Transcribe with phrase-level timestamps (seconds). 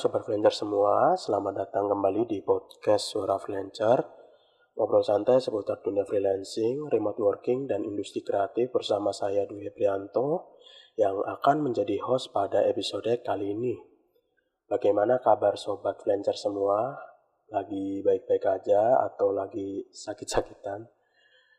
[0.00, 4.00] Sobat Freelancer semua, selamat datang kembali di podcast Suara Freelancer
[4.72, 10.56] Ngobrol santai seputar dunia freelancing, remote working, dan industri kreatif bersama saya Dwi Prianto
[10.96, 13.76] yang akan menjadi host pada episode kali ini
[14.72, 16.96] Bagaimana kabar Sobat Freelancer semua?
[17.52, 20.80] Lagi baik-baik aja atau lagi sakit-sakitan?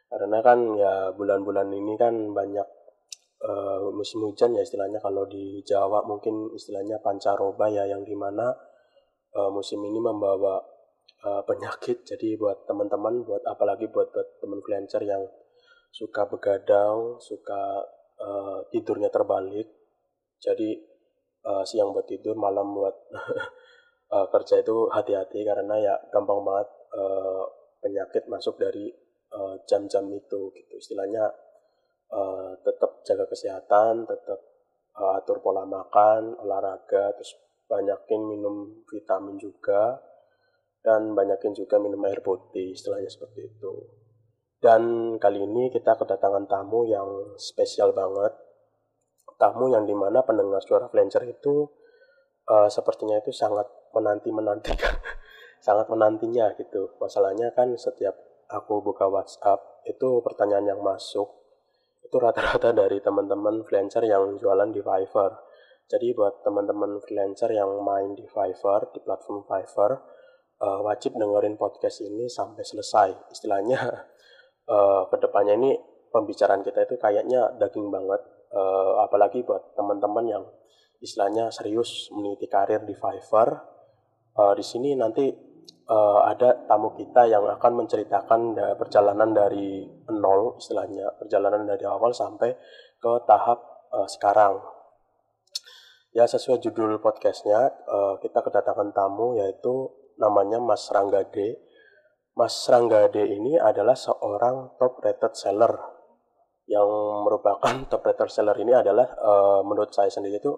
[0.10, 2.66] Karena kan ya bulan-bulan ini kan banyak
[3.46, 5.02] uh, musim hujan ya istilahnya.
[5.02, 8.54] Kalau di Jawa mungkin istilahnya pancaroba ya yang di mana
[9.36, 10.62] uh, musim ini membawa
[11.26, 12.06] uh, penyakit.
[12.06, 15.24] Jadi buat teman-teman buat apalagi buat buat teman freelancer yang
[15.92, 17.84] suka begadang suka
[18.22, 19.68] uh, tidurnya terbalik.
[20.42, 20.78] Jadi
[21.46, 22.96] uh, siang buat tidur malam buat
[24.10, 27.44] uh, kerja itu hati-hati karena ya gampang banget uh,
[27.82, 28.90] penyakit masuk dari
[29.64, 30.74] jam-jam uh, itu gitu.
[30.76, 31.24] Istilahnya
[32.12, 34.40] uh, tetap jaga kesehatan, tetap
[35.00, 37.34] uh, atur pola makan, olahraga, terus
[37.66, 39.98] banyakin minum vitamin juga,
[40.84, 43.74] dan banyakin juga minum air putih, istilahnya seperti itu.
[44.62, 48.36] Dan kali ini kita kedatangan tamu yang spesial banget,
[49.42, 51.66] tamu yang di mana pendengar suara Flancer itu
[52.46, 55.02] uh, sepertinya itu sangat menanti-menantikan,
[55.66, 56.94] sangat menantinya gitu.
[57.02, 58.14] Masalahnya kan setiap
[58.54, 61.41] aku buka WhatsApp itu pertanyaan yang masuk
[62.12, 65.32] itu rata-rata dari teman-teman freelancer yang jualan di Fiverr.
[65.88, 69.96] Jadi buat teman-teman freelancer yang main di Fiverr, di platform Fiverr,
[70.60, 73.32] uh, wajib dengerin podcast ini sampai selesai.
[73.32, 73.80] Istilahnya
[74.76, 75.72] uh, ke depannya ini
[76.12, 78.20] pembicaraan kita itu kayaknya daging banget.
[78.52, 80.44] Uh, apalagi buat teman-teman yang
[81.00, 83.56] istilahnya serius meniti karir di Fiverr.
[84.36, 85.32] Uh, di sini nanti
[85.92, 92.16] uh, ada tamu kita yang akan menceritakan da perjalanan dari nol istilahnya perjalanan dari awal
[92.16, 92.56] sampai
[93.02, 93.60] ke tahap
[93.92, 94.64] uh, sekarang.
[96.12, 101.60] Ya sesuai judul podcastnya uh, kita kedatangan tamu yaitu namanya Mas Ranggade
[102.32, 105.72] Mas Ranggade ini adalah seorang top rated seller.
[106.68, 106.88] Yang
[107.28, 110.56] merupakan top rated seller ini adalah uh, menurut saya sendiri itu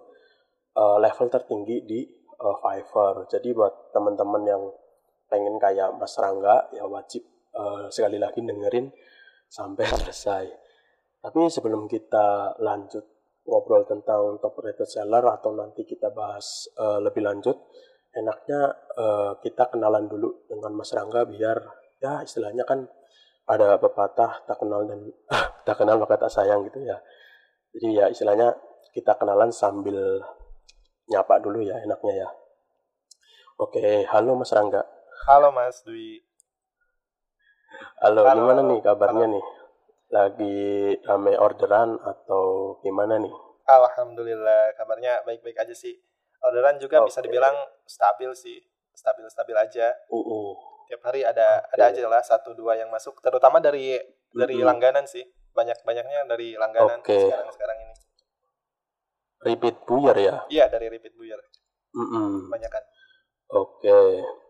[0.77, 2.01] uh, level tertinggi di
[2.43, 3.23] Fiverr.
[3.31, 4.63] Jadi buat teman-teman yang
[5.33, 7.25] pengen kayak Mas Rangga ya wajib
[7.57, 8.93] uh, sekali lagi dengerin
[9.49, 10.45] sampai selesai.
[11.25, 13.01] Tapi sebelum kita lanjut
[13.49, 17.57] ngobrol tentang top rated seller atau nanti kita bahas uh, lebih lanjut,
[18.13, 21.57] enaknya uh, kita kenalan dulu dengan Mas Rangga biar
[21.97, 22.85] ya istilahnya kan
[23.49, 25.01] ada pepatah tak kenal dan
[25.65, 27.01] tak kenal maka tak sayang gitu ya.
[27.73, 28.53] Jadi ya istilahnya
[28.93, 30.21] kita kenalan sambil
[31.09, 32.29] nyapa dulu ya enaknya ya.
[33.57, 34.92] Oke, halo Mas Rangga.
[35.23, 36.19] Halo Mas Dwi.
[38.03, 38.43] Halo, Halo.
[38.43, 39.35] gimana nih kabarnya Halo.
[39.39, 39.45] nih?
[40.11, 40.57] Lagi
[41.07, 43.31] rame orderan atau gimana nih?
[43.63, 45.95] Alhamdulillah, kabarnya baik-baik aja sih.
[46.43, 47.07] Orderan juga okay.
[47.07, 47.55] bisa dibilang
[47.87, 48.59] stabil sih,
[48.91, 49.95] stabil-stabil aja.
[50.11, 50.51] Uh, uh.
[50.91, 51.79] Tiap hari ada okay.
[51.79, 53.95] ada aja lah satu dua yang masuk, terutama dari
[54.35, 54.75] dari uh -uh.
[54.75, 55.23] langganan sih.
[55.55, 57.31] Banyak-banyaknya dari langganan okay.
[57.31, 57.95] sekarang sekarang ini.
[59.39, 60.35] Repeat buyer ya?
[60.51, 61.39] Iya, dari repeat buyer.
[61.95, 62.51] -uh.
[62.51, 62.83] Banyak kan.
[63.55, 63.87] Oke.
[63.87, 64.43] Okay.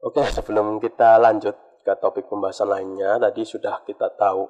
[0.00, 1.52] Oke, sebelum kita lanjut
[1.84, 4.48] ke topik pembahasan lainnya, tadi sudah kita tahu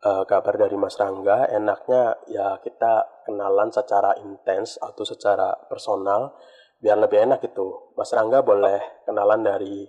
[0.00, 1.44] uh, kabar dari Mas Rangga.
[1.52, 6.40] Enaknya ya kita kenalan secara intens atau secara personal,
[6.80, 7.92] biar lebih enak itu.
[8.00, 9.84] Mas Rangga boleh kenalan dari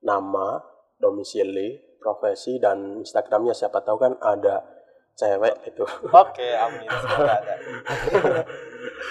[0.00, 0.64] nama,
[0.96, 3.52] domisili, profesi, dan Instagramnya.
[3.52, 4.64] Siapa tahu kan ada
[5.12, 5.84] cewek itu.
[6.08, 6.88] Oke, amin.
[7.04, 7.54] Semoga ada.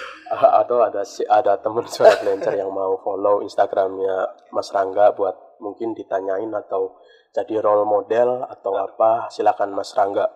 [0.62, 5.92] atau ada si ada teman suara freelancer yang mau follow Instagramnya Mas Rangga buat mungkin
[5.92, 6.96] ditanyain atau
[7.32, 10.28] jadi role model atau apa silakan Mas Rangga.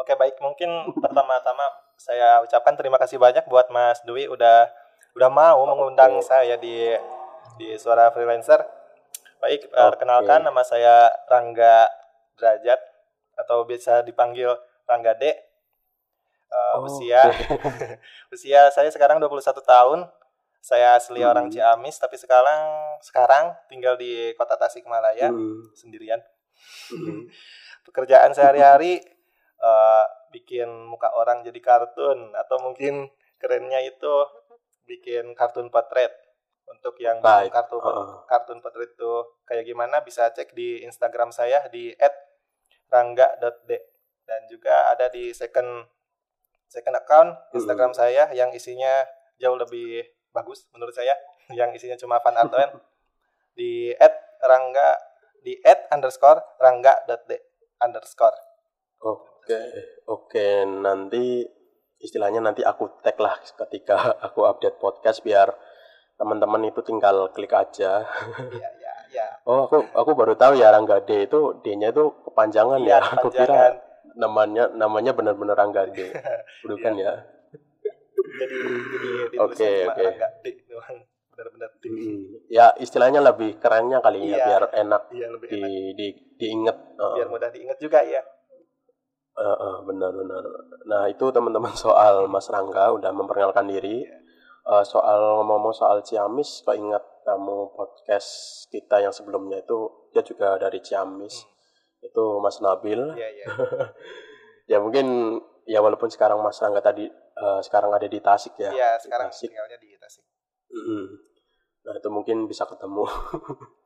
[0.00, 1.62] Oke baik mungkin pertama-tama
[2.00, 4.66] saya ucapkan terima kasih banyak buat Mas Dwi udah
[5.14, 5.68] udah mau okay.
[5.68, 6.96] mengundang saya di
[7.60, 8.64] di suara freelancer.
[9.38, 9.74] Baik okay.
[9.74, 11.86] perkenalkan nama saya Rangga
[12.40, 12.80] Derajat
[13.36, 14.50] atau bisa dipanggil
[14.88, 15.51] Rangga D
[16.52, 17.24] uh, oh, usia
[18.34, 20.00] usia saya sekarang 21 tahun
[20.62, 21.30] saya asli hmm.
[21.32, 22.60] orang Ciamis tapi sekarang
[23.02, 25.74] sekarang tinggal di kota Tasikmalaya hmm.
[25.74, 26.22] sendirian
[26.92, 27.26] hmm.
[27.88, 29.02] pekerjaan sehari-hari
[29.58, 33.10] uh, bikin muka orang jadi kartun atau mungkin
[33.42, 34.14] kerennya itu
[34.86, 36.14] bikin kartun potret
[36.70, 38.22] untuk yang bikin kartun uh.
[38.30, 39.12] kartun potret itu
[39.42, 41.90] kayak gimana bisa cek di Instagram saya di
[42.86, 43.70] @rangga.d
[44.22, 45.84] dan juga ada di second
[46.72, 47.60] second account hmm.
[47.60, 48.00] Instagram hmm.
[48.00, 49.04] saya yang isinya
[49.36, 51.12] jauh lebih bagus menurut saya
[51.58, 52.48] yang isinya cuma fun art
[53.58, 54.96] di at rangga
[55.44, 57.36] di at underscore rangga dot d
[57.84, 58.32] underscore
[59.04, 59.68] oke okay.
[60.08, 60.64] oke okay.
[60.64, 61.44] nanti
[62.02, 63.96] istilahnya nanti aku tag lah ketika
[64.26, 65.54] aku update podcast biar
[66.18, 68.06] teman-teman itu tinggal klik aja.
[68.38, 69.26] Iya, iya, iya.
[69.42, 73.10] Oh, aku aku baru tahu ya Rangga D itu D-nya itu kepanjangan Iya, ya.
[73.18, 73.74] Aku kira.
[74.14, 76.10] Namanya namanya benar-benar Rangga D.
[76.62, 77.12] Bukan ya?
[78.12, 78.56] Jadi
[79.28, 80.04] jadi Oke, oke.
[81.32, 81.84] Benar-benar D.
[81.86, 84.44] Mm, Ya istilahnya lebih kerennya kali ya Iya.
[84.44, 85.96] biar enak Iya, lebih di, enak.
[85.96, 86.06] di
[86.36, 86.76] diinget.
[86.96, 88.20] Uh, Biar mudah diingat juga ya.
[89.32, 90.44] uh, uh, benar-benar.
[90.84, 94.04] Nah itu teman-teman soal Mas Rangga udah memperkenalkan diri.
[94.62, 98.28] Uh, soal ngomong soal Ciamis, kok ingat kamu podcast
[98.68, 101.48] kita yang sebelumnya itu dia juga dari Ciamis.
[102.02, 103.00] Itu Mas Nabil.
[103.14, 103.46] Iya, iya.
[104.72, 107.06] ya mungkin ya walaupun sekarang Mas Rangga tadi
[107.38, 108.70] uh, sekarang ada di Tasik ya.
[108.74, 109.48] Iya, sekarang Tasik.
[109.48, 110.24] tinggalnya di Tasik.
[110.72, 111.04] Mm-mm.
[111.82, 113.06] Nah itu mungkin bisa ketemu.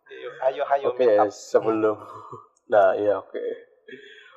[0.07, 1.35] Ayo, ayo, ayo Oke, up.
[1.35, 1.99] sebelum
[2.73, 3.43] Nah, iya oke.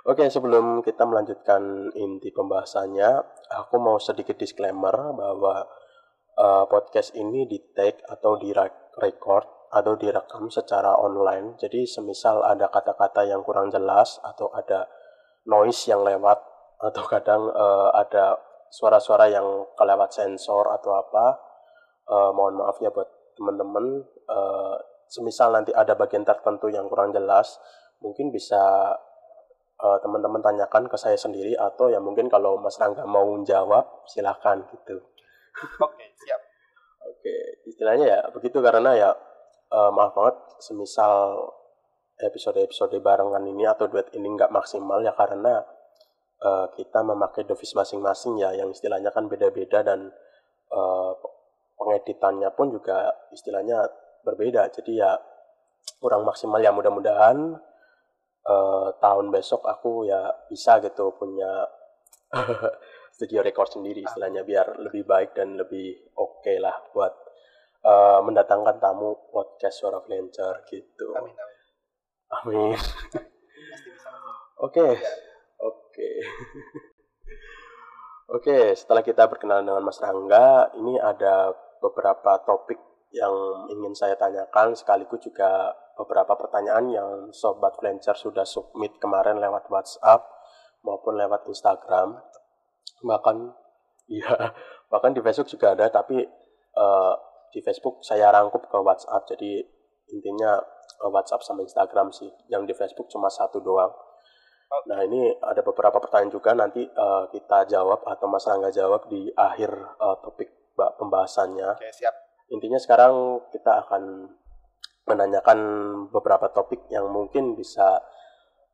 [0.09, 3.09] Oke, sebelum kita melanjutkan inti pembahasannya,
[3.53, 5.65] aku mau sedikit disclaimer bahwa
[6.37, 11.57] uh, podcast ini di take atau di rec- record atau direkam secara online.
[11.61, 14.89] Jadi, semisal ada kata-kata yang kurang jelas atau ada
[15.45, 16.41] noise yang lewat
[16.89, 18.39] atau kadang uh, ada
[18.69, 19.45] suara-suara yang
[19.75, 21.25] kelewat sensor atau apa,
[22.07, 24.05] uh, mohon maaf ya buat teman-teman.
[24.29, 24.77] Uh,
[25.09, 27.57] semisal nanti ada bagian tertentu yang kurang jelas,
[27.97, 28.93] mungkin bisa
[29.79, 34.67] uh, teman-teman tanyakan ke saya sendiri atau ya mungkin kalau Mas Rangga mau jawab silakan
[34.69, 35.01] gitu.
[35.83, 36.41] Oke, siap.
[37.09, 37.35] Oke,
[37.67, 39.09] istilahnya ya begitu karena ya
[39.71, 41.49] uh, maaf banget semisal
[42.19, 45.63] episode-episode barengan ini atau duet ini nggak maksimal ya karena
[46.43, 50.11] uh, kita memakai device masing-masing ya yang istilahnya kan beda-beda dan
[50.75, 51.11] uh,
[51.79, 53.87] pengeditannya pun juga istilahnya
[54.27, 54.67] berbeda.
[54.75, 55.15] Jadi ya
[55.99, 57.55] kurang maksimal ya mudah-mudahan
[58.45, 61.65] eh, tahun besok aku ya bisa gitu punya
[63.15, 67.11] studio record sendiri istilahnya biar lebih baik dan lebih oke lah buat
[67.83, 71.15] eh, mendatangkan tamu podcast suara flancer gitu.
[71.15, 72.75] Amin, amin.
[72.75, 72.79] amin.
[74.59, 74.83] Oke
[75.63, 76.09] oke.
[78.29, 82.77] Oke setelah kita berkenalan dengan Mas Rangga ini ada beberapa topik
[83.09, 83.31] yang
[83.73, 90.27] ingin saya tanyakan sekaligus juga beberapa pertanyaan yang sobat Flancer sudah submit kemarin lewat WhatsApp
[90.85, 92.21] maupun lewat Instagram.
[93.01, 93.37] Bahkan
[94.11, 94.53] ya
[94.91, 96.21] bahkan di Facebook juga ada tapi
[96.75, 97.13] eh,
[97.49, 99.29] di Facebook saya rangkup ke WhatsApp.
[99.35, 99.61] Jadi
[100.13, 100.57] intinya
[101.09, 102.29] WhatsApp sama Instagram sih.
[102.49, 103.91] Yang di Facebook cuma satu doang.
[104.85, 106.53] Nah ini ada beberapa pertanyaan juga.
[106.53, 111.75] Nanti eh, kita jawab atau Mas Rangga jawab di akhir eh, topik ba- pembahasannya.
[111.75, 112.13] Oke, siap.
[112.49, 114.25] intinya sekarang kita akan
[115.09, 115.59] menanyakan
[116.13, 117.97] beberapa topik yang mungkin bisa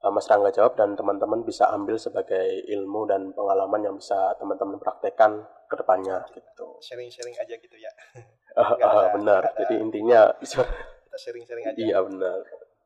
[0.03, 4.77] uh, Mas Rangga jawab dan teman-teman bisa ambil sebagai ilmu dan pengalaman yang bisa teman-teman
[4.77, 6.77] praktekkan ke depannya gitu.
[6.83, 7.89] Sharing-sharing aja gitu ya.
[8.55, 9.41] Ah, ada- benar.
[9.45, 9.57] ada.
[9.61, 11.77] Jadi intinya Kita sharing-sharing aja.
[11.77, 12.39] iya benar.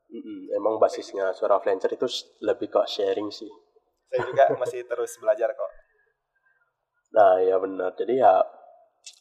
[0.09, 2.09] Mm-mm, Emang basisnya suara flancer itu
[2.41, 3.49] lebih ke sharing sih.
[4.09, 5.71] Saya juga masih terus belajar kok.
[7.13, 7.93] Nah ya benar.
[7.93, 8.41] Jadi ya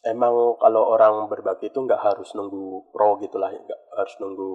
[0.05, 4.51] emang kalau orang berbagi itu nggak harus nunggu pro gitulah, nggak harus nunggu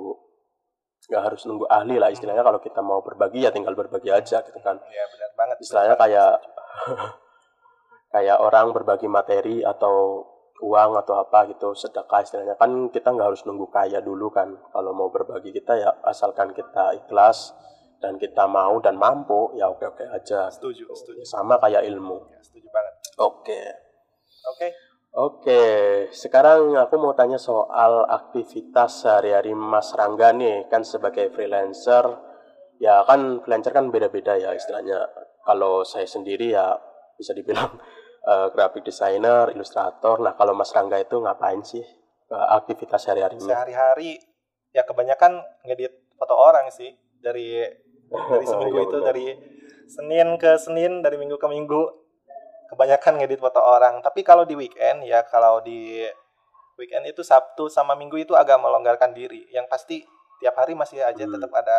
[1.05, 4.59] nggak harus nunggu ahli lah istilahnya kalau kita mau berbagi ya tinggal berbagi aja gitu
[4.59, 4.81] kan.
[4.89, 5.57] Iya, benar banget.
[5.63, 6.33] Istilahnya kayak
[8.15, 10.23] kayak orang berbagi materi atau
[10.63, 14.95] uang atau apa gitu sedekah istilahnya kan kita nggak harus nunggu kaya dulu kan kalau
[14.95, 17.51] mau berbagi kita ya asalkan kita ikhlas
[17.99, 21.21] dan kita mau dan mampu ya oke oke aja Setuju, setuju.
[21.27, 22.95] sama kayak ilmu Ya, setuju banget.
[23.19, 23.61] oke
[24.45, 24.69] Oke.
[25.15, 25.63] Oke,
[26.11, 32.03] sekarang aku mau tanya soal aktivitas sehari-hari Mas Rangga nih, kan sebagai freelancer,
[32.83, 35.07] ya kan freelancer kan beda-beda ya istilahnya.
[35.47, 36.75] Kalau saya sendiri ya
[37.15, 37.79] bisa dibilang
[38.25, 40.19] eh, graphic designer, ilustrator.
[40.21, 41.85] Nah kalau Mas Rangga itu ngapain sih
[42.31, 43.45] eh, aktivitas sehari-harinya?
[43.45, 44.19] Sehari-hari
[44.75, 46.91] ya kebanyakan ngedit foto orang sih
[47.23, 47.63] dari
[48.11, 49.27] dari seminggu Iya, itu dari
[49.85, 51.83] Senin ke Senin, dari minggu ke minggu
[52.73, 54.01] kebanyakan ngedit foto orang.
[54.01, 56.03] Tapi kalau di weekend ya kalau di
[56.81, 59.47] weekend itu Sabtu sama Minggu itu agak melonggarkan diri.
[59.53, 59.97] Yang pasti
[60.43, 61.33] tiap hari masih aja Hmm.
[61.39, 61.79] tetap ada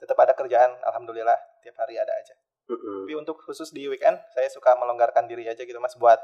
[0.00, 0.74] tetap ada kerjaan.
[0.82, 2.34] Alhamdulillah tiap hari ada aja.
[2.66, 3.06] Mm-mm.
[3.06, 6.18] Tapi untuk khusus di weekend saya suka melonggarkan diri aja gitu Mas buat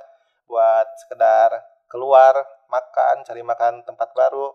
[0.45, 1.55] buat sekedar
[1.87, 2.35] keluar
[2.67, 4.51] makan, cari makan tempat baru,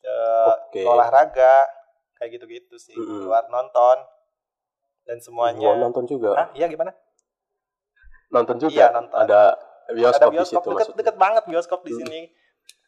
[0.00, 0.82] eh, Oke.
[0.82, 1.66] olahraga
[2.14, 2.94] kayak gitu-gitu sih.
[2.94, 3.20] Mm-mm.
[3.22, 4.00] Keluar nonton
[5.04, 5.76] dan Mau semuanya.
[5.76, 6.30] nonton juga?
[6.34, 6.48] Hah?
[6.52, 6.94] Iya gimana?
[8.30, 8.72] Nonton juga?
[8.72, 9.20] Iya, nonton.
[9.20, 9.42] Ada
[9.90, 10.98] bioskop, Ada di situ bioskop deket, maksudnya?
[10.98, 12.00] deket banget bioskop di Hmm.
[12.00, 12.20] sini.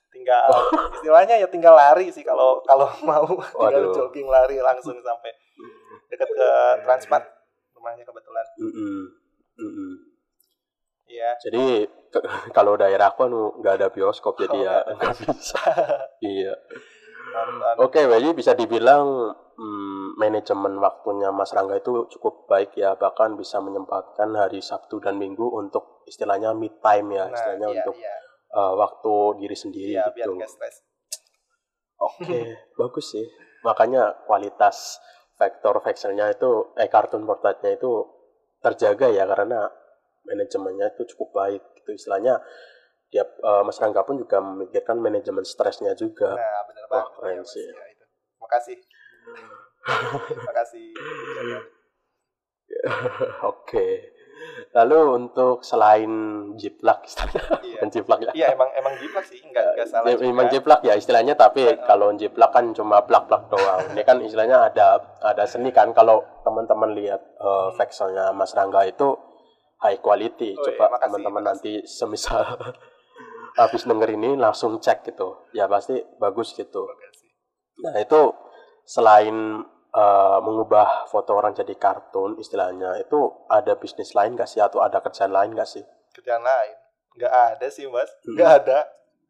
[0.08, 0.48] Tinggal
[0.96, 3.94] istilahnya ya tinggal lari sih kalau kalau mau tinggal Waduh.
[3.94, 5.36] jogging lari langsung sampai
[6.08, 6.48] deket ke
[6.80, 7.26] Transmart
[7.86, 8.46] rumahnya kebetulan.
[8.58, 8.98] Mm-mm.
[9.62, 9.92] Mm-mm.
[11.06, 11.38] Iya Iya.
[11.38, 11.66] Jadi
[12.56, 15.62] kalau daerah aku anu nggak ada bioskop jadi Oh, ya nggak bisa.
[16.34, 16.54] iya.
[17.78, 23.60] Oke, jadi bisa dibilang hmm, manajemen waktunya Mas Rangga itu cukup baik ya, bahkan bisa
[23.60, 28.14] menyempatkan hari Sabtu dan Minggu untuk istilahnya me time ya, Nah, istilahnya iya, untuk iya.
[28.56, 30.32] uh, waktu diri sendiri Iya, gitu.
[32.00, 32.40] Oke,
[32.78, 33.26] bagus sih.
[33.66, 34.96] Makanya kualitas
[35.36, 37.90] vektor vekselnya itu, eh kartun portretnya itu
[38.64, 39.68] terjaga ya karena
[40.26, 41.92] manajemennya itu cukup baik gitu.
[41.94, 42.40] Istilahnya
[43.12, 46.34] dia eh, Mas Rangga pun juga memikirkan manajemen stresnya juga.
[46.34, 47.10] Nah, benar banget.
[47.20, 47.66] keren Iya, sih.
[47.68, 48.04] Ya, itu.
[48.42, 48.76] Makasih.
[50.48, 50.86] Makasih.
[53.44, 54.15] Oke.
[54.72, 56.12] Lalu untuk selain
[56.60, 57.80] jiplak istilahnya, Iya.
[57.88, 58.32] jiplak ya.
[58.36, 60.24] Iya, emang emang jiplak sih, nggak nggak salah Ya, juga.
[60.28, 63.80] Memang jiplak ya istilahnya, tapi kalau jiplak kan cuma plak-plak doang.
[63.96, 65.96] Ini kan istilahnya ada ada seni kan.
[65.96, 69.16] Kalau teman-teman lihat uh, vekselnya Mas Rangga itu
[69.80, 70.56] high quality.
[70.56, 72.44] Oh, iya, Coba makasih, teman-teman nanti semisal
[73.60, 75.48] habis denger ini langsung cek gitu.
[75.56, 76.84] Ya pasti bagus gitu.
[77.80, 78.20] Nah itu
[78.84, 79.64] selain
[79.96, 83.16] uh, mengubah foto orang jadi kartun istilahnya, itu
[83.48, 85.82] ada bisnis lain gak sih atau ada kerjaan lain gak sih?
[86.12, 86.76] Kerjaan lain
[87.16, 88.36] nggak ada sih mas, Hmm.
[88.36, 88.84] nggak ada.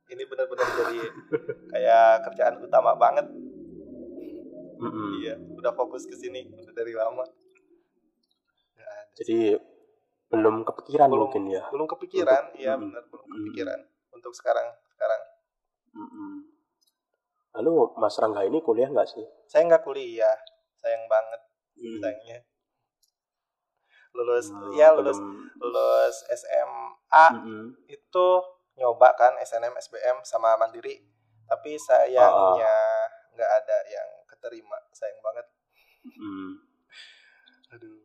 [0.07, 0.99] Ini benar-benar jadi
[1.71, 3.31] kayak kerjaan utama banget.
[4.77, 5.23] Mm-mm.
[5.23, 7.23] Iya, udah fokus ke sini udah dari lama.
[9.15, 9.55] Jadi
[10.29, 11.31] belum kepikiran Belum.
[11.31, 11.63] mungkin ya.
[11.71, 12.83] Belum kepikiran, Untuk- iya Mm.
[12.85, 13.33] benar belum Mm.
[13.33, 13.81] kepikiran
[14.13, 14.67] untuk sekarang.
[14.91, 15.23] Sekarang
[15.95, 16.33] Mm-mm.
[17.55, 19.25] Lalu Mas Rangga ini kuliah nggak sih?
[19.47, 20.37] saya nggak kuliah,
[20.87, 21.43] sayang banget
[21.99, 22.39] sayangnya.
[24.13, 27.75] Lulus, Hmm, ya lulus belum- lulus SMA Mm-mm.
[27.87, 28.27] itu
[28.75, 31.05] nyoba kan SNM SBM sama Mandiri
[31.45, 32.73] tapi sayangnya
[33.31, 35.47] nggak ada yang keterima sayang banget
[36.07, 36.51] Mm.
[37.69, 37.99] aduh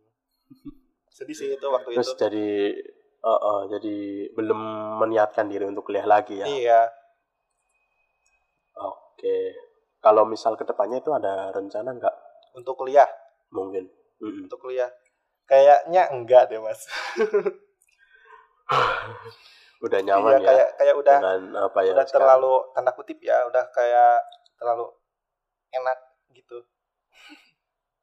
[1.08, 2.48] sedih sih itu waktu Terus itu jadi
[3.22, 3.98] uh, uh, jadi
[4.34, 4.60] belum
[4.98, 6.46] meniatkan diri untuk kuliah lagi ya.
[6.46, 6.82] iya
[8.74, 9.54] Oke.
[10.00, 12.16] Kalau misal ke depannya itu ada rencana nggak?
[12.54, 13.08] Untuk kuliah
[13.52, 13.88] Mungkin.
[14.20, 14.46] Mm-mm.
[14.46, 14.90] untuk kuliah
[15.46, 16.86] kayaknya enggak deh mas
[19.82, 21.92] Udah iya nyaman ya kayak kayak udah dengan apa ya?
[21.98, 22.22] udah sekarang.
[22.22, 24.16] terlalu tanda kutip ya udah kayak
[24.56, 24.86] terlalu
[25.72, 25.98] enak
[26.32, 26.60] gitu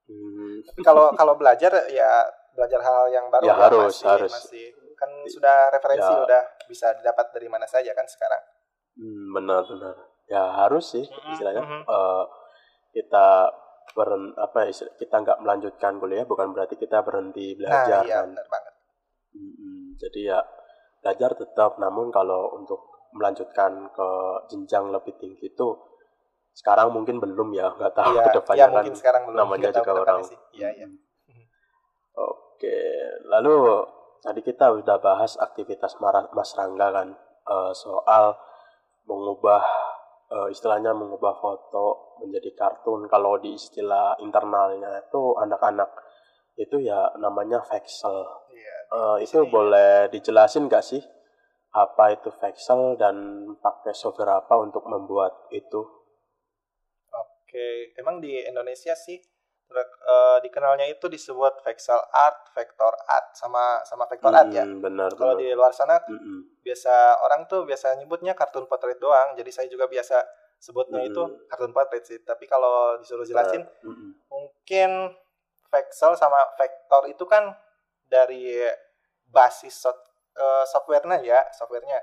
[0.08, 2.24] Hmm, tapi kalau kalau belajar ya
[2.56, 4.32] belajar hal yang baru Ya, harus, masih, harus.
[4.32, 6.24] masih kan sudah referensi Ya.
[6.24, 8.40] udah bisa didapat dari mana saja kan sekarang
[8.96, 10.08] hmm, benar-benar.
[10.24, 11.60] Ya harus sih istilahnya.
[11.60, 11.84] mhm.
[11.84, 12.24] eh,
[12.90, 13.52] kita
[13.96, 18.16] beren, apa ya, istilah- kita nggak melanjutkan kuliah bukan berarti kita berhenti belajar nah iya
[18.22, 18.28] kan.
[18.32, 18.74] benar banget
[19.38, 19.94] Mm-mm.
[20.00, 20.40] Jadi ya
[21.04, 22.80] belajar tetap, namun kalau untuk
[23.14, 24.08] melanjutkan ke
[24.50, 25.68] jenjang lebih tinggi itu
[26.56, 29.70] sekarang mungkin belum ya, nggak tahu Iya, ke depannya ya kan mungkin sekarang belum namanya
[29.70, 30.20] juga orang.
[30.56, 30.86] Iya, iya.
[32.18, 32.78] Oke,
[33.30, 33.56] lalu
[34.18, 37.08] tadi kita udah bahas aktivitas Mas Rangga kan
[37.46, 38.34] eh, soal
[39.06, 39.62] mengubah
[40.28, 43.08] eh, istilahnya mengubah foto menjadi kartun.
[43.08, 45.90] Kalau di istilah internalnya itu anak-anak
[46.58, 48.26] itu ya namanya vexel.
[48.50, 48.76] Iya.
[48.92, 49.50] Eh, di itu sini.
[49.52, 51.02] boleh dijelasin nggak sih
[51.72, 53.16] apa itu vexel dan
[53.60, 55.84] pakai software apa untuk membuat itu?
[57.12, 59.20] Oke, emang di Indonesia sih
[59.76, 64.64] eh, dikenalnya itu disebut vexel art, vector art sama sama vector art ya.
[64.64, 66.62] Hmm, benar Kalau di luar sana Mm-mm.
[66.64, 69.36] biasa orang tuh biasa nyebutnya kartun potret doang.
[69.36, 70.24] Jadi saya juga biasa
[70.58, 71.36] sebutnya itu Hmm.
[71.46, 72.18] kartun potret sih.
[72.24, 74.10] Tapi kalau disuruh jelasin Mm-mm.
[74.32, 75.12] mungkin
[75.68, 77.52] vexel sama vector itu kan
[78.08, 78.56] dari
[79.28, 80.00] basis soft,
[80.32, 82.00] eh, softwarenya ya, softwarenya.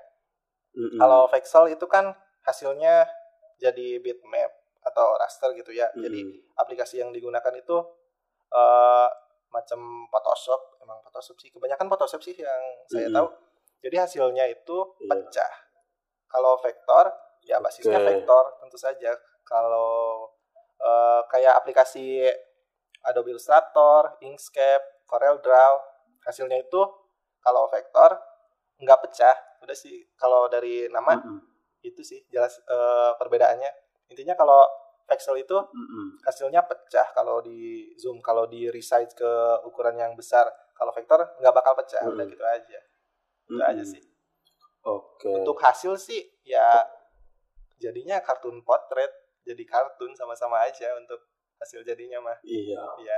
[0.77, 1.01] Mm-mm.
[1.01, 2.13] Kalau vexel itu kan
[2.45, 3.09] hasilnya
[3.57, 4.53] jadi bitmap
[4.85, 5.89] atau raster gitu ya.
[5.97, 6.55] Jadi Mm-mm.
[6.61, 7.77] aplikasi yang digunakan itu
[8.53, 9.09] eh
[9.49, 9.79] macam
[10.11, 11.49] Photoshop, emang Photoshop sih.
[11.49, 13.15] Kebanyakan Photoshop sih yang saya Mm-mm.
[13.17, 13.27] tahu.
[13.81, 15.09] Jadi hasilnya itu Iya.
[15.09, 15.53] pecah.
[16.27, 17.05] Kalau vektor,
[17.45, 18.07] ya basisnya Oke.
[18.13, 19.11] vektor tentu saja.
[19.43, 20.29] Kalau
[20.75, 22.27] eh, kayak aplikasi
[23.05, 25.73] Adobe Illustrator, Inkscape, Corel Draw,
[26.25, 26.81] hasilnya itu
[27.39, 28.17] kalau vektor
[28.81, 29.37] nggak pecah.
[29.63, 31.39] Udah sih kalau dari nama Mm-mm.
[31.81, 33.71] itu sih jelas eh, perbedaannya.
[34.09, 34.61] Intinya kalau
[35.05, 35.53] pixel itu
[36.25, 39.31] hasilnya pecah kalau di zoom, kalau di resize ke
[39.65, 40.49] ukuran yang besar.
[40.75, 42.33] Kalau vektor nggak bakal pecah, udah Mm-mm.
[42.35, 42.79] gitu aja.
[43.47, 43.93] Itu aja Mm-mm.
[43.95, 44.03] sih.
[44.83, 45.31] Oke.
[45.31, 46.83] Untuk hasil sih ya
[47.79, 49.09] jadinya kartun potret,
[49.45, 51.21] jadi kartun sama-sama aja untuk
[51.57, 52.37] hasil jadinya mah.
[52.43, 52.81] Iya.
[52.99, 53.17] Iya.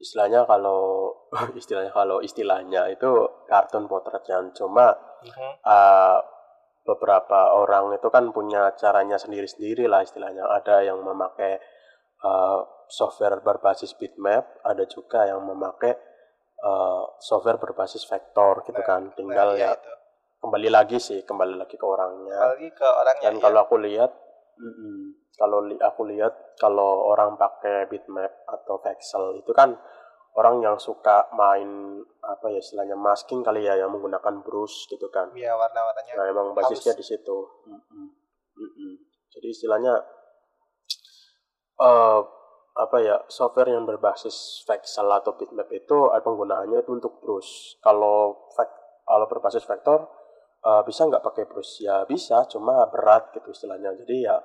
[0.00, 1.12] Istilahnya kalau
[1.60, 3.10] istilahnya kalau istilahnya itu
[3.46, 5.62] kartun potretnya cuma Mhm.
[5.62, 6.18] uh,
[6.82, 10.42] beberapa orang itu kan punya caranya sendiri-sendiri lah istilahnya.
[10.48, 11.58] Ada yang memakai
[12.20, 15.94] uh, software berbasis bitmap, ada juga yang memakai
[16.60, 19.92] uh, software berbasis vektor gitu Nah, kan Nah, tinggal iya ya itu.
[20.42, 23.24] kembali lagi sih kembali lagi ke orangnya Apalagi ke orangnya.
[23.24, 23.40] dan ya.
[23.40, 24.10] kalau aku lihat
[24.58, 24.98] mm-mm,
[25.32, 29.78] kalau li- aku lihat kalau orang pakai bitmap atau voxel itu kan
[30.32, 35.28] orang yang suka main apa ya istilahnya masking kali ya yang menggunakan brush gitu kan
[35.36, 36.12] Iya warna-warnanya.
[36.16, 37.36] Nah, emang basisnya di situ.
[37.68, 38.06] Mm-mm.
[38.56, 38.92] Mm-mm.
[39.28, 40.00] Jadi istilahnya
[41.82, 42.20] eh
[42.72, 47.76] apa ya software yang berbasis Vexel atau bitmap itu eh, penggunaannya itu untuk brush.
[47.84, 48.48] Kalau
[49.04, 50.08] kalau berbasis vektor
[50.64, 51.84] eh, bisa nggak pakai brush?
[51.84, 53.92] Ya bisa, cuma berat gitu istilahnya.
[54.00, 54.40] Jadi ya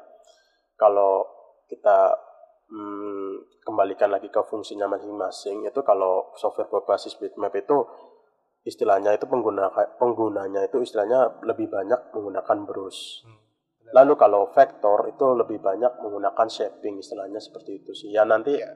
[0.76, 1.24] kalau
[1.72, 2.27] kita
[2.68, 7.84] mm, kembalikan lagi ke fungsinya masing-masing itu kalau software berbasis bitmap itu
[8.64, 13.24] istilahnya itu pengguna penggunanya itu istilahnya lebih banyak menggunakan brush.
[13.24, 13.40] Hmm.
[13.96, 18.12] Lalu kalau vektor itu lebih banyak menggunakan shaping istilahnya seperti itu sih.
[18.12, 18.76] Ya nanti Iya.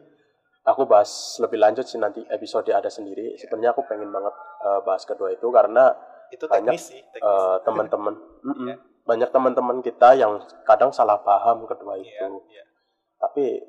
[0.64, 3.36] aku bahas lebih lanjut sih nanti episode ada sendiri.
[3.36, 4.32] Sebenarnya aku pengen banget
[4.64, 5.92] eh, bahas kedua itu karena
[6.32, 8.16] itu banyak, sih, eh, teman-teman
[8.48, 8.76] mm-mm, Iya.
[9.04, 12.40] banyak teman-teman kita yang kadang salah paham kedua Iya, itu.
[12.48, 12.64] iya.
[13.20, 13.60] Tapi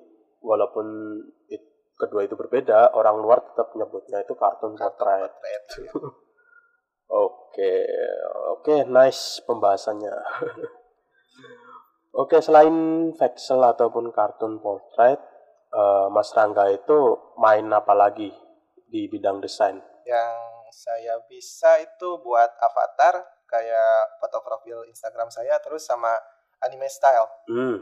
[0.42, 0.86] walaupun
[1.48, 5.32] it- kedua itu berbeda, orang luar tetap menyebutnya itu kartun Kartu potret.
[5.78, 5.92] iya.
[7.12, 7.84] Oke,
[8.56, 10.08] oke, nice pembahasannya.
[12.24, 12.72] oke, selain
[13.12, 15.20] Vexel ataupun kartun portrait,
[15.76, 18.32] eh, Mas Rangga itu main apa lagi
[18.88, 19.76] di bidang desain?
[20.08, 20.32] Yang
[20.72, 26.16] saya bisa itu buat avatar kayak foto profil Instagram saya terus sama
[26.64, 27.28] anime style.
[27.44, 27.76] Hmm,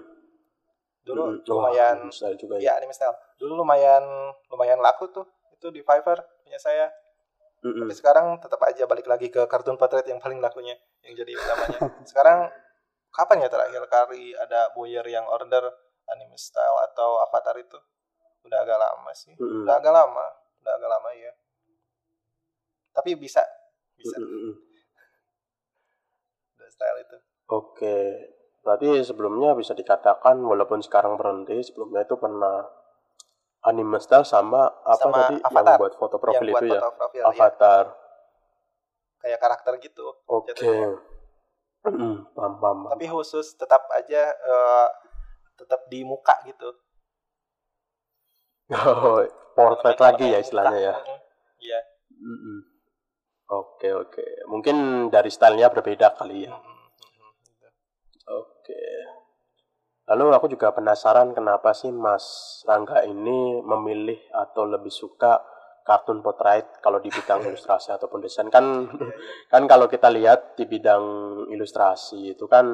[1.00, 2.82] Dulu hmm, lumayan style juga ya ya.
[2.82, 3.16] anime style.
[3.40, 4.04] Dulu lumayan
[4.52, 5.26] lumayan laku tuh
[5.56, 6.88] itu di Fiverr punya saya.
[7.60, 7.84] Mm-mm.
[7.84, 11.80] Tapi sekarang tetap aja balik lagi ke kartun potret yang paling lakunya yang jadi utamanya.
[12.08, 12.48] Sekarang
[13.12, 15.68] kapan ya terakhir kali ada buyer yang order
[16.08, 17.76] anime style atau avatar itu?
[18.48, 19.36] Udah agak lama sih.
[19.36, 19.68] Mm-mm.
[19.68, 20.26] Udah agak lama,
[20.64, 21.32] udah agak lama ya.
[22.96, 23.44] Tapi bisa,
[24.00, 24.16] bisa
[26.56, 27.16] the style itu.
[27.52, 27.96] Oke,
[28.60, 32.68] berarti sebelumnya bisa dikatakan walaupun sekarang berhenti, sebelumnya itu pernah
[33.64, 35.64] anime style sama apa Sama tadi Avatar.
[35.64, 36.80] yang buat foto profil yang buat itu ya?
[36.92, 37.84] profil ya, Avatar.
[39.20, 40.06] kayak karakter gitu.
[40.32, 40.56] Oke.
[40.56, 40.96] Jatuhnya.
[41.84, 42.78] Hmm, paham, paham.
[42.88, 44.88] Tapi khusus tetap aja eh,
[45.60, 46.72] tetap di muka gitu.
[48.70, 49.18] Oh,
[49.52, 50.94] portrait lagi ya istilahnya ya.
[51.58, 51.80] Iya.
[53.50, 56.54] Oke oke, mungkin dari stylenya berbeda kali ya.
[56.54, 56.78] Mm-mm.
[57.02, 57.30] Mm-mm.
[57.42, 57.66] Gitu.
[58.30, 58.82] Oke.
[60.10, 65.38] Lalu aku juga penasaran kenapa sih Mas Rangga ini memilih atau lebih suka
[65.86, 68.90] kartun portrait kalau di bidang ilustrasi ataupun desain kan
[69.52, 71.02] kan kalau kita lihat di bidang
[71.50, 72.66] ilustrasi itu kan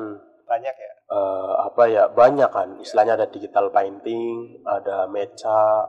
[0.48, 0.92] Banyak ya.
[1.12, 5.86] eh, apa ya banyak kan istilahnya ada digital painting, ada mecha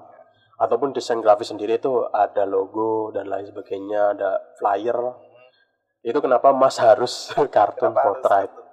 [0.57, 4.97] ataupun desain grafis sendiri itu ada logo dan lain sebagainya, ada flyer.
[4.97, 6.09] Mm.
[6.09, 8.49] Itu kenapa Mas harus kartun Kenapa harus portrait?
[8.49, 8.66] kartun?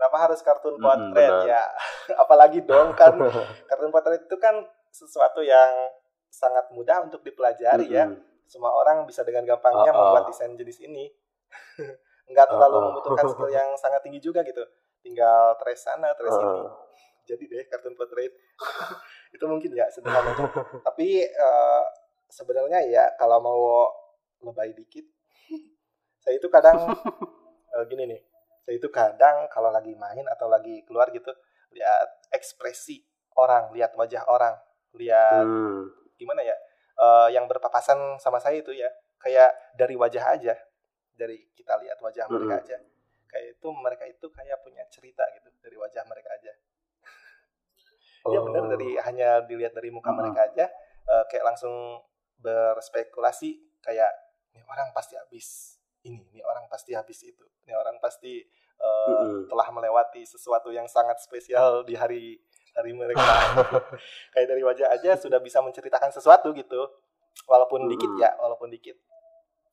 [0.00, 1.44] Kenapa harus kartun potret benar.
[1.44, 1.62] ya?
[2.24, 3.20] Apalagi dong kan
[3.68, 5.92] kartun potret itu kan sesuatu yang
[6.32, 8.08] sangat mudah untuk dipelajari ya.
[8.08, 8.48] Mm-mm.
[8.48, 10.00] Semua orang bisa dengan gampangnya Ah, ah.
[10.00, 11.12] membuat desain jenis ini.
[12.32, 12.84] Nggak terlalu Ah, ah.
[12.88, 14.64] membutuhkan skill yang sangat tinggi juga gitu.
[15.04, 16.48] Tinggal trace sana, trace sini.
[16.48, 16.72] Heeh.
[17.28, 18.32] Jadi deh kartun portrait.
[19.30, 20.32] itu mungkin ya sederhana.
[20.80, 21.82] Tapi eh,
[22.26, 23.60] sebenarnya ya kalau mau
[24.40, 25.04] lebay dikit,
[26.16, 26.88] saya itu kadang
[27.68, 28.20] eh, gini nih.
[28.62, 31.32] Saya itu kadang kalau lagi main atau lagi keluar gitu
[31.70, 33.00] lihat ekspresi
[33.38, 34.58] orang, lihat wajah orang,
[34.94, 35.86] lihat Hmm.
[36.18, 36.56] gimana ya
[37.00, 40.52] eh, yang berpapasan sama saya itu ya kayak dari wajah aja
[41.16, 42.64] dari kita lihat wajah mereka Mm-mm.
[42.64, 42.76] aja
[43.28, 46.52] kayak itu mereka itu kayak punya cerita gitu dari wajah mereka aja
[48.32, 48.70] ya benar Oh.
[48.76, 50.20] dari hanya dilihat dari muka Mm-mm.
[50.20, 50.66] mereka aja
[51.08, 52.04] eh, kayak langsung
[52.36, 54.12] berspekulasi kayak
[54.52, 57.44] ini orang pasti habis ini ini orang pasti habis itu.
[57.64, 58.40] Ini orang pasti
[58.80, 59.46] eh, Mm-mm.
[59.46, 62.40] telah melewati sesuatu yang sangat spesial di hari
[62.72, 63.20] hari mereka.
[64.32, 66.88] Kayak dari wajah aja sudah bisa menceritakan sesuatu gitu.
[67.46, 67.90] Walaupun Hmm.
[67.92, 68.96] dikit ya walaupun dikit.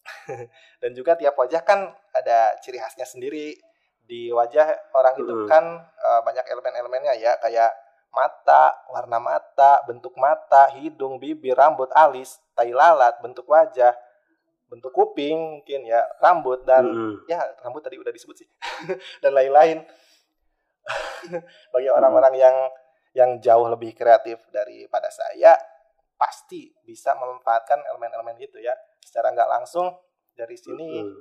[0.81, 3.55] Dan juga tiap wajah kan ada ciri khasnya sendiri.
[4.07, 5.47] Di wajah orang itu Hmm.
[5.47, 7.35] kan eh, banyak elemen-elemennya ya.
[7.39, 7.71] Kayak
[8.07, 13.93] mata warna mata bentuk mata hidung bibir rambut alis tai lalat bentuk wajah
[14.67, 17.23] bentuk kuping mungkin ya rambut dan Mm-mm.
[17.31, 18.47] ya rambut tadi udah disebut sih
[19.23, 19.83] dan lain-lain.
[21.73, 22.55] Bagi orang-orang yang
[23.15, 25.55] yang jauh lebih kreatif daripada saya
[26.15, 28.75] pasti bisa memanfaatkan elemen-elemen itu ya.
[29.03, 29.87] Secara nggak langsung
[30.35, 31.15] dari sini Mm-mm.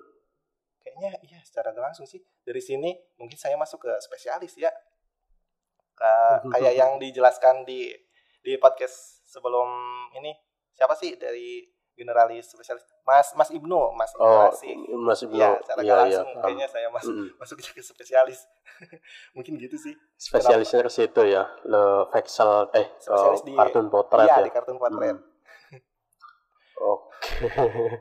[0.83, 2.23] kayaknya iya secara nggak langsung sih.
[2.43, 4.71] Dari sini mungkin saya masuk ke spesialis ya.
[5.97, 7.95] Ka- kayak yang dijelaskan di
[8.43, 9.67] di podcast sebelum
[10.19, 10.35] ini.
[10.77, 11.65] Siapa sih dari
[11.97, 14.77] generalis spesialis Mas Mas Ibnu Mas Ibnu Oh, asik.
[14.95, 15.35] Mas Ibnu.
[15.35, 15.97] Iya, secara Iya, iya.
[16.21, 17.29] langsung kayaknya saya masuk Mm.
[17.37, 18.41] masuk ke spesialis.
[19.37, 19.97] Mungkin gitu sih.
[20.15, 24.45] Spesialisnya ke situ ya, le Vexel eh Spesialis oh, di- kartun potret iya, ya.
[24.45, 25.17] di kartun potret.
[26.77, 27.33] Oke.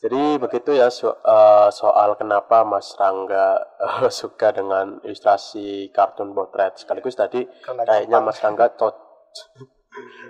[0.00, 6.78] Jadi begitu ya so- eh, soal kenapa Mas Rangga eh, suka dengan ilustrasi kartun potret.
[6.78, 8.18] Sekaligus tadi Karena kayaknya.
[8.18, 8.96] Mas Rangga cocok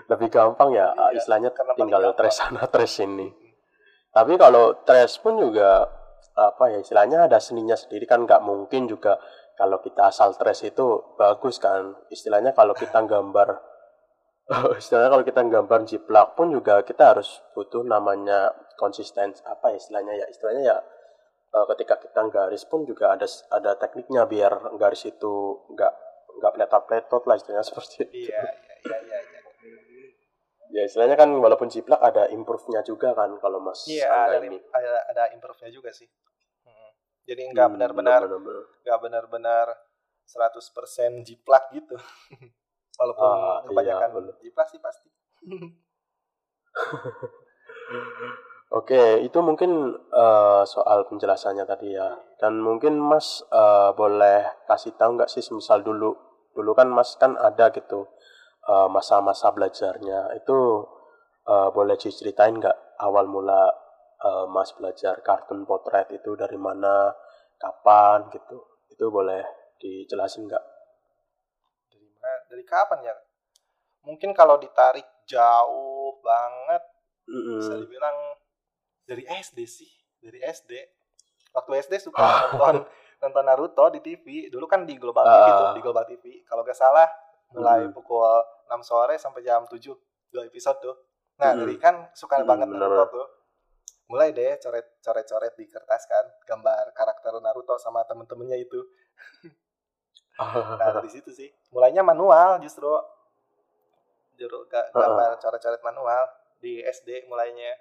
[0.08, 3.28] lebih gampang ya Iya, istilahnya karena tinggal trace sana sini.
[4.10, 5.86] Tapi kalau trace pun juga
[6.34, 9.20] apa ya istilahnya ada seninya sendiri kan nggak mungkin juga
[9.54, 11.94] kalau kita asal trace itu bagus kan.
[12.08, 13.70] Istilahnya kalau kita gambar
[14.82, 20.14] istilahnya kalau kita gambar jiplak pun juga kita harus butuh namanya konsisten apa ya istilahnya
[20.18, 20.76] ya istilahnya ya
[21.54, 25.92] eh, ketika kita garis pun juga ada ada tekniknya biar garis itu nggak
[26.40, 28.32] nggak pletot-pletot lah istilahnya seperti itu.
[28.32, 29.39] Iya, iya, iya, iya.
[30.70, 34.58] Ya istilahnya kan walaupun jiplak ada improve-nya juga kan kalau Mas Iya, ada, ini.
[34.70, 36.06] ada, ada improve-nya juga sih.
[36.62, 36.90] Hmm.
[37.26, 38.20] Jadi nggak Hmm, benar-benar
[38.86, 39.66] nggak benar-benar
[40.26, 41.98] 100% jiplak gitu.
[43.00, 44.34] Walaupun Ah, iya, kebanyakan benar.
[44.44, 45.08] jiplak sih pasti.
[48.70, 52.14] Oke, itu mungkin eh, soal penjelasannya tadi ya.
[52.38, 56.14] Dan mungkin Mas eh, boleh kasih tahu nggak sih, misal dulu,
[56.54, 58.06] dulu kan Mas kan ada gitu
[58.68, 60.34] eh, masa-masa belajarnya.
[60.36, 60.84] Itu
[61.48, 63.68] eh, boleh diceritain nggak awal mula
[64.20, 67.12] eh, Mas belajar kartun potret itu dari mana,
[67.56, 68.58] kapan gitu?
[68.92, 69.42] Itu boleh
[69.80, 70.64] dijelasin nggak?
[71.88, 73.14] dari mana dari kapan ya
[74.04, 76.82] mungkin kalau ditarik jauh banget
[77.24, 77.80] bisa Mm-mm.
[77.84, 78.16] dibilang
[79.04, 79.88] dari SD sih
[80.20, 80.72] dari SD
[81.52, 82.20] waktu SD suka
[82.52, 82.84] nonton
[83.20, 85.74] nonton Naruto di TV dulu kan di Global TV tuh Ah.
[85.76, 87.08] di Global TV kalau gak salah
[87.50, 87.92] mulai Mm.
[87.92, 88.22] pukul
[88.64, 89.94] 6 sore sampai jam 7
[90.28, 90.96] dua episode tuh
[91.36, 91.58] nah Mm.
[91.60, 92.86] dari kan suka Mm, banget bener.
[92.86, 93.26] Naruto tuh
[94.06, 98.80] mulai deh coret coret coret di kertas kan gambar karakter Naruto sama temen-temennya itu
[100.40, 101.52] Nah dari situ sih.
[101.68, 102.88] Mulainya manual justru.
[104.40, 104.88] Heeh.
[104.90, 106.24] gambar coret-coret manual
[106.56, 107.76] di SD mulainya.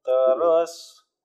[0.00, 0.72] Terus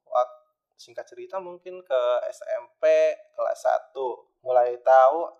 [0.03, 0.43] wak-
[0.75, 2.83] singkat cerita mungkin ke SMP
[3.31, 3.95] kelas 1
[4.43, 5.31] mulai tahu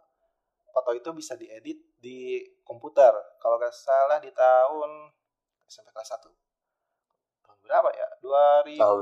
[0.78, 3.10] foto itu bisa diedit di komputer.
[3.42, 5.10] Kalau nggak salah di tahun
[5.66, 6.30] SMP kelas 1.
[7.42, 8.08] Tahun berapa ya?
[8.22, 9.02] 2000 tahun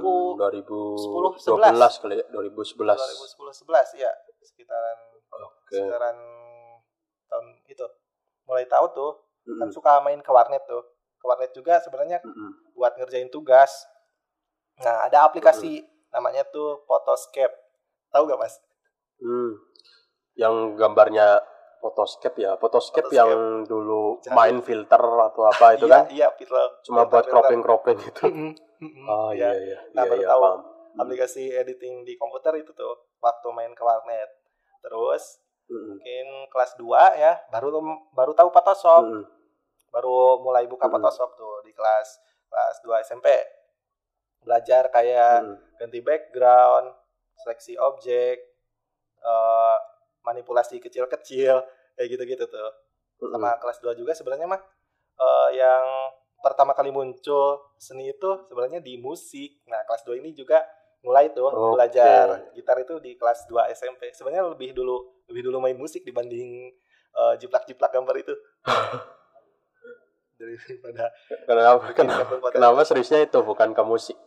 [0.55, 4.97] 2012 kali ya 2011 2010 11 ya sekitaran
[5.33, 6.17] oke sekitaran
[7.25, 7.85] tahun itu
[8.45, 9.11] mulai tahu tuh
[9.57, 9.73] kan Mm-mm.
[9.73, 10.83] suka main ke warnet tuh
[11.17, 12.77] ke warnet juga sebenarnya Mm-mm.
[12.77, 13.89] buat ngerjain tugas
[14.77, 15.81] nah ada aplikasi
[16.13, 17.55] namanya tuh Photoscape
[18.13, 18.55] tahu gak mas
[19.15, 19.55] Hmm.
[20.35, 21.39] yang gambarnya
[21.85, 23.21] Photoscape ya Photoscape, Photoscape.
[23.21, 27.29] yang dulu Jadi- main filter atau apa itu iya kan iya filter cuma buat filter-
[27.29, 28.49] cropping cropping itu Mm-mm,
[28.81, 29.53] mm-mm, oh iya.
[29.53, 30.41] iya iya Nah, iya, baru iya tahu.
[30.41, 30.59] paham
[30.97, 34.29] aplikasi editing di komputer itu tuh waktu main ke warnet
[34.79, 35.93] terus Mm-mm.
[35.93, 37.69] mungkin kelas 2 ya baru
[38.09, 39.23] baru tahu Photoshop Mm-mm.
[39.89, 40.97] baru mulai buka Mm-mm.
[40.97, 42.07] Photoshop tuh di kelas
[42.47, 43.27] kelas 2 SMP
[44.39, 45.77] belajar kayak Mm-mm.
[45.77, 46.93] ganti background
[47.35, 48.37] seleksi objek
[49.19, 49.77] eh,
[50.21, 51.61] manipulasi kecil-kecil
[51.95, 52.71] kayak gitu-gitu tuh.
[53.31, 54.61] Sama kelas 2 juga sebenarnya mah
[55.15, 55.83] eh, yang
[56.43, 59.63] pertama kali muncul seni itu sebenarnya di musik.
[59.65, 60.61] Nah kelas 2 ini juga
[61.01, 61.77] mulai tuh Oke.
[61.77, 66.69] belajar gitar itu di kelas 2 SMP sebenarnya lebih dulu lebih dulu main musik dibanding
[67.15, 68.33] eh, jiplak-jiplak gambar itu.
[70.35, 71.07] Daripada
[71.47, 71.95] kenapa?
[71.95, 72.51] kenapa?
[72.51, 74.17] kenapa seriusnya itu bukan ke musik?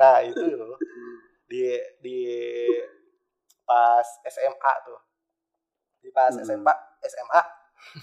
[0.00, 0.40] Nah itu
[1.44, 2.18] di di
[3.68, 4.98] pas SMA tuh.
[6.00, 6.44] Di pas Hmm.
[6.48, 6.74] SMA
[7.06, 7.40] SMA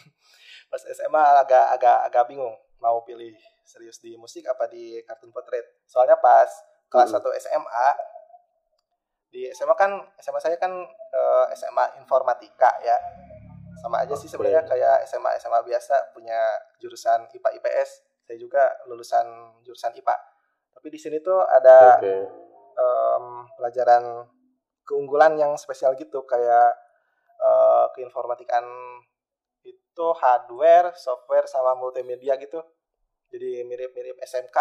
[0.71, 5.63] pas SMA agak agak agak bingung mau pilih serius di musik apa di kartun potret.
[5.85, 6.49] Soalnya pas
[6.87, 7.23] kelas Hmm.
[7.23, 7.87] 1 SMA
[9.31, 12.97] di SMA kan SMA saya kan eh, SMA informatika ya.
[13.79, 14.37] Sama aja sih Oke.
[14.37, 16.37] sebenarnya kayak SMA SMA biasa punya
[16.77, 17.89] jurusan IPA IPS
[18.21, 19.25] saya juga lulusan
[19.65, 20.13] jurusan IPA
[20.71, 22.13] tapi di sini tuh ada oke.
[22.77, 24.03] em, pelajaran
[24.81, 26.23] keunggulan yang spesial gitu.
[26.23, 26.73] Kayak
[27.41, 28.63] eh, keinformatikan
[29.65, 32.61] itu hardware, software sama multimedia gitu.
[33.31, 34.57] Jadi mirip-mirip SMK.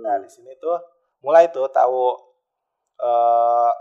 [0.00, 0.78] Nah, di sini tuh
[1.20, 2.16] mulai tuh tahu
[3.00, 3.72] eh,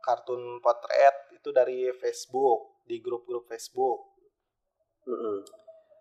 [0.00, 4.18] kartun potret itu dari Facebook, di grup-grup Facebook.
[5.06, 5.44] Mm-mm.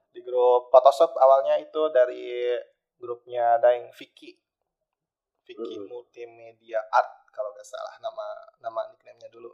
[0.09, 2.57] Di grup Photoshop awalnya itu dari
[2.99, 4.35] grupnya Daeng Vicky.
[5.45, 5.87] Vicky Mm-mm.
[5.87, 8.27] Multimedia Art kalau nggak salah nama
[8.59, 9.53] nama nickname-nya dulu.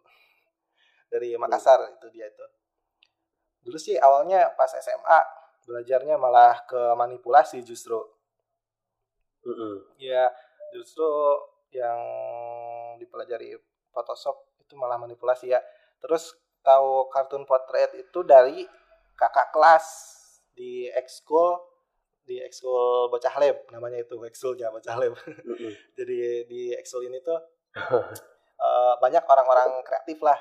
[1.09, 2.45] Dari Makassar itu dia itu.
[3.65, 5.19] Dulu sih awalnya pas SMA
[5.65, 7.97] belajarnya malah ke manipulasi justru
[9.45, 9.97] Mm-mm.
[9.97, 10.29] ya
[10.73, 11.05] justru
[11.73, 11.97] yang
[13.01, 13.57] dipelajari
[13.89, 15.61] Photoshop itu malah manipulasi ya
[16.01, 18.65] terus tahu kartun potret itu dari
[19.17, 19.85] kakak kelas
[20.53, 21.61] di ekskul
[22.25, 25.73] di ekskul bocah lab namanya itu ekskulnya bocah lab Mm-mm.
[25.97, 27.37] jadi di ekskul ini tuh
[28.65, 30.37] eh, banyak orang-orang kreatif lah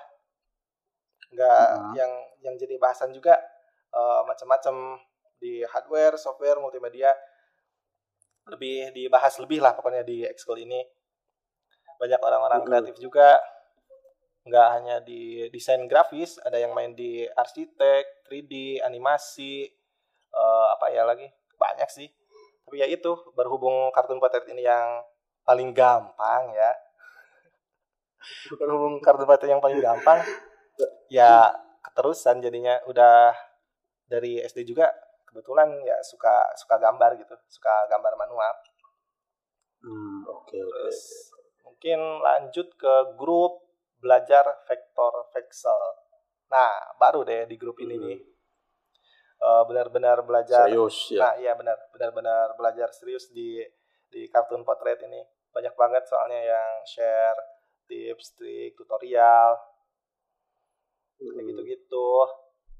[1.34, 1.92] nggak Mhm.
[1.98, 3.34] yang yang jadi bahasan juga
[3.94, 4.98] eh, macam-macam
[5.38, 7.14] di hardware software multimedia.
[8.50, 10.82] Lebih dibahas lebih lah pokoknya di ekskul ini.
[11.96, 12.66] Banyak orang-orang Mhm.
[12.66, 13.38] kreatif juga.
[14.44, 19.70] Nggak hanya di desain grafis ada yang main di arsitek 3D animasi
[20.34, 21.30] eh, apa ya lagi?
[21.54, 22.10] Banyak sih.
[22.66, 25.06] Tapi ya itu berhubung kartun potret ini yang
[25.46, 26.74] paling gampang ya.
[28.58, 30.18] Berhubung kartun potret yang paling gampang
[31.08, 31.52] ya
[31.84, 33.32] keterusan jadinya udah
[34.08, 34.90] dari SD juga
[35.28, 38.54] kebetulan ya suka suka gambar gitu suka gambar manual
[39.84, 40.72] Hmm, oke oke.
[40.72, 41.28] terus
[41.60, 43.60] mungkin lanjut ke grup
[44.00, 45.76] belajar vektor veksel
[46.48, 48.04] nah baru deh di grup ini Hmm.
[48.08, 48.18] nih
[49.44, 51.20] Eh, benar-benar belajar Serius ya.
[51.20, 53.60] Nah, iya benar, benar-benar belajar serius di
[54.08, 55.20] di kartun potret ini.
[55.52, 57.36] Banyak banget soalnya yang share
[57.84, 59.52] tips, trik, tutorial,
[61.18, 61.48] kayak Mm-mm.
[61.50, 62.08] gitu-gitu.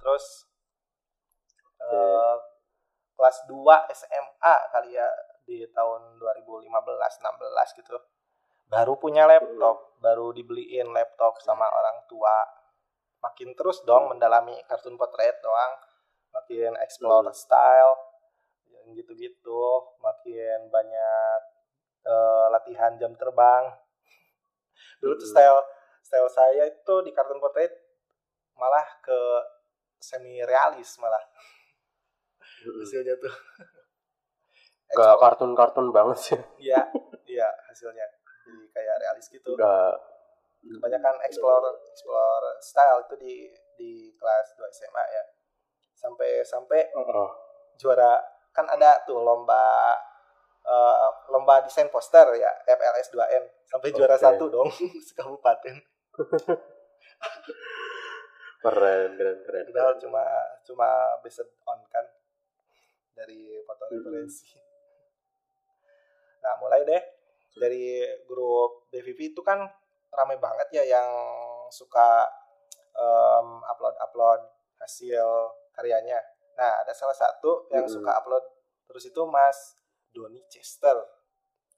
[0.01, 0.25] Terus
[1.81, 2.37] eh,
[3.15, 5.09] kelas 2 SMA kali ya
[5.45, 7.97] di tahun 2015 16 gitu.
[8.69, 12.37] Baru punya laptop, baru dibeliin laptop sama orang tua.
[13.23, 15.73] Makin terus dong mendalami kartun potret doang,
[16.35, 17.33] makin explore Hmm.
[17.33, 17.95] style
[18.73, 19.65] yang gitu-gitu,
[20.01, 21.41] makin banyak
[22.05, 23.65] eh, latihan jam terbang.
[25.01, 25.33] Dulu tuh Hmm.
[25.33, 25.61] style
[26.05, 27.73] style saya itu di kartun potret
[28.55, 29.21] malah ke
[29.99, 31.25] semi realis malah
[32.65, 33.35] hasilnya tuh.
[34.95, 36.39] Gak kartun-kartun banget sih.
[36.71, 36.79] Iya,
[37.27, 38.07] iya hasilnya.
[38.47, 39.59] Jadi kayak realis gitu.
[39.59, 39.97] Gak.
[40.65, 43.35] Kebanyakan explore explore style itu di
[43.75, 45.25] di kelas 2 SMA ya.
[45.99, 47.31] Sampai sampai Heeh.
[47.81, 48.23] juara
[48.55, 49.99] kan ada tuh lomba
[50.63, 54.71] eh, lomba desain poster ya FLS 2N sampai juara satu dong
[55.11, 55.75] sekabupaten.
[58.65, 59.65] Keren, keren, keren.
[59.69, 60.25] Padahal cuma
[60.65, 60.89] cuma
[61.21, 62.07] based on kan
[63.13, 64.49] dari foto referensi.
[66.45, 67.01] Nah, mulai deh
[67.57, 69.65] dari grup DVV itu kan
[70.13, 71.09] ramai banget ya yang
[71.73, 72.29] suka
[72.93, 74.45] em, upload-upload
[74.77, 75.25] hasil
[75.73, 76.21] karyanya.
[76.61, 77.97] Nah, ada salah satu yang Mm-mm.
[77.97, 78.45] suka upload
[78.85, 79.57] terus itu Mas
[80.13, 81.01] Doni Chester.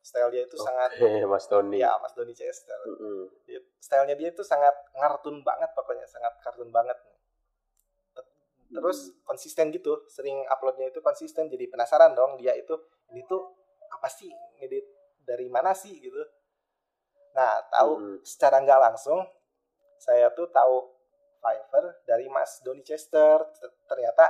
[0.06, 1.82] Style dia itu sangat Oke, Mas Tony.
[1.82, 2.78] ya Mas Doni Chester.
[2.86, 3.26] Mm-mm.
[3.42, 6.94] Dia- stylenya dia itu sangat ngartun banget pokoknya sangat kartun banget
[8.14, 8.26] Ter-
[8.68, 12.74] terus konsisten gitu sering uploadnya itu konsisten jadi penasaran dong dia itu
[13.10, 13.50] ini tuh
[13.88, 14.86] apa sih ngedit
[15.22, 16.18] dari mana sih gitu
[17.30, 18.16] nah tahu Mm-mm.
[18.22, 19.22] secara nggak langsung
[19.98, 20.82] saya tuh tahu
[21.38, 24.24] Fiverr dari Mas Doni Chester Ter- ternyata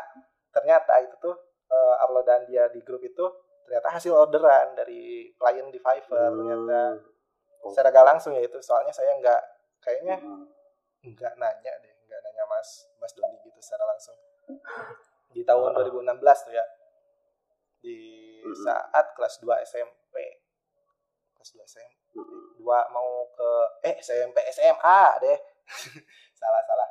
[0.51, 1.37] ternyata itu tuh
[1.67, 3.25] eh, uploadan dia di grup itu
[3.67, 7.73] ternyata hasil orderan dari klien di Fiverr ternyata Hmm.
[7.75, 9.43] secara gak langsung ya itu soalnya saya nggak
[9.83, 10.47] kayaknya Mm.
[11.13, 14.15] nggak nanya deh nggak nanya mas mas Doni gitu secara langsung
[15.31, 15.83] di tahun Ah.
[15.83, 16.63] 2016 tuh ya
[17.83, 17.99] di
[18.41, 18.55] Mm-mm.
[18.63, 20.15] saat kelas 2 SMP
[21.35, 22.63] kelas 2 SMP Mm-mm.
[22.63, 23.51] dua mau ke
[23.83, 25.39] eh SMP SMA deh
[26.39, 26.91] salah salah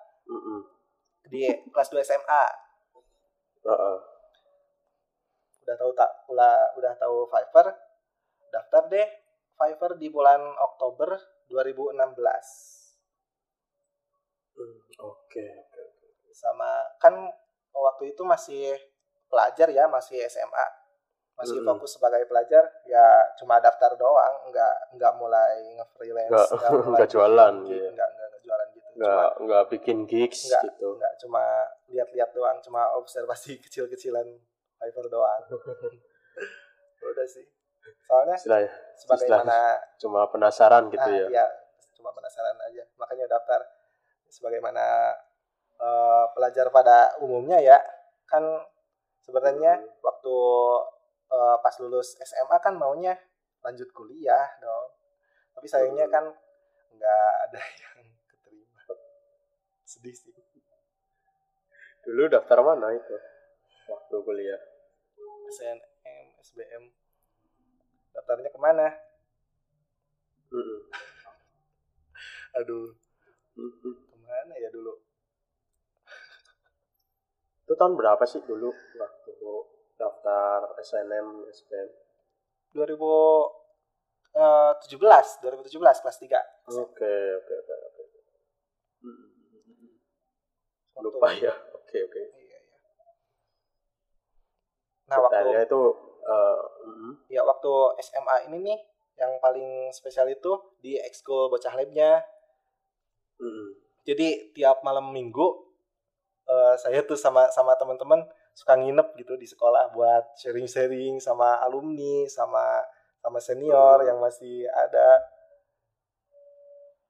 [1.26, 2.44] di kelas 2 SMA.
[5.66, 7.74] Udah tahu tak udah udah tahu Fiverr
[8.48, 9.08] daftar deh
[9.52, 12.86] Fiverr di bulan Oktober 2016
[14.56, 15.48] Mm, Oke.
[16.32, 16.64] sama
[16.96, 17.12] kan
[17.70, 18.72] waktu itu masih
[19.28, 20.68] pelajar ya masih SMA
[21.36, 21.76] masih Mm-mm.
[21.76, 23.04] fokus sebagai pelajar ya
[23.36, 27.88] cuma daftar doang nggak nggak mulai nge-freelance Nggak- mulai nggak jualan, gitu.
[27.92, 30.88] nggak nggak nggak jualan gitu cuma Nggak nggak bikin gigs nggak gitu.
[30.96, 31.44] nggak cuma
[31.92, 34.28] lihat-lihat doang cuma observasi kecil-kecilan
[34.78, 35.42] Fiverr doang
[37.06, 37.46] udah sih
[38.06, 39.58] soalnya Istilahnya sebagaimana
[40.02, 41.28] cuma penasaran gitu Ah, ya.
[41.30, 41.46] iya,
[41.94, 42.82] cuma penasaran aja.
[42.98, 43.62] Makanya daftar
[44.26, 45.14] sebagaimana
[45.78, 47.78] eh, pelajar pada umumnya ya.
[48.26, 48.42] Kan
[49.22, 49.90] sebenarnya Hmm.
[50.02, 50.36] waktu
[51.30, 53.14] eh, pas lulus SMA kan maunya
[53.62, 54.98] lanjut kuliah dong.
[55.54, 56.14] Tapi sayangnya Hmm.
[56.14, 56.26] kan
[56.90, 58.82] nggak ada yang keterima.
[59.86, 60.34] Sedih sih.
[62.02, 63.14] Dulu daftar mana itu?
[63.86, 64.62] Waktu kuliah.
[65.50, 66.84] SNM, SBM.
[68.14, 68.88] Daftarnya ke mana?
[72.56, 72.96] Aduh,
[73.56, 75.04] ke mana ya dulu?
[77.66, 79.34] Itu tahun berapa sih dulu waktu
[79.96, 81.88] daftar SNM SPM
[82.76, 86.36] 2017 2017 kelas 3
[86.68, 88.04] oke oke oke oke
[91.00, 92.45] lupa ya oke oke Iya, iya.
[95.06, 95.82] Nah, waktu itu
[96.26, 98.80] mm, ya waktu SMA ini nih
[99.16, 102.22] yang paling spesial itu di ekskul bocah labnya.
[103.40, 103.68] mm,
[104.06, 105.48] Jadi tiap malam minggu
[106.46, 108.22] eh, saya tuh sama sama teman-teman
[108.56, 112.86] suka nginep gitu di sekolah buat sharing-sharing sama alumni, sama
[113.20, 115.10] sama senior yang masih ada.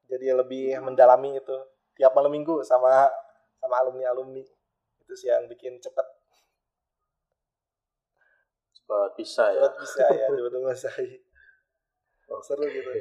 [0.05, 1.55] Jadi lebih mendalami itu
[1.97, 3.09] tiap malam minggu sama
[3.59, 4.43] sama alumni-alumni.
[5.01, 6.14] Itu sih yang bikin cepet
[8.85, 11.09] cepet bisa ya cepet bisa ya cepet menguasai.
[12.45, 12.91] Seru gitu.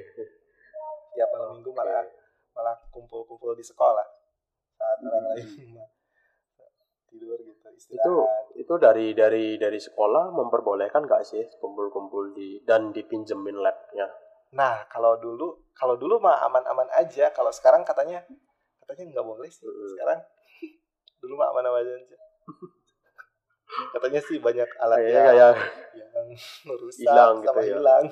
[1.14, 2.04] Tiap malam minggu malah
[2.56, 4.06] malah kumpul-kumpul di sekolah
[4.74, 5.46] saat orang lain
[7.14, 8.58] tidur gitu itu istirahat.
[8.58, 14.10] itu dari dari dari sekolah memperbolehkan nggak sih kumpul-kumpul di dan dipinjemin labnya
[14.54, 17.34] Nah, kalau dulu kalau dulu mah aman-aman aja.
[17.34, 18.22] Kalau sekarang katanya
[18.86, 19.66] katanya nggak boleh sih.
[19.66, 19.88] Mm.
[19.90, 20.18] Sekarang
[21.18, 22.18] dulu mah aman-aman aja.
[23.94, 25.54] Katanya sih banyak alat kayaknya yang, kayak
[25.94, 26.28] yang
[26.78, 27.68] rusak Hilang gitu sama ya.
[27.74, 28.04] hilang.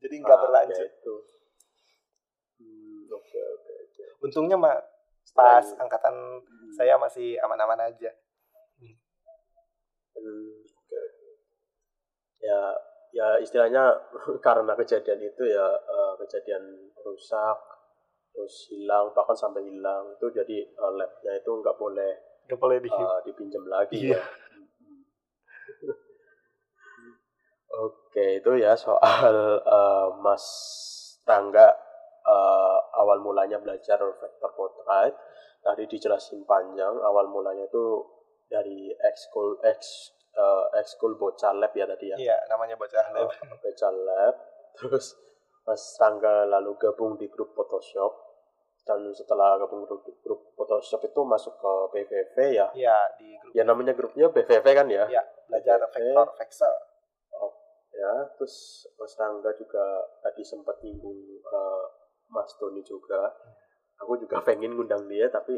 [0.00, 0.76] Jadi nggak ah, berlanjut.
[0.76, 1.16] kayak itu
[2.60, 4.76] Hmm, oke oke oke Untungnya mah
[5.32, 6.14] pas Selain- angkatan
[6.44, 8.10] Hmm, saya masih aman-aman aja.
[10.16, 10.60] hmm,
[12.40, 12.60] ya
[13.12, 13.96] ya istilahnya
[14.46, 16.64] karena kejadian itu ya eh, kejadian
[17.04, 17.58] rusak
[18.30, 22.12] terus hilang bahkan sampai hilang itu jadi eh, labnya itu nggak boleh
[22.50, 24.18] Nggak boleh di eh, dipinjam lagi Iya.
[24.18, 24.22] ya
[27.70, 30.42] Oke, itu ya soal eh, Mas
[31.22, 31.70] Rangga
[32.26, 35.14] eh, awal mulanya belajar vector portrait.
[35.62, 38.02] Tadi dijelasin panjang, awal mulanya itu
[38.50, 42.16] dari ekskul ex eh, ekskul bocah lab ya tadi ya.
[42.18, 43.30] Iya, namanya bocah lab.
[43.30, 44.34] Eh, bocah lab.
[44.74, 45.14] Terus
[45.62, 48.29] Mas Rangga lalu gabung di grup Photoshop.
[48.80, 52.66] Dan setelah gabung grup, grup Photoshop itu masuk ke BVV ya.
[52.72, 53.52] Iya, di grup.
[53.52, 55.04] Ya namanya grupnya BVV kan ya.
[55.06, 55.94] Iya, belajar Oke.
[55.94, 56.74] vektor, vexel.
[57.90, 58.54] ya terus
[58.96, 59.84] Mas Rangga juga
[60.24, 61.84] tadi sempat nyinggung eh,
[62.32, 63.28] Mas Tony juga
[64.00, 65.52] aku juga pengen ngundang dia tapi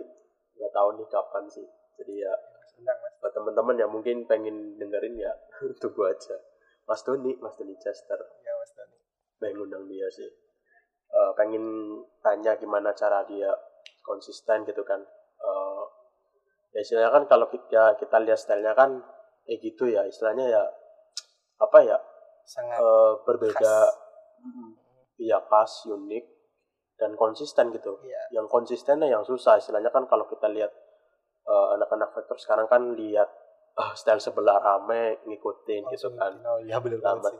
[0.58, 1.62] nggak tahu nih kapan sih
[1.94, 3.14] jadi ya Mas.
[3.22, 5.30] buat teman-teman yang mungkin pengen dengerin ya
[5.80, 6.34] tunggu aja
[6.82, 8.96] Mas Tony Mas Tony Chester Iya, Mas Dani.
[9.38, 10.26] pengen ngundang dia sih
[11.12, 11.64] Eh, pengen
[12.24, 13.52] tanya gimana cara dia
[14.00, 14.96] konsisten gitu kan.
[15.44, 15.84] Eh,
[16.72, 18.96] ya istilahnya kan kalau kita kita lihat stylenya kan
[19.44, 20.08] kayak gitu ya.
[20.08, 20.62] Istilahnya ya
[21.60, 21.98] apa ya
[22.48, 23.60] Sangat eh, berbeda.
[23.60, 23.92] khas.
[25.20, 26.24] Iya khas unik
[26.96, 28.00] dan konsisten gitu.
[28.00, 28.40] Iya.
[28.40, 29.60] yang konsistennya yang susah.
[29.60, 30.72] Istilahnya kan kalau kita lihat
[31.44, 33.28] eh, anak-anak vektor sekarang kan lihat
[33.74, 37.00] ah, style sebelah rame ngikutin gitu langsung kan Oh, iya Lambat.
[37.00, 37.34] banget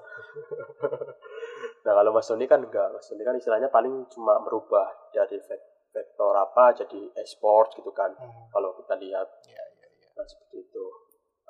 [1.84, 5.70] nah kalau Mas Sony kan enggak Mas Sony kan istilahnya paling cuma merubah dari vek-
[5.90, 10.08] vektor apa jadi export gitu kan Hmm, kalau kita lihat Iya, iya, iya.
[10.12, 10.84] Nah, seperti itu.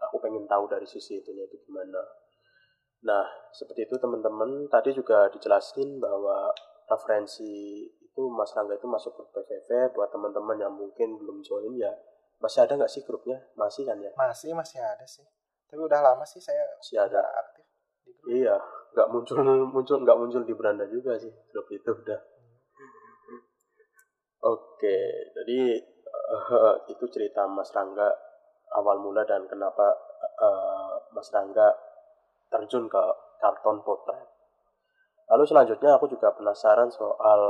[0.02, 2.02] Aku pengen tahu dari sisi itunya itu gimana.
[3.02, 4.66] Nah, seperti itu teman-teman.
[4.66, 6.50] Tadi juga dijelasin bahwa
[6.88, 7.46] referensi
[7.86, 11.94] itu Mas Rangga itu masuk grup PVV buat teman-teman yang mungkin belum join ya.
[12.42, 13.38] Masih ada nggak sih grupnya?
[13.54, 14.10] Masih kan ya?
[14.18, 15.22] Masih masih ada sih.
[15.70, 17.22] Tapi udah lama sih saya Masih ada.
[17.22, 17.64] aktif
[18.02, 18.26] di grup.
[18.34, 18.56] Iya,
[18.92, 19.36] nggak muncul
[19.70, 22.20] muncul nggak muncul di beranda juga sih grup itu udah.
[24.42, 24.98] Oke,
[25.38, 28.10] jadi eh, itu cerita Mas Rangga
[28.74, 29.94] awal mula dan kenapa
[30.42, 31.70] eh, Mas Rangga
[32.50, 33.02] terjun ke
[33.38, 34.31] karton potret.
[35.30, 37.40] Lalu selanjutnya aku juga penasaran soal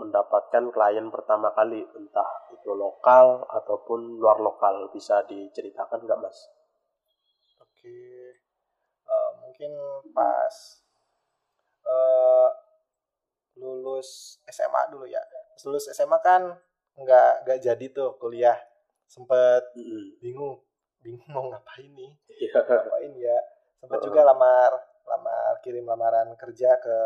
[0.00, 4.90] mendapatkan klien pertama kali, entah itu lokal ataupun luar lokal.
[4.90, 6.38] Bisa diceritakan nggak Mas?
[7.62, 7.98] Oke.
[9.08, 9.72] Eh, mungkin
[10.10, 10.54] pas
[11.86, 12.50] eh,
[13.58, 15.22] lulus SMA dulu ya.
[15.54, 16.42] Pas lulus SMA kan
[16.98, 18.58] nggak nggak jadi tuh kuliah.
[19.08, 20.20] Sempet Mm-mm.
[20.20, 20.60] bingung,
[21.00, 22.12] bingung mau ngapain nih?
[22.28, 22.60] Iya.
[22.60, 23.38] Ngapain ya?
[23.78, 24.06] Sempet Heeh.
[24.10, 24.72] juga lamar
[25.08, 26.96] lamar kirim lamaran kerja ke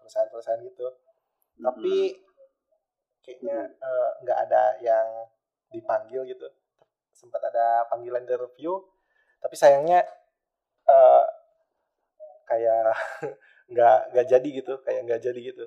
[0.00, 0.88] perusahaan-perusahaan gitu.
[1.58, 2.14] Tapi
[3.26, 5.06] kayaknya eh, nggak ada yang
[5.74, 6.46] dipanggil gitu.
[7.12, 8.78] Sempat ada panggilan interview,
[9.42, 10.06] tapi sayangnya
[10.86, 11.24] eh,
[12.48, 12.94] kayak
[13.74, 15.66] nggak nggak jadi gitu, kayak nggak jadi gitu.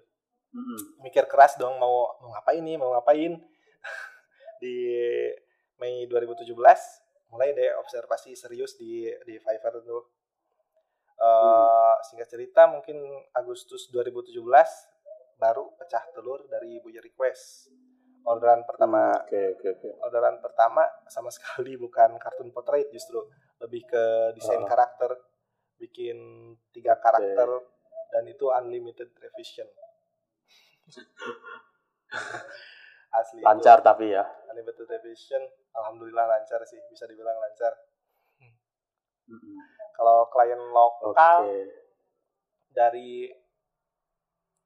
[0.51, 1.05] Mm-mm.
[1.05, 3.35] Mikir keras dong mau mau ngapain nih, mau ngapain
[4.63, 4.75] di
[5.79, 6.51] Mei 2017
[7.31, 10.03] mulai deh observasi serius di di Fiverr tuh.
[11.21, 12.97] Eh, singkat cerita mungkin
[13.37, 14.41] Agustus 2017
[15.37, 17.69] baru pecah telur dari Buyer Request.
[18.25, 19.13] Orderan pertama.
[19.21, 19.89] Oke, oke, oke.
[20.01, 23.21] orderan pertama sama sekali bukan kartun portrait justru
[23.61, 24.69] lebih ke desain Ah.
[24.69, 25.13] karakter.
[25.77, 26.17] Bikin
[26.73, 27.49] tiga karakter
[28.13, 29.65] dan itu unlimited revision.
[33.11, 33.45] Asli itu.
[33.45, 34.25] Lancar tapi ya.
[34.49, 35.41] unlimited revision
[35.71, 37.71] alhamdulillah lancar sih bisa dibilang lancar
[39.91, 41.39] Kalau klien lokal
[42.67, 43.29] dari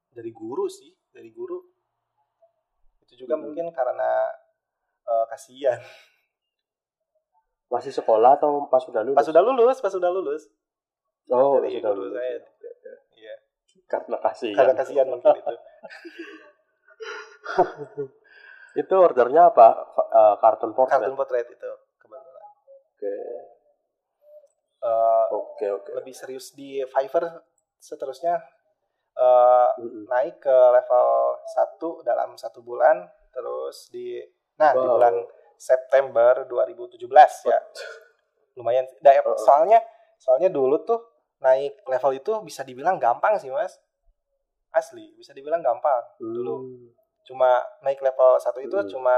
[0.09, 1.59] dari guru sih dari guru
[3.01, 3.43] itu juga Hmm.
[3.45, 4.31] mungkin karena
[5.03, 5.79] eh, kasihan
[7.65, 9.17] Masih sekolah atau pas sudah lulus?
[9.17, 10.47] pas sudah lulus pas sudah lulus
[11.27, 12.13] oh, dari sudah lulus.
[12.13, 12.37] saya.
[13.15, 13.35] iya
[13.85, 14.53] Karena kasih.
[14.53, 15.55] karena kasihan mungkin itu
[18.75, 19.67] Itu ordernya apa?
[20.11, 20.99] Eh, kartun portrait.
[20.99, 22.43] kartun portrait itu kebetulan
[22.91, 23.15] Oke.
[24.85, 25.91] Eh, Oke, oke.
[25.97, 27.41] lebih serius di Fiverr
[27.75, 28.37] seterusnya
[29.15, 30.05] eh, Mm-mm.
[30.05, 31.07] naik ke level
[31.41, 34.21] 1 dalam satu bulan terus di
[34.55, 34.93] nah di Wow.
[34.93, 35.15] bulan
[35.57, 37.01] September 2017
[37.45, 37.59] ya
[38.53, 39.35] lumayan da- Uh-uh.
[39.35, 39.79] soalnya
[40.15, 40.99] soalnya dulu tuh
[41.39, 43.75] naik level itu bisa dibilang gampang sih mas
[44.69, 46.87] asli bisa dibilang gampang dulu Hmm.
[47.23, 47.49] cuma
[47.81, 48.87] naik level 1 itu Hmm.
[48.87, 49.15] cuma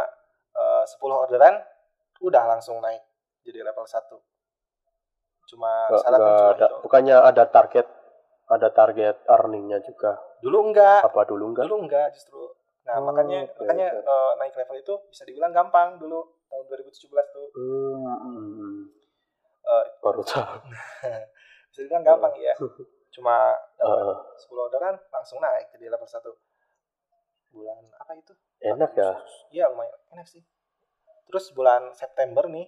[0.53, 1.59] eh, 10 orderan
[2.19, 3.01] udah langsung naik
[3.43, 4.17] jadi level 1
[5.47, 6.75] cuma Nggak- syaratnya nggak cuma ada, itu.
[6.83, 7.87] Bukannya ada target
[8.47, 10.11] ada target earningnya juga?
[10.39, 11.63] Dulu enggak apa dulu enggak?
[11.65, 12.39] dulu enggak justru.
[12.83, 14.07] Nah Oh, makanya oke, makanya oke.
[14.07, 17.47] eh, naik level itu bisa dibilang gampang dulu tahun 2017 tuh.
[17.51, 18.79] Hmm, hmm, hmm.
[19.67, 20.55] Eh, baru tahu.
[21.69, 22.55] bisa dibilang gampang ya
[23.15, 23.35] cuma
[23.77, 26.31] Eh, 10 orderan langsung naik jadi level 1
[27.49, 28.33] bulan apa itu?
[28.59, 29.11] Enak ya.
[29.49, 29.97] iya lumayan.
[30.11, 30.43] Enak sih.
[31.25, 32.67] Terus bulan September nih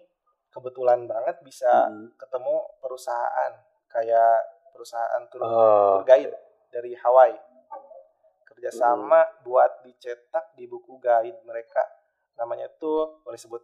[0.50, 2.10] kebetulan banget bisa Hmm.
[2.18, 3.54] ketemu perusahaan
[3.88, 4.36] kayak
[4.74, 6.34] perusahaan tur, Eh, tour guide
[6.70, 7.38] dari Hawaii.
[8.46, 11.80] Kerjasama buat dicetak di buku guide mereka.
[12.36, 13.64] Namanya tuh boleh sebut?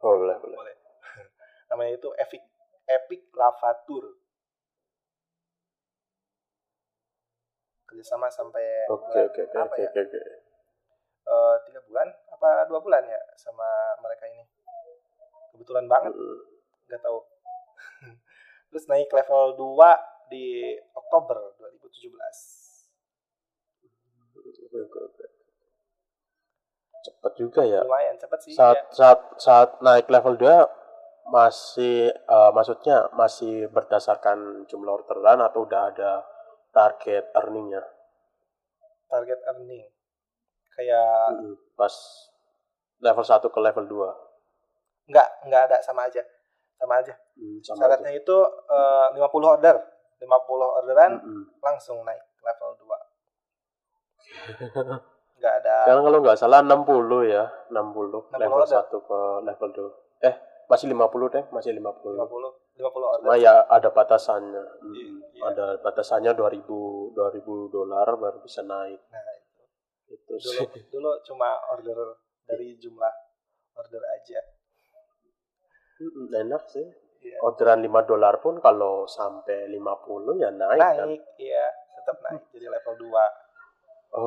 [0.00, 0.56] Boleh, boleh.
[0.56, 0.76] boleh.
[1.70, 2.42] Namanya itu Epic
[2.84, 4.04] Epic Lava Tour.
[7.86, 9.90] Kerjasama sampai Oke, bulan oke, oke, apa oke, ya.
[11.24, 13.64] Eh, tiga bulan apa dua bulan ya sama
[14.02, 14.44] mereka ini
[15.54, 16.40] kebetulan banget Hmm.
[16.84, 17.18] nggak tahu
[18.68, 19.86] terus naik level 2
[20.28, 20.46] di
[20.92, 22.10] Oktober 2017
[24.34, 24.50] Oke,
[24.82, 25.24] oke, oke.
[27.00, 27.80] Cepet juga ya.
[27.80, 28.84] lumayan cepet sih Saat ya.
[28.90, 30.50] saat saat naik level 2
[31.26, 36.12] masih eh, maksudnya masih berdasarkan jumlah orderan atau udah ada
[36.70, 37.80] target earningnya?
[39.06, 39.86] target earning
[40.74, 41.54] kayak Mm-mm.
[41.72, 41.94] Pas
[42.98, 44.23] level 1 ke level 2.
[45.06, 46.22] Nggak nggak ada sama aja
[46.74, 47.98] sama aja Hmm, sama aja.
[47.98, 48.36] syaratnya itu
[48.66, 49.76] eh, 50 order
[50.16, 50.24] 50
[50.72, 51.42] orderan Mm-mm.
[51.60, 52.88] langsung naik level 2
[55.38, 56.80] nggak ada Karena kalau nggak salah 60
[57.26, 58.80] ya, 60, 60 level ada.
[58.80, 59.68] 1 ke level
[60.22, 60.24] 2.
[60.24, 60.34] Eh,
[60.64, 62.16] masih 50 deh, masih 50.
[62.16, 64.64] 50 50 order Cuma ya ada batasannya.
[64.80, 65.42] Mm, Iya, iya.
[65.44, 66.64] Ada batasannya 2000
[67.12, 68.98] 2000 dolar baru bisa naik.
[69.06, 69.62] nah itu
[70.08, 70.82] Itu dulu sih.
[70.88, 71.98] dulu cuma order
[72.42, 73.14] dari jumlah
[73.74, 74.40] order aja
[76.34, 76.86] Enak sih.
[77.24, 77.40] Iya.
[77.40, 81.08] Orderan 5 dolar pun kalau sampai 50 ya naik, kan.
[81.08, 83.16] naik iya tetap naik jadi level 2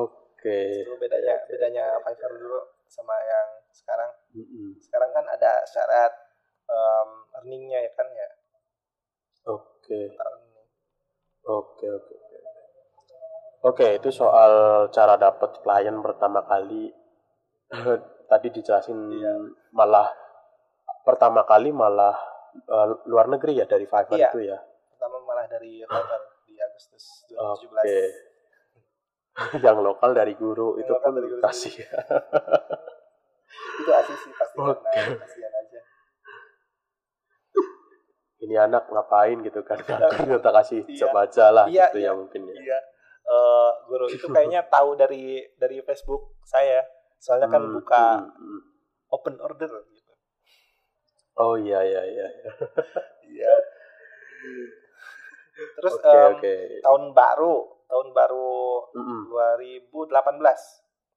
[0.02, 0.82] Oke.
[0.82, 2.58] itu bedanya bedanya Fiverr dulu
[2.90, 4.82] sama yang sekarang Mm-mm.
[4.82, 6.10] sekarang kan ada syarat
[6.66, 8.28] em, earningnya ya kan ya
[9.46, 10.12] Oke.
[10.12, 10.66] earning.
[11.46, 12.12] Oke, oke.
[12.12, 12.36] oke.
[13.64, 14.52] Oke, itu soal
[14.92, 16.92] cara dapat klien pertama kali.
[18.30, 19.32] Tadi dijelasin Iya.
[19.72, 20.12] malah
[21.08, 22.14] pertama kali malah
[22.54, 24.28] eh, luar negeri ya dari Fiverr Iya.
[24.28, 24.58] itu ya.
[24.92, 28.00] pertama malah dari Fiverr di Agustus 2017 Oke.
[29.64, 31.74] Yang lokal dari guru Yang itu pun dari guru kasih.
[33.78, 35.80] itu asli sih pasti karena kasihan aja
[38.38, 39.78] Ini anak ngapain gitu kan?
[39.82, 40.98] Ternyata kasih Iya.
[41.02, 42.06] coba aja lah Iya, gitu iya.
[42.06, 42.54] ya mungkin ya.
[42.54, 42.78] iya
[43.28, 46.82] Eh, guru itu kayaknya tahu dari dari Facebook saya
[47.18, 48.60] soalnya kan Hmm, buka hmm, hmm.
[49.10, 50.07] open order gitu
[51.38, 52.26] Oh iya iya iya.
[53.24, 53.52] iya.
[55.74, 56.54] terus Oke em, oke.
[56.82, 57.54] tahun baru
[57.86, 58.58] tahun baru
[58.94, 59.20] Mm-mm.
[59.30, 60.10] 2018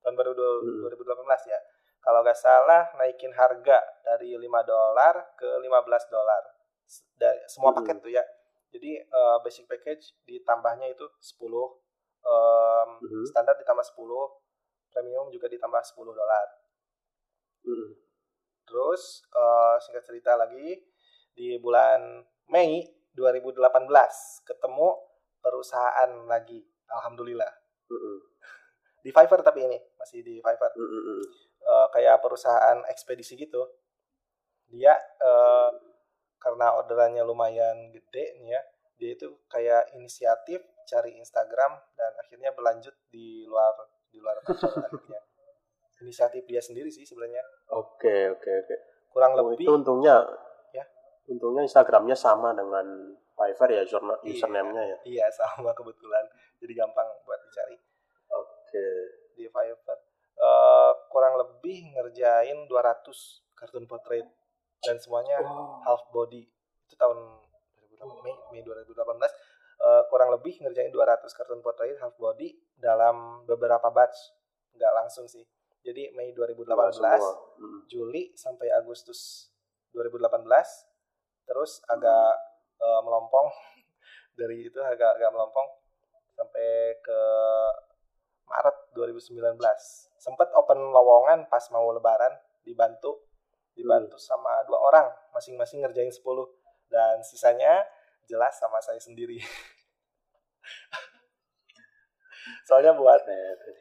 [0.01, 0.82] tahun baru Hmm.
[0.89, 1.59] 2018 ya
[2.01, 5.69] kalau nggak salah naikin harga dari 5 dolar ke 15
[6.09, 6.43] dolar
[7.15, 7.82] dari semua Hmm.
[7.82, 8.24] paket tuh ya
[8.72, 11.78] jadi eh, basic package ditambahnya itu 10
[12.22, 13.26] em, Mhm.
[13.26, 14.38] standar ditambah 10
[14.89, 16.47] premium juga ditambah 10 dolar
[17.61, 17.89] Mm-mm.
[18.72, 20.80] Terus eh, singkat cerita lagi
[21.36, 23.59] di bulan Mei 2018
[24.47, 24.89] ketemu
[25.43, 27.51] perusahaan lagi alhamdulillah
[27.91, 28.17] Mm-mm.
[29.03, 31.24] di Fiverr tapi ini masih di Fiverr Mm, mm, mm.
[31.61, 33.67] Eh, kayak perusahaan ekspedisi gitu
[34.72, 35.72] dia eh,
[36.39, 38.61] karena orderannya lumayan gede nih ya
[38.97, 43.74] dia itu kayak inisiatif cari Instagram dan akhirnya berlanjut di luar
[44.09, 44.41] di luar
[44.88, 45.22] akhirnya
[46.02, 48.76] inisiatif dia sendiri sih sebenarnya Oke, oke, oke.
[49.10, 50.26] kurang Oh, lebih itu untungnya
[50.72, 50.84] Ya.
[51.28, 52.86] Untungnya Instagramnya sama dengan
[53.32, 54.02] Fiverr ya Iya.
[54.28, 54.97] username-nya ya.
[55.06, 56.26] iya sama kebetulan
[56.58, 57.78] jadi gampang buat dicari
[58.30, 58.86] Oke.
[59.34, 59.99] di Fiverr
[60.34, 63.06] Eh, kurang lebih ngerjain 200
[63.54, 64.26] kartun portrait
[64.82, 65.38] dan semuanya
[65.86, 66.41] half body
[66.82, 67.38] itu tahun
[67.93, 69.30] 2018, Mei, Mei 2018
[69.78, 74.34] eh, kurang lebih ngerjain 200 kartun portrait half body dalam beberapa batch
[74.74, 75.45] nggak langsung sih
[75.82, 77.34] jadi Mei 2018 Nggak semua.
[77.58, 77.80] Mm.
[77.90, 79.50] Juli sampai Agustus
[79.98, 80.46] 2018
[81.50, 82.34] terus agak
[82.80, 83.48] eh, melompong.
[84.40, 85.68] Dari itu agak agak melompong
[86.38, 87.20] sampai ke
[88.48, 89.56] Maret 2019
[90.20, 93.30] sempat open lowongan pas mau lebaran dibantu
[93.72, 96.20] dibantu sama dua orang masing-masing ngerjain 10
[96.92, 97.88] dan sisanya
[98.28, 99.40] jelas sama saya sendiri
[102.66, 103.22] soalnya buat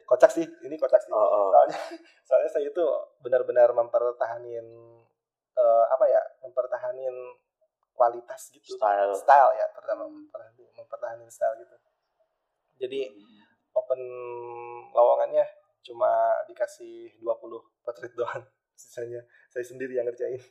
[0.05, 1.11] kocak sih ini kocak sih.
[1.11, 1.47] Oh, oh.
[1.53, 1.79] soalnya
[2.27, 2.83] soalnya saya itu
[3.21, 4.65] benar-benar mempertahanin
[5.55, 7.15] eh, apa ya mempertahanin
[7.93, 8.77] kualitas gitu.
[8.77, 9.13] Style.
[9.13, 10.09] style ya pertama
[10.77, 11.75] mempertahanin style gitu.
[12.81, 13.13] Jadi
[13.77, 14.01] open
[14.91, 15.45] lowongannya
[15.81, 18.43] cuma dikasih 20 potret doang
[18.81, 19.21] sisanya.
[19.49, 20.41] Saya sendiri yang ngerjain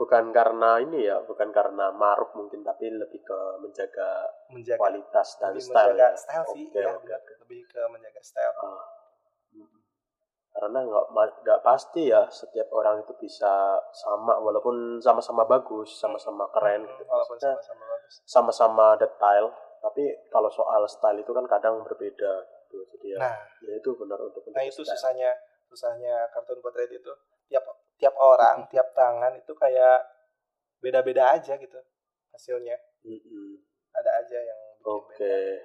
[0.00, 5.52] Bukan karena ini ya, bukan karena maruk mungkin, tapi lebih ke menjaga menjaga kualitas dan
[5.52, 6.16] lebih style menjaga ya.
[6.16, 7.16] style sih Oke, ya oke.
[7.44, 8.80] lebih ke menjaga style Ah.
[10.50, 11.04] Karena nggak
[11.44, 17.04] nggak pasti ya setiap orang itu bisa sama walaupun sama-sama bagus, sama-sama keren gitu.
[17.06, 19.44] Hmm, walaupun Maksudnya sama-sama bagus sama-sama detail,
[19.78, 22.32] tapi kalau soal style itu kan kadang berbeda
[22.66, 22.82] gitu.
[22.96, 24.90] Jadi ya, nah ya itu benar untuk nah itu style.
[24.96, 25.30] susahnya
[25.70, 27.12] susahnya kartun potret itu
[27.46, 27.62] tiap
[28.00, 30.00] tiap orang tiap tangan itu kayak
[30.80, 31.76] beda-beda aja gitu
[32.32, 32.74] hasilnya
[33.04, 33.60] Mm-mm.
[33.92, 35.60] ada aja yang Oke.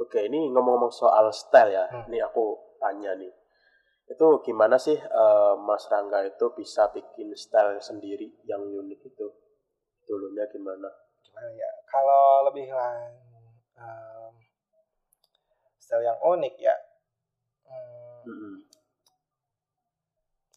[0.00, 1.84] Oke, ini ngomong-ngomong soal style ya.
[1.92, 2.08] Hmm.
[2.08, 3.28] Ini aku tanya nih.
[4.08, 9.28] Itu gimana sih eh, Mas Rangga itu bisa bikin style sendiri yang unik itu?
[10.08, 10.88] Dulunya gimana?
[11.38, 13.14] gimana ya kalau lebih lang
[13.78, 14.32] em,
[15.78, 16.74] style yang unik ya
[17.68, 18.54] hmm, Mm-mm.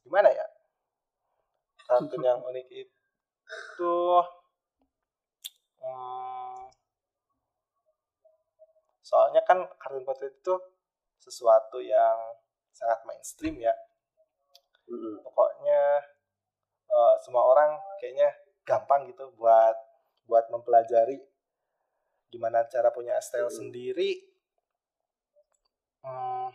[0.02, 0.46] gimana ya
[1.92, 3.96] kartun yang unik itu
[5.84, 6.72] hmm,
[9.04, 10.56] soalnya kan kartun potret itu
[11.20, 12.18] sesuatu yang
[12.72, 13.76] sangat mainstream ya
[14.88, 15.20] Mm-mm.
[15.26, 15.82] pokoknya
[16.96, 18.30] eh, semua orang kayaknya
[18.64, 19.76] gampang gitu buat
[20.30, 21.20] buat mempelajari
[22.32, 23.60] gimana cara punya style Hmm.
[23.60, 24.12] sendiri
[26.02, 26.50] Hmm,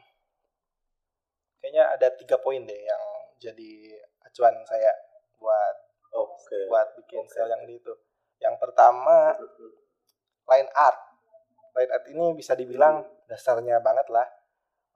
[1.62, 3.04] kayaknya ada tiga poin deh yang
[3.38, 3.94] jadi
[4.26, 4.90] acuan saya
[5.36, 5.76] buat
[6.16, 6.58] Oke.
[6.68, 7.30] buat bikin Oke.
[7.32, 7.96] style yang ini tuh
[8.40, 9.32] yang pertama
[10.46, 10.98] line art.
[11.76, 14.26] Line art ini bisa dibilang dasarnya banget lah.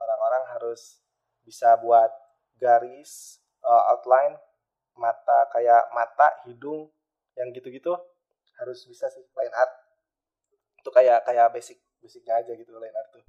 [0.01, 1.01] Orang-orang harus
[1.45, 2.09] bisa buat
[2.61, 4.37] garis uh, outline
[4.97, 6.93] mata kayak mata hidung
[7.39, 7.97] yang gitu-gitu
[8.61, 9.73] harus bisa sih line art.
[10.81, 13.25] Itu kayak kayak basic basicnya aja gitu line art tuh.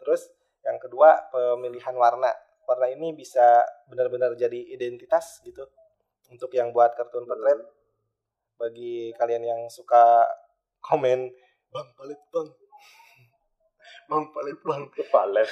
[0.00, 0.28] Terus
[0.64, 2.32] yang kedua pemilihan warna.
[2.66, 5.62] Warna ini bisa benar-benar jadi identitas gitu
[6.30, 7.60] untuk yang buat kartun potret
[8.56, 10.24] bagi kalian yang suka
[10.80, 11.28] komen
[11.70, 12.48] bang palit bang
[14.06, 15.50] bang palit bang Valet.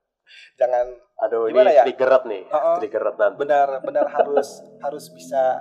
[0.60, 0.86] jangan
[1.28, 1.84] Aduh, ini ya?
[1.84, 2.42] triggered nih.
[2.48, 2.76] Uh-uh.
[2.80, 3.36] Triggered nanti.
[3.36, 5.60] benar benar harus harus bisa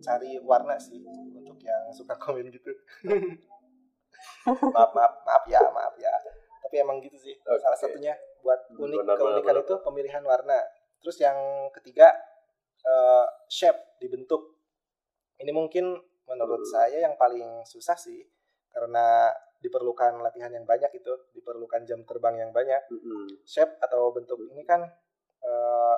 [0.00, 1.02] cari warna sih
[1.34, 2.70] untuk yang suka komen gitu
[4.74, 6.10] maaf maaf maaf ya maaf ya
[6.62, 7.60] tapi emang gitu sih Oke.
[7.60, 9.66] salah satunya buat unik Benar, keunikan benar, benar.
[9.66, 10.58] itu pemilihan warna
[11.02, 11.36] terus yang
[11.74, 12.14] ketiga
[12.88, 14.56] eh, shape dibentuk
[15.38, 15.92] ini mungkin
[16.24, 16.72] menurut Hmm.
[16.72, 18.24] saya yang paling susah sih
[18.72, 23.42] karena diperlukan latihan yang banyak itu diperlukan jam terbang yang banyak Mm-mm.
[23.42, 24.86] shape atau bentuk ini kan
[25.42, 25.96] eh,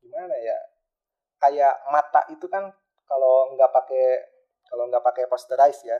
[0.00, 0.58] gimana ya
[1.38, 2.68] kayak mata itu kan
[3.04, 4.06] kalau nggak pakai
[4.64, 5.98] kalau nggak pakai posterize ya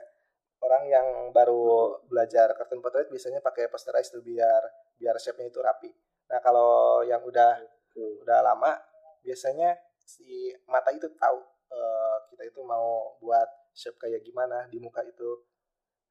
[0.61, 4.61] orang yang baru belajar kartun potret biasanya pakai posterize tuh biar
[4.97, 5.89] biar shape-nya itu rapi
[6.29, 8.23] nah kalau yang udah Hmm.
[8.23, 8.71] udah lama
[9.19, 9.75] biasanya
[10.11, 11.39] si mata itu tahu
[11.71, 15.29] eh, kita itu mau buat shape kayak gimana di muka itu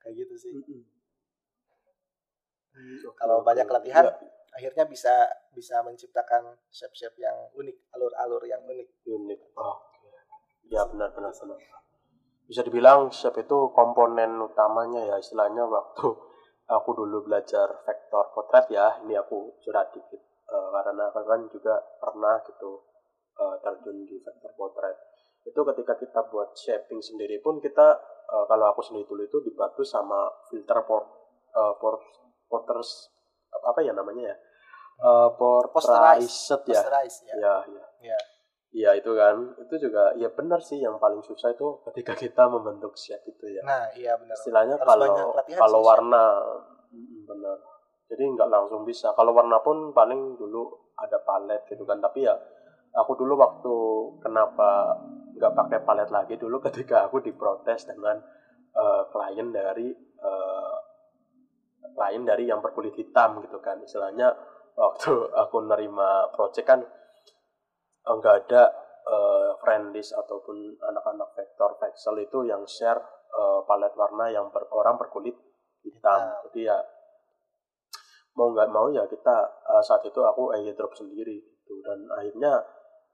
[0.00, 0.80] kayak gitu sih Mm-mm.
[3.04, 4.14] Oke, Kalau banyak latihan, Ya,
[4.56, 5.12] akhirnya bisa
[5.52, 8.88] bisa menciptakan shape-shape yang unik, alur-alur yang unik.
[9.04, 9.40] unik.
[9.58, 10.08] Oke.
[10.70, 11.58] Ya benar benar benar.
[12.46, 16.08] Bisa dibilang shape itu komponen utamanya ya istilahnya waktu
[16.70, 22.38] aku dulu belajar vektor potret ya ini aku curhat dikit uh, karena kan juga pernah
[22.46, 22.89] gitu
[23.40, 24.96] uh, terjun di vektor potret
[25.40, 27.96] itu ketika kita buat shaping sendiri pun kita
[28.28, 31.08] uh, kalau aku sendiri dulu itu dibantu sama filter port
[31.56, 32.04] uh, port
[32.44, 33.08] porters
[33.50, 34.36] apa ya namanya ya
[35.00, 36.20] uh, portrait
[36.68, 36.76] ya.
[36.76, 36.82] ya
[37.40, 38.18] ya ya, ya.
[38.70, 42.94] Iya itu kan, itu juga ya benar sih yang paling susah itu ketika kita membentuk
[42.94, 43.66] shape itu ya.
[43.66, 44.38] Nah iya benar.
[44.38, 45.10] Istilahnya Harus kalau
[45.58, 46.38] kalau warna
[47.26, 47.58] benar.
[48.06, 49.10] Jadi nggak langsung bisa.
[49.18, 51.98] Kalau warna pun paling dulu ada palet gitu kan.
[51.98, 52.34] Tapi ya
[52.94, 53.74] aku dulu waktu
[54.22, 54.98] kenapa
[55.36, 58.18] nggak pakai palet lagi dulu ketika aku diprotes dengan
[58.74, 59.88] uh, klien dari
[60.20, 60.76] uh,
[61.94, 63.78] klien dari yang berkulit hitam gitu kan.
[63.82, 64.34] Istilahnya
[64.74, 65.10] waktu
[65.42, 66.80] aku nerima project kan
[68.10, 68.62] nggak ada
[69.06, 72.98] uh, friendlist ataupun anak-anak vektor vexel itu yang share
[73.30, 75.36] uh, palet warna yang ber, orang berkulit
[75.86, 76.20] hitam.
[76.20, 76.42] Nah.
[76.50, 76.78] Jadi ya
[78.34, 79.36] mau nggak mau ya kita
[79.66, 82.62] uh, saat itu aku airdrop sendiri gitu dan akhirnya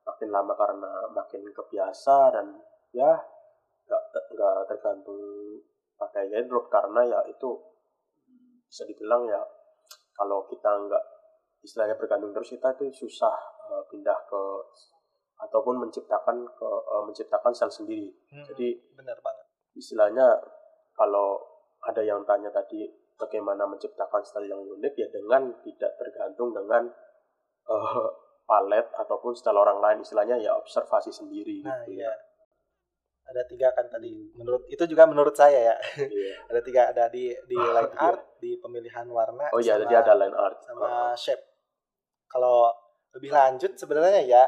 [0.07, 2.47] makin lama karena makin kebiasa dan
[2.95, 3.11] ya
[3.87, 4.03] nggak
[4.33, 5.21] nggak tergantung
[5.99, 7.59] pakai airdrop karena ya itu
[8.71, 9.43] bisa dibilang ya
[10.15, 11.05] kalau kita nggak
[11.67, 13.35] istilahnya bergantung terus kita itu susah
[13.67, 14.43] uh, pindah ke
[15.37, 18.09] ataupun menciptakan ke uh, menciptakan sel sendiri.
[18.33, 19.47] Hmm, Jadi benar banget.
[19.77, 20.27] Istilahnya
[20.97, 21.37] kalau
[21.85, 22.89] ada yang tanya tadi
[23.21, 26.89] bagaimana menciptakan style yang unik ya dengan tidak tergantung dengan
[27.69, 28.09] uh,
[28.47, 32.07] palet ataupun style orang lain istilahnya ya observasi sendiri nah, gitu ya.
[32.07, 32.13] iya.
[33.27, 36.35] ada tiga kan tadi menurut itu juga menurut saya ya iya.
[36.55, 38.07] ada tiga ada di di line iya.
[38.07, 41.15] art di pemilihan warna oh iya jadi ada line art sama uh.
[41.19, 41.43] shape
[42.31, 42.71] kalau
[43.19, 44.45] lebih lanjut sebenarnya ya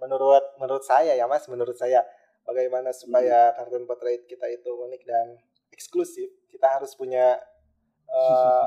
[0.00, 2.00] menurut menurut saya ya mas menurut saya
[2.48, 3.54] bagaimana supaya hmm.
[3.60, 5.26] kartun portrait kita itu unik dan
[5.70, 7.38] eksklusif kita harus punya
[8.08, 8.66] uh,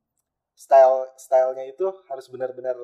[0.62, 2.76] style stylenya itu harus benar-benar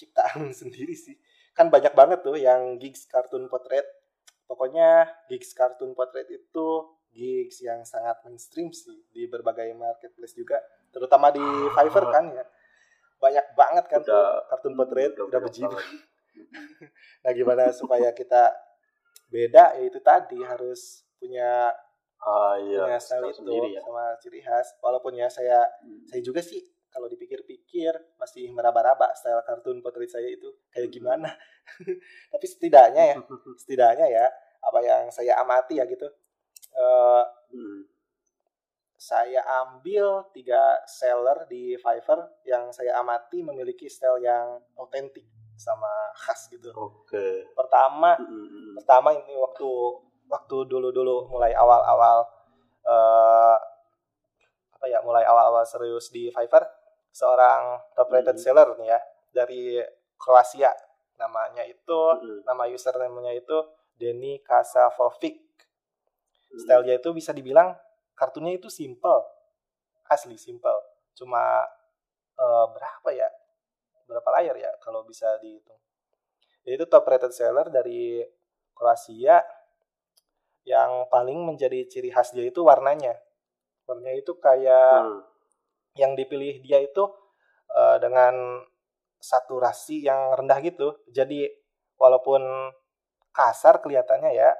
[0.00, 1.16] ciptaan sendiri sih.
[1.52, 3.84] Kan banyak banget tuh yang gigs kartun portrait
[4.48, 6.68] pokoknya gigs kartun portrait itu
[7.12, 10.58] gigs yang sangat mainstream sih di berbagai marketplace juga
[10.90, 11.42] terutama di
[11.76, 12.44] Fiverr kan ya.
[13.20, 15.76] Banyak banget kan udah, tuh kartun portrait udah, udah bejitu
[17.22, 18.54] nah gimana supaya kita
[19.28, 19.76] beda?
[19.76, 21.68] Ya itu tadi harus punya
[22.24, 23.80] uh, iya, punya style itu ya.
[23.84, 24.68] sama ciri khas.
[24.80, 26.08] Walaupun ya saya hmm.
[26.08, 30.94] saya juga sih kalau dipikir-pikir masih meraba-raba style kartun portrait saya itu kayak hmm.
[30.94, 31.30] gimana
[32.34, 33.16] tapi setidaknya ya
[33.62, 34.26] setidaknya ya
[34.60, 36.06] apa yang saya amati ya gitu
[36.76, 37.24] uh,
[37.54, 37.88] hmm.
[38.98, 45.24] saya ambil tiga seller di Fiverr yang saya amati memiliki style yang otentik
[45.60, 46.72] sama khas gitu.
[46.72, 47.12] Oke.
[47.12, 47.34] Okay.
[47.52, 48.80] Pertama, mm-hmm.
[48.80, 49.68] pertama ini waktu
[50.32, 52.24] waktu dulu-dulu mulai awal-awal
[52.88, 53.56] uh,
[54.80, 56.64] apa ya, mulai awal-awal serius di Fiverr,
[57.10, 58.42] seorang top rated mm-hmm.
[58.42, 59.00] seller nih ya
[59.34, 59.62] dari
[60.16, 60.72] Kroasia.
[61.18, 62.48] Namanya itu, mm-hmm.
[62.48, 63.56] nama username-nya itu
[63.98, 65.36] Denny Kasavovic.
[65.36, 66.58] Mm-hmm.
[66.64, 67.76] Stylenya itu bisa dibilang
[68.16, 69.22] kartunya itu simple.
[70.10, 70.74] Asli simple.
[71.14, 71.62] Cuma
[72.38, 73.30] uh, berapa ya?
[74.10, 75.78] berapa layar ya kalau bisa dihitung.
[76.66, 78.26] Itu top rated seller dari
[78.74, 79.38] Kroasia
[80.66, 83.16] yang paling menjadi ciri khas dia itu warnanya.
[83.86, 85.20] Warnanya itu kayak hmm.
[85.98, 87.06] Yang dipilih dia itu
[87.74, 88.62] uh, dengan
[89.20, 90.96] saturasi yang rendah gitu.
[91.10, 91.46] Jadi
[92.00, 92.42] walaupun
[93.30, 94.50] kasar kelihatannya ya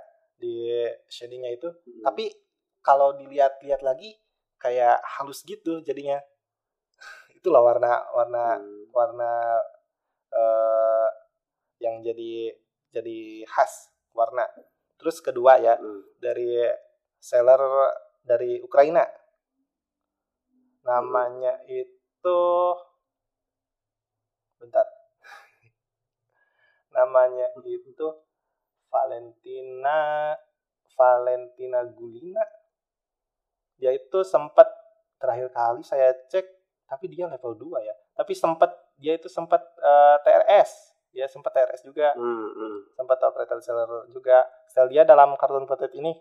[0.41, 0.72] di
[1.09, 2.03] shadingnya itu, hmm.
[2.07, 2.33] tapi
[2.81, 4.16] kalau dilihat-lihat lagi
[4.61, 6.20] kayak halus gitu jadinya
[7.39, 8.93] itulah warna warna hmm.
[8.93, 9.33] warna
[10.37, 11.09] uh,
[11.81, 12.53] yang jadi
[12.93, 14.45] jadi khas warna
[15.01, 16.20] terus kedua ya hmm.
[16.20, 16.68] dari
[17.16, 17.61] seller
[18.20, 19.05] dari Ukraina
[20.85, 22.41] namanya itu
[24.61, 24.87] bentar.
[26.97, 28.09] Namanya itu
[28.91, 30.35] Valentina
[30.97, 32.45] Valentina Gulina.
[33.81, 34.68] Dia itu sempat
[35.16, 36.45] terakhir kali saya cek
[36.85, 37.95] tapi dia level 2 ya.
[38.18, 38.68] Tapi sempat
[39.01, 42.14] dia itu sempat uh, eh, TRS dia sempat TRS juga.
[42.14, 42.95] Hmm, hmm.
[42.95, 44.47] sempat operator seller juga.
[44.70, 46.14] Sel dia dalam kartun potret ini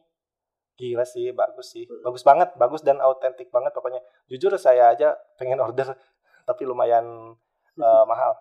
[0.80, 1.84] gila sih bagus sih.
[1.84, 2.08] Hmm.
[2.08, 4.00] bagus banget bagus dan autentik banget pokoknya.
[4.32, 5.92] Jujur saya aja pengen order
[6.48, 7.36] tapi lumayan
[7.76, 8.34] uh, mahal.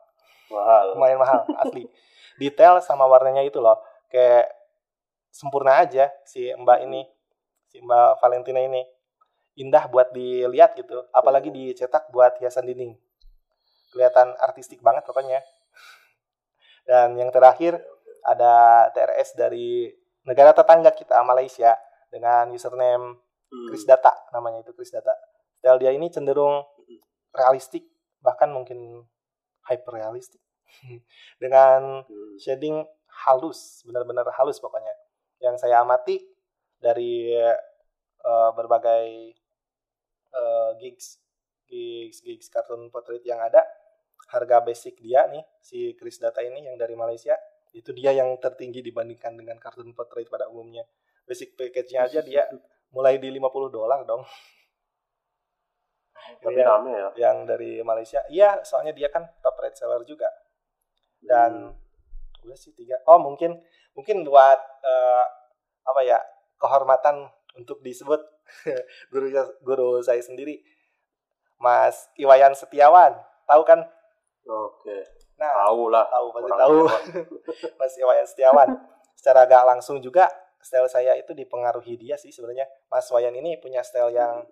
[0.55, 0.95] Mahal.
[0.95, 1.91] Lumayan mahal asli.
[2.39, 4.47] Detail sama warnanya itu loh kayak
[5.35, 7.03] sempurna aja si mbak ini
[7.67, 8.87] si mbak Valentina ini.
[9.59, 12.95] Indah buat dilihat gitu apalagi dicetak buat hiasan dinding.
[13.91, 15.43] Kelihatan artistik banget pokoknya.
[16.87, 17.83] Dan yang terakhir
[18.23, 19.91] ada TRS dari
[20.23, 21.75] negara tetangga kita Malaysia
[22.09, 23.21] dengan username
[23.53, 23.67] hmm.
[23.69, 25.13] Chris Data namanya itu Chris Data
[25.61, 26.65] style dia ini cenderung
[27.33, 27.85] realistik
[28.19, 29.05] bahkan mungkin
[29.69, 30.41] hyper realistik
[31.43, 32.37] dengan Hmm.
[32.39, 32.77] shading
[33.27, 34.93] halus benar-benar halus pokoknya.
[35.43, 36.23] Yang saya amati
[36.79, 39.35] dari eh, berbagai
[40.33, 41.19] eh, gigs
[41.69, 43.61] gigs gigs kartun portrait yang ada
[44.29, 47.37] harga basic dia nih si Chris Data ini yang dari Malaysia
[47.73, 50.85] itu dia yang tertinggi dibandingkan dengan kartun portrait pada umumnya
[51.29, 52.49] basic package-nya aja dia
[52.89, 54.25] mulai di 50 dolar dong
[56.39, 57.09] Tapi yang, rame ya.
[57.17, 60.29] yang dari Malaysia iya soalnya dia kan top rate seller juga
[61.21, 62.45] dan Hmm.
[62.45, 63.59] udah sih tiga oh mungkin
[63.93, 65.25] mungkin buat eh,
[65.83, 66.19] apa ya
[66.57, 68.21] kehormatan untuk disebut
[69.13, 69.27] guru
[69.61, 70.61] guru saya sendiri
[71.57, 73.83] Mas Iwayan Setiawan tahu kan
[74.45, 74.97] Oke.
[75.35, 76.07] nah Tahu lah.
[76.09, 76.77] tahu pasti tahu.
[77.81, 78.69] Mas Iwayan Setiawan
[79.13, 80.31] secara gak langsung juga
[80.61, 82.67] style saya itu dipengaruhi dia sih sebenarnya.
[82.91, 84.45] Mas Wayan ini punya style yang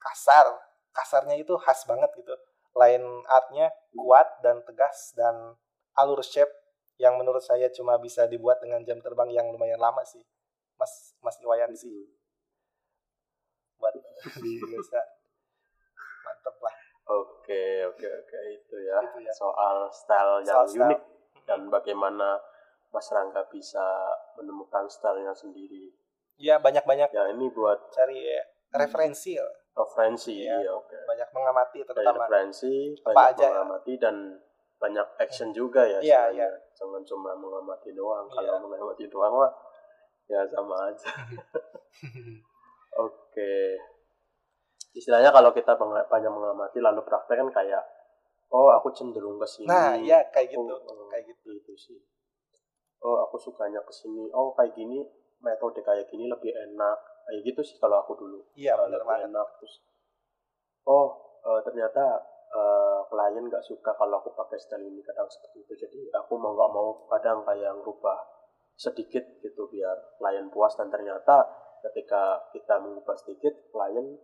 [0.00, 0.46] kasar.
[0.90, 2.34] Kasarnya itu khas banget gitu.
[2.74, 5.54] Line artnya kuat dan tegas dan
[5.98, 6.50] alur shape
[7.00, 10.20] yang menurut saya cuma bisa dibuat dengan jam terbang yang lumayan lama sih.
[10.76, 12.10] Mas Mas Iwayan sih.
[13.80, 13.96] Buat
[14.44, 15.00] di Indonesia.
[16.26, 16.74] Mantep lah.
[17.10, 18.38] Oke, oke, oke.
[18.60, 18.98] Itu ya.
[19.00, 19.32] Itu ya.
[19.32, 20.82] Soal style yang Soal style.
[20.84, 21.00] unik
[21.48, 22.38] dan bagaimana
[22.90, 23.82] Mas Rangga bisa
[24.34, 25.90] menemukan stylenya sendiri.
[26.34, 28.24] ya banyak-banyak Ya ini buat cari
[28.70, 29.52] referensi lah.
[29.72, 30.56] referensi, Iya.
[30.60, 30.96] ya oke.
[31.06, 33.50] banyak mengamati Dari terutama referensi, Apa banyak aja ya?
[33.52, 34.16] mengamati dan
[34.76, 36.00] banyak action juga ya.
[36.00, 36.48] Iya, iya.
[36.72, 38.24] Jangan cuma mengamati doang.
[38.26, 38.40] Iya.
[38.40, 39.52] Kalau mengamati doang mah
[40.26, 41.06] ya sama aja.
[42.98, 43.52] Oke.
[44.90, 47.82] Istilahnya kalau kita banyak mengamati lalu praktek kan kayak
[48.50, 49.66] oh aku cenderung ke sini.
[49.66, 51.98] nah ya kayak gitu Oh, oh, kayak gitu gitu sih.
[53.00, 54.28] Oh, aku sukanya ke sini.
[54.32, 55.00] Oh, kayak gini
[55.40, 56.98] metode kayak gini lebih enak.
[57.24, 58.38] Kayak gitu sih kalau aku dulu.
[58.56, 59.74] iya Uh, benar lebih banget enak terus.
[60.84, 61.08] Oh,
[61.44, 62.04] uh, ternyata
[62.52, 65.72] uh, klien nggak suka kalau aku pakai style ini kadang seperti itu.
[65.86, 68.20] Jadi aku mau nggak mau kadang kayak ngubah
[68.80, 71.44] sedikit gitu biar klien puas dan ternyata
[71.84, 74.16] ketika kita mengubah sedikit klien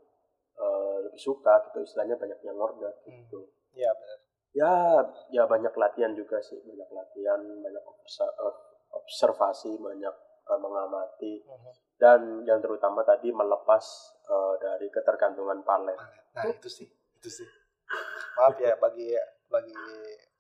[0.57, 4.19] uh, lebih suka gitu istilahnya banyak yang order gitu iya benar
[4.57, 6.57] ya ya banyak latihan juga sih.
[6.65, 8.55] Banyak latihan banyak eh,
[8.97, 10.15] observasi banyak
[10.49, 11.45] eh, mengamati.
[11.45, 11.73] Mhm.
[11.97, 13.85] dan yang terutama tadi melepas
[14.29, 15.97] eh, dari ketergantungan palet.
[16.37, 17.49] Nah itu sih itu sih.
[18.37, 19.13] Maaf ya bagi
[19.49, 19.77] bagi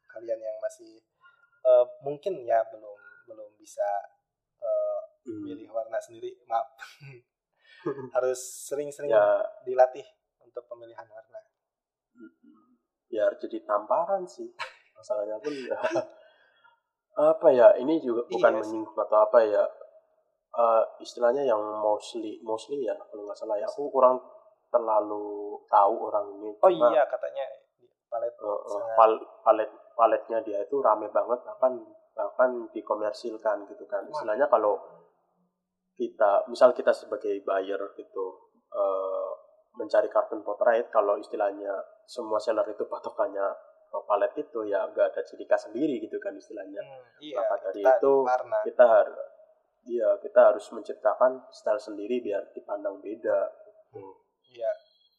[0.08, 1.00] kalian yang masih
[1.64, 2.96] eh, mungkin ya belum
[3.28, 3.84] belum bisa
[5.26, 5.42] Hmm.
[5.42, 6.70] milih warna sendiri maaf.
[8.14, 8.38] Harus
[8.70, 9.42] sering-sering ya.
[9.66, 10.06] dilatih
[10.38, 11.38] untuk pemilihan warna
[13.06, 14.46] biar jadi tamparan sih.
[14.92, 15.76] Masalahnya pun ya,
[17.32, 18.60] apa ya ini juga bukan Iya.
[18.60, 19.64] menyinggung atau apa ya.
[20.56, 23.68] Eh, istilahnya yang mostly mostly ya kalau nggak salah ya.
[23.68, 24.16] Aku kurang
[24.66, 26.50] terlalu tahu orang ini.
[26.56, 27.44] Oh Cuma- iya katanya
[28.06, 31.76] palet uh, uh, pal- palet paletnya dia itu rame banget bahkan
[32.12, 34.08] bahkan dikomersilkan gitu kan.
[34.08, 34.80] Istilahnya kalau
[35.92, 38.24] kita misal kita sebagai buyer gitu
[38.70, 39.25] uh,
[39.76, 41.72] mencari kartun potret kalau istilahnya
[42.08, 43.44] semua seller itu patokannya
[43.86, 46.80] ke palet itu ya nggak ada ciri khas sendiri gitu kan istilahnya.
[46.82, 48.58] Hmm, iya Maka dari itu, warna.
[48.64, 49.20] kita harus
[49.86, 53.40] iya kita harus menciptakan style sendiri biar dipandang beda.
[54.50, 54.70] Iya.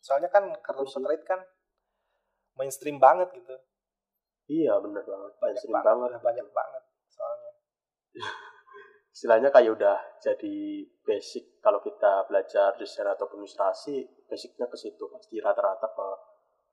[0.03, 0.99] Soalnya kan sih.
[0.99, 1.39] portrait kan
[2.58, 3.55] mainstream banget gitu.
[4.47, 6.20] Iya bener banget banyak mainstream banget, banget.
[6.24, 7.51] banyak banget soalnya
[9.18, 11.57] istilahnya kayak udah jadi basic.
[11.57, 15.09] Kalau kita belajar desain ataupun ilustrasi basicnya ke situ.
[15.09, 16.07] Pasti rata-rata ke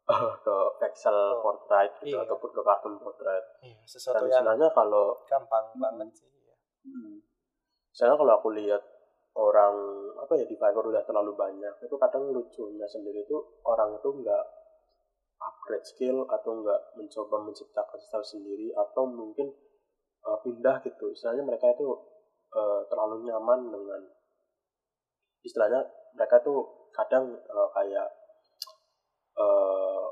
[0.44, 2.28] ke pixel Oh, portrait gitu iya.
[2.28, 3.40] ataupun ke kartun portrait.
[3.64, 6.52] Iya, dan sesuatu yang istilahnya kalau gampang banget sih iya.
[6.84, 7.24] hmm,
[7.88, 8.84] misalnya kalau aku lihat
[9.32, 9.74] orang
[10.20, 14.44] apa ya di Fiverr udah terlalu banyak itu kadang lucunya sendiri itu orang itu nggak
[15.40, 19.48] upgrade skill atau nggak mencoba menciptakan style sendiri atau mungkin
[20.28, 21.16] uh, pindah gitu.
[21.16, 22.13] Istilahnya mereka itu
[22.54, 24.02] uh, terlalu nyaman dengan
[25.44, 25.84] istilahnya
[26.14, 28.08] mereka tuh kadang uh, kayak
[29.36, 30.06] uh,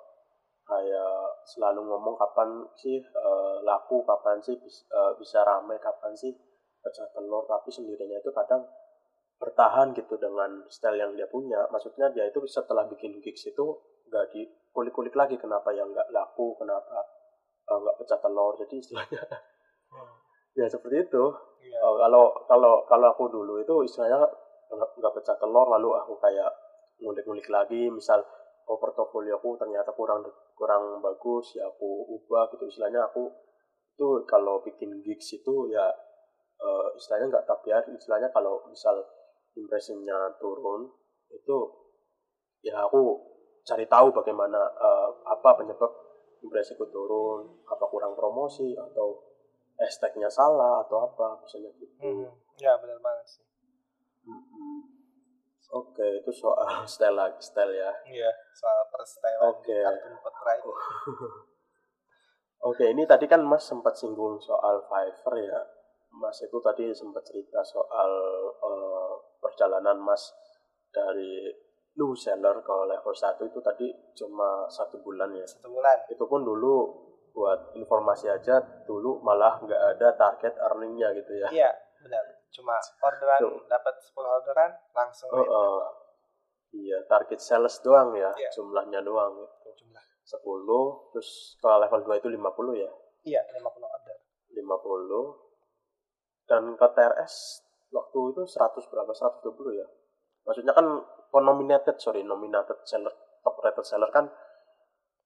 [0.66, 1.16] kayak
[1.46, 6.34] selalu ngomong kapan sih uh, laku kapan sih bis- uh, bisa rame kapan sih
[6.82, 8.66] pecah telur tapi sendirinya itu kadang
[9.38, 11.66] bertahan gitu dengan style yang dia punya.
[11.74, 13.66] Maksudnya dia itu setelah bikin gigs itu
[14.06, 17.02] nggak dikulik-kulik lagi kenapa yang nggak laku kenapa
[17.66, 19.22] uh, nggak pecah telur jadi istilahnya
[19.92, 20.08] Hmm,
[20.60, 21.24] ya seperti itu
[21.62, 21.78] iya.
[21.82, 24.22] Oh, kalau kalau kalau aku dulu itu istilahnya
[24.72, 26.50] nggak pecah telur lalu aku kayak
[27.02, 27.88] ngulik-ngulik lagi.
[27.88, 28.22] Misal
[28.66, 30.22] oh portofolio aku ternyata kurang
[30.54, 32.66] kurang bagus ya aku ubah gitu.
[32.68, 33.30] Istilahnya aku
[33.94, 35.86] itu kalau bikin gigs itu ya
[36.60, 37.86] eh, istilahnya nggak tabiat.
[37.90, 39.02] Istilahnya kalau misal
[39.56, 40.88] impressionnya turun
[41.32, 41.58] itu
[42.62, 43.18] ya aku
[43.62, 45.90] cari tahu bagaimana eh, apa penyebab
[46.42, 49.31] impresiku turun apa kurang promosi atau
[49.82, 53.44] hashtagnya salah atau apa misalnya gitu Hmm, ya benar banget sih.
[54.22, 54.78] Mm-mm.
[55.72, 59.74] oke itu soal style lagi style ya Iya, soal perstylean Oke.
[59.74, 60.62] kartun Potrait.
[62.62, 65.60] Oke, ini tadi kan Mas sempat singgung soal Fiverr ya.
[66.14, 68.10] Mas itu tadi sempat cerita soal
[68.54, 69.12] eh,
[69.42, 70.30] perjalanan Mas
[70.94, 71.50] dari
[71.98, 75.42] new seller ke level 1 itu tadi cuma satu bulan ya.
[75.42, 76.06] Satu bulan.
[76.06, 76.76] Itu pun dulu
[77.32, 81.48] buat informasi aja dulu malah nggak ada target earningnya gitu ya.
[81.48, 81.70] Iya,
[82.04, 82.22] benar.
[82.52, 85.82] Cuma orderan dapat 10 orderan langsung hit oh.
[86.72, 88.48] Iya, target sales doang ya, Iya.
[88.56, 89.84] jumlahnya doang gitu.
[89.84, 90.00] jumlah.
[90.24, 92.90] 10, terus kalau level 2 itu 50 ya.
[93.28, 94.16] Iya, 50 order.
[94.56, 95.52] 50
[96.48, 97.34] dan ke TRS
[97.92, 99.86] waktu itu 100 berapa 120 ya
[100.42, 100.86] maksudnya kan
[101.32, 104.26] nominated sorry nominated seller top rated seller kan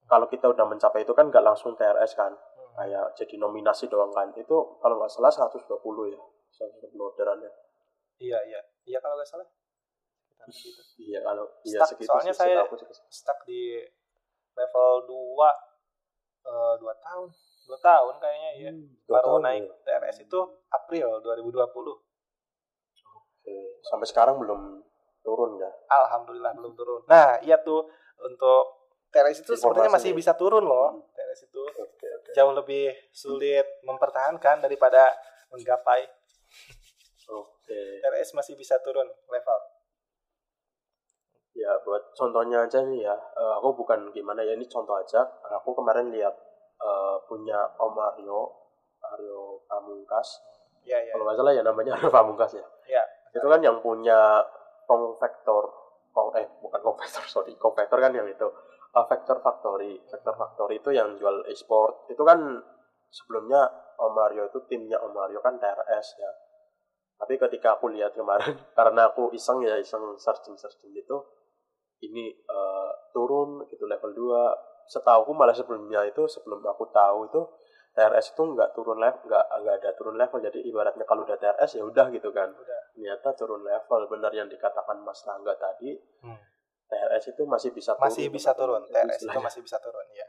[0.06, 2.72] kalau kita udah mencapai itu kan nggak langsung TRS kan Hmm.
[2.76, 5.66] kayak jadi nominasi doang kan itu kalau nggak salah 120
[6.08, 6.20] ya
[6.52, 7.52] 120 orderan ya
[8.16, 8.60] Iya, iya.
[8.86, 9.44] Iya kalau nggak salah.
[10.46, 10.80] Segitu.
[11.04, 12.80] iya kalau iya Stuck, segitu soalnya saya- aku.
[13.06, 13.76] Stuck di
[14.52, 15.50] level 2
[16.42, 17.28] eh 2 tahun.
[17.66, 18.70] 2 tahun kayaknya ya.
[18.70, 19.74] Hmm, dua Baru tahun naik ya.
[19.84, 20.38] TRS itu
[20.70, 21.92] April 2020.
[23.42, 23.56] Oke.
[23.82, 24.82] sampai sekarang belum
[25.20, 27.02] turun ya Alhamdulillah belum turun.
[27.04, 27.86] Nah, iya tuh
[28.18, 28.75] untuk
[29.16, 30.92] TRS itu sebenarnya masih bisa turun loh.
[30.92, 31.16] Hmm.
[31.16, 35.08] TRS itu oke oke jauh lebih sulit mempertahankan daripada
[35.48, 36.04] menggapai.
[37.26, 39.58] oke TRS masih bisa turun level.
[41.56, 45.24] Ya buat contohnya aja nih ya, eh, aku bukan gimana ya ini contoh aja.
[45.56, 46.36] Aku kemarin lihat
[46.76, 48.52] eh, punya Om Aryo,
[49.00, 50.44] Aryo Pamungkas.
[50.84, 51.12] Iya, iya.
[51.16, 52.66] Kalau nggak salah ya namanya Aryo Pamungkas ya.
[52.84, 53.02] Iya.
[53.32, 54.44] Itu kan yang punya
[54.84, 55.64] konvektor,
[56.12, 58.46] kong, eh bukan konvektor sorry, konvektor kan yang itu.
[58.96, 62.08] Eh, Vector Factory, Vector Factory itu yang jual e-sport.
[62.08, 62.40] Itu kan
[63.12, 63.68] sebelumnya
[64.00, 66.32] Om Aryo itu timnya Om Aryo kan TRS ya.
[67.20, 71.20] Tapi ketika aku lihat kemarin, karena aku iseng ya iseng searching searching gitu,
[72.08, 77.42] ini eh, turun gitu level 2 setahu malah sebelumnya itu sebelum aku tahu itu
[77.96, 81.80] TRS itu nggak turun level nggak nggak ada turun level jadi ibaratnya kalau udah TRS
[81.80, 82.80] ya udah gitu kan Udah.
[82.94, 86.38] ternyata turun level benar yang dikatakan Mas Rangga tadi Hmm.
[86.86, 88.82] TRS itu masih bisa turun Masih bisa turun.
[88.86, 90.26] TRS itu masih bisa turun, ya.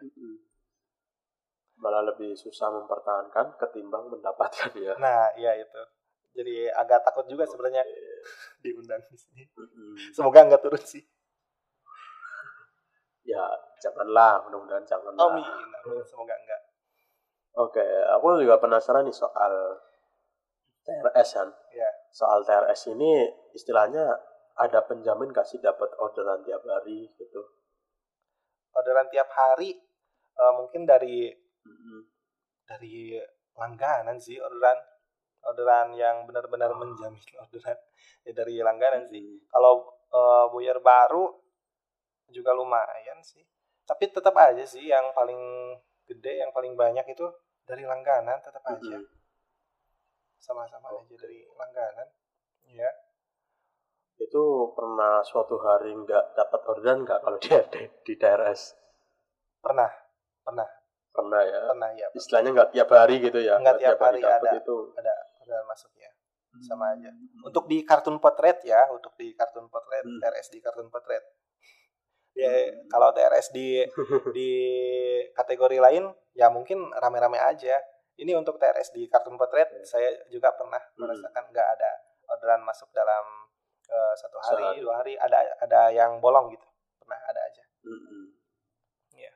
[1.78, 5.82] malah lebih susah mempertahankan ketimbang mendapatkan ya Nah, iya itu.
[6.34, 7.86] Jadi agak takut juga sebenarnya
[8.66, 9.46] diundang di sini.
[10.10, 11.06] Semoga nggak turun sih.
[13.28, 13.44] ya
[13.84, 15.44] janganlah mudah-mudahan janganlah Amin.
[15.44, 16.00] Amin.
[16.08, 16.62] Semoga enggak.
[17.60, 17.84] Oke,
[18.16, 19.54] aku juga penasaran nih soal
[20.82, 21.50] TRS kan.
[21.76, 21.90] Ya.
[22.10, 24.16] Soal TRS ini istilahnya
[24.58, 27.42] ada penjamin gak sih dapat orderan tiap hari gitu?
[28.74, 29.78] Orderan tiap hari
[30.38, 31.30] eh, mungkin dari
[31.62, 32.00] Mm-mm.
[32.66, 33.18] dari
[33.58, 34.78] langganan sih orderan
[35.46, 37.78] orderan yang benar-benar menjamin orderan
[38.26, 39.46] ya dari langganan sih.
[39.46, 41.30] Kalau eh, buyer baru
[42.34, 43.46] juga lumayan sih.
[43.88, 45.40] Tapi tetap aja sih yang paling
[46.10, 47.24] gede, yang paling banyak itu
[47.64, 48.98] dari langganan tetap aja.
[48.98, 49.06] Mm-mm.
[50.42, 52.10] Sama-sama aja dari langganan.
[52.74, 53.07] Ya.
[54.18, 54.44] Itu
[54.74, 58.74] pernah suatu hari nggak dapat orderan nggak kalau di, di, di TRS?
[59.62, 59.90] Pernah,
[60.42, 60.68] pernah,
[61.14, 61.60] Pernah ya.
[61.66, 62.08] pernah ya.
[62.14, 63.58] Istilahnya nggak tiap hari gitu ya?
[63.58, 64.62] Nggak tiap hari dapet ada.
[64.62, 64.76] itu.
[64.94, 66.12] Ada orderan masuk ya.
[66.58, 67.14] sama aja.
[67.14, 67.46] Hmm.
[67.46, 70.18] Untuk di kartun potret ya, untuk di kartun potret, Hmm.
[70.18, 71.22] TRS di kartun potret.
[72.34, 72.50] Ya,
[72.90, 73.82] kalau TRS di
[74.38, 74.50] di
[75.34, 77.78] kategori lain ya mungkin rame-rame aja.
[78.18, 79.86] Ini untuk TRS di kartun potret Ya.
[79.86, 81.06] saya juga pernah Hmm.
[81.06, 81.92] merasakan nggak ada
[82.28, 83.26] orderan masuk dalam
[83.88, 84.80] eh, satu hari, Sehari.
[84.80, 86.68] dua hari ada ada yang bolong gitu.
[86.98, 88.24] Pernah ada aja Mm-mm.
[89.14, 89.32] Iya.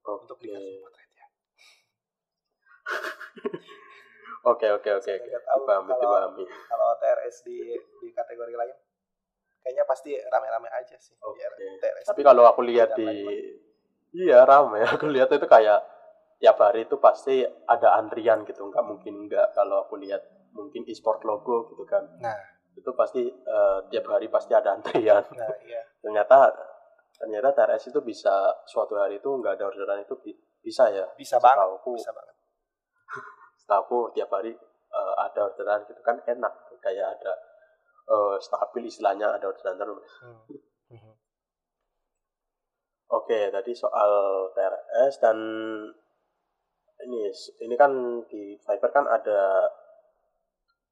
[0.00, 0.22] Oke.
[0.22, 1.26] untuk di potret ya.
[4.46, 6.44] Oke oke oke Dipahami kalau- dipahami.
[6.46, 8.76] Kalau TRS di di kategori lain
[9.58, 12.06] kayaknya pasti rame-rame aja sih di TRS.
[12.06, 13.10] Tapi kalau aku lihat di
[14.14, 15.82] iya ramai aku lihat itu kayak
[16.38, 21.26] tiap hari itu pasti ada antrian gitu nggak mungkin nggak kalau aku lihat mungkin e-sport
[21.26, 22.38] logo gitu kan Nah.
[22.76, 25.80] Itu pasti eh, tiap hari pasti ada antrian Nah, iya.
[25.98, 26.52] ternyata
[27.16, 28.32] ternyata TRS itu bisa
[28.64, 32.34] suatu hari itu nggak ada orderan itu bi- bisa ya Bisa banget, Setauku- bisa banget.
[33.60, 34.52] setahu aku tiap hari
[34.92, 37.32] eh, ada orderan gitu kan enak kayak ada
[38.06, 40.44] eh, stabil istilahnya ada orderan terus Hmm.
[40.92, 41.12] Mhm.
[43.08, 44.10] Oke, tadi soal
[44.50, 45.38] TRS dan
[46.98, 47.30] ini
[47.62, 47.92] ini kan
[48.26, 49.62] di Fiverr kan ada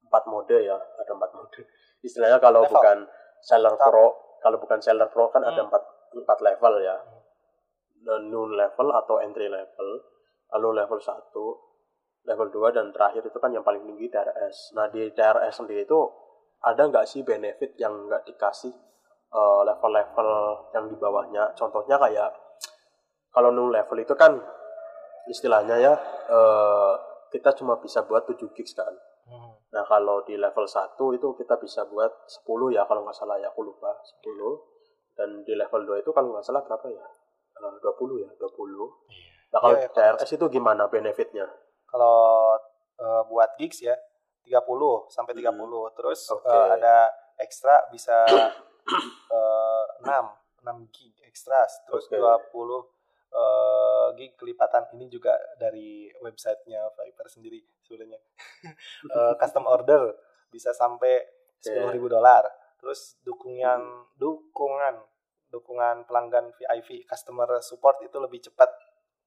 [0.05, 1.61] empat mode ya, ada empat mode.
[2.01, 2.73] Istilahnya kalau Level.
[2.77, 2.97] bukan
[3.41, 3.89] seller Tahap.
[3.89, 4.07] pro,
[4.39, 5.67] kalau bukan seller pro kan ada Hmm.
[5.67, 5.83] empat
[6.15, 6.97] empat level ya.
[8.05, 9.89] new level atau entry level,
[10.53, 11.57] lalu level 1,
[12.21, 14.77] level 2 dan terakhir itu kan yang paling tinggi TRS.
[14.77, 15.97] Nah di TRS sendiri itu
[16.61, 18.69] ada nggak sih benefit yang nggak dikasih
[19.33, 20.29] eh, level-level
[20.71, 21.49] yang di bawahnya?
[21.57, 22.29] Contohnya kayak
[23.33, 24.37] kalau new level itu kan
[25.25, 25.93] istilahnya ya
[26.29, 26.93] eh,
[27.33, 28.93] kita cuma bisa buat 7 gigs kan.
[29.75, 33.51] Nah kalau di level 1 itu kita bisa buat 10 ya kalau nggak salah ya
[33.51, 33.91] aku lupa
[34.23, 37.05] 10 dan di level 2 itu kalau nggak salah berapa ya
[37.55, 38.51] Eh, 20 ya 20
[39.07, 39.27] Iya.
[39.55, 41.47] Nah kalau Iya, iya, TRS itu gimana benefitnya?
[41.87, 42.51] Kalau
[42.99, 43.95] eh, buat gigs ya
[44.43, 45.47] 30 sampai 30.
[45.55, 45.91] Hmm.
[45.95, 47.07] Terus eh, ada
[47.39, 48.27] ekstra bisa
[49.35, 50.07] eh, 6
[50.65, 52.17] 6 gig ekstra terus Oke.
[52.17, 52.94] 20
[53.35, 58.19] eh, gig kelipatan ini juga dari websitenya Viper sendiri sebenarnya.
[59.05, 60.09] Eh, custom order
[60.49, 61.21] bisa sampai
[61.61, 61.99] Oke.
[61.99, 62.43] 10.000 dolar.
[62.81, 64.95] Terus dukungan dukungan
[65.53, 68.71] dukungan pelanggan VIP customer support itu lebih cepat.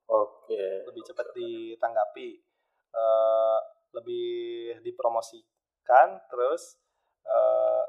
[0.09, 0.89] Oke.
[0.89, 2.29] lebih cepat ditanggapi.
[2.89, 3.59] Eh,
[3.95, 4.29] lebih
[4.85, 6.77] dipromosikan terus
[7.25, 7.85] eh,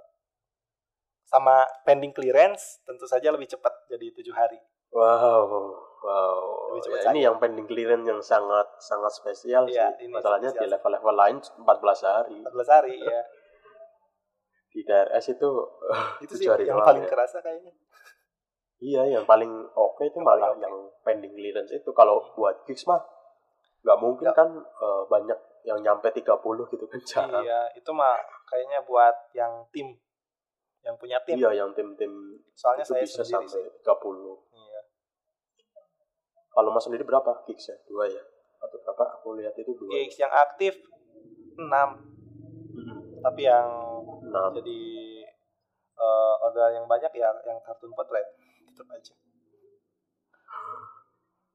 [1.28, 4.60] sama pending clearance tentu saja lebih cepat jadi tujuh hari.
[4.90, 6.70] Wow, wow.
[6.70, 10.06] Lebih cepat Ya, ini yang pending clearance yang sangat sangat spesial Iya, sih.
[10.06, 10.74] ini Masalahnya di spesial.
[10.76, 11.66] level-level lain 14
[12.04, 12.36] hari.
[12.40, 13.22] 14 hari ya
[14.70, 15.50] Di DRS itu
[16.22, 17.10] itu sih hari yang paling ya.
[17.10, 17.74] kerasa kayaknya
[18.80, 20.62] Iya, yang paling oke itu malah oke.
[20.62, 20.72] yang
[21.02, 21.90] pending clearance itu.
[21.90, 23.02] Kalau buat gigs mah
[23.80, 24.38] nggak mungkin Nggak.
[24.38, 26.24] kan eh, banyak yang nyampe 30
[26.70, 27.44] gitu kan jarang.
[27.44, 29.92] iya itu mah kayaknya buat yang tim
[30.80, 32.12] yang punya tim Iya, yang tim-tim
[32.54, 34.36] soalnya itu saya bisa sendiri sampai sih 30.
[34.54, 34.69] iya
[36.60, 37.78] Kalau mas sendiri berapa gigs ya?
[37.88, 38.20] Dua ya?
[38.60, 39.04] Atau berapa?
[39.16, 39.88] Aku lihat itu dua.
[39.90, 40.76] gigs yang aktif
[41.56, 41.64] 6
[42.76, 43.00] Mm-mm.
[43.20, 43.68] tapi yang
[44.22, 44.52] Enam.
[44.54, 44.80] jadi
[45.96, 48.28] eh, order yang banyak ya yang kartun potret
[48.66, 49.16] tetap aja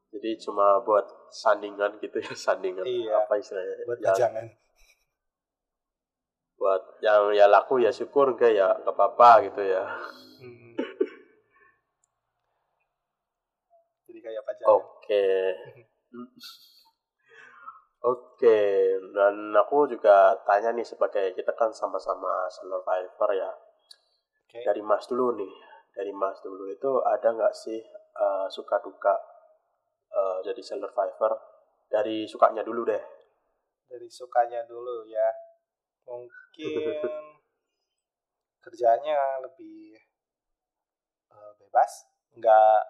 [0.09, 3.17] Jadi cuma buat sandingan gitu ya, sandingan Iya.
[3.19, 3.77] apa istilahnya?
[3.85, 4.47] buat ya, pajangan
[6.55, 9.85] buat yang ya laku ya syukur enggak ya nggak apa-apa gitu ya.
[10.41, 10.73] Hmm.
[14.07, 15.25] jadi kayak pajangan Oke.
[18.05, 18.61] Oke,
[19.17, 23.49] dan aku juga tanya nih sebagai kita kan sama-sama survivor ya.
[24.45, 24.61] Oke.
[24.61, 25.53] Dari Mas dulu nih,
[25.97, 27.81] dari Mas dulu itu ada nggak sih
[28.25, 29.15] eh, suka duka
[30.13, 31.33] eh, jadi survivor?
[31.89, 33.05] Dari sukanya dulu deh.
[33.85, 35.29] dari sukanya dulu ya
[36.09, 36.99] mungkin
[38.65, 39.95] kerjanya lebih
[41.31, 41.93] eh, bebas
[42.35, 42.81] nggak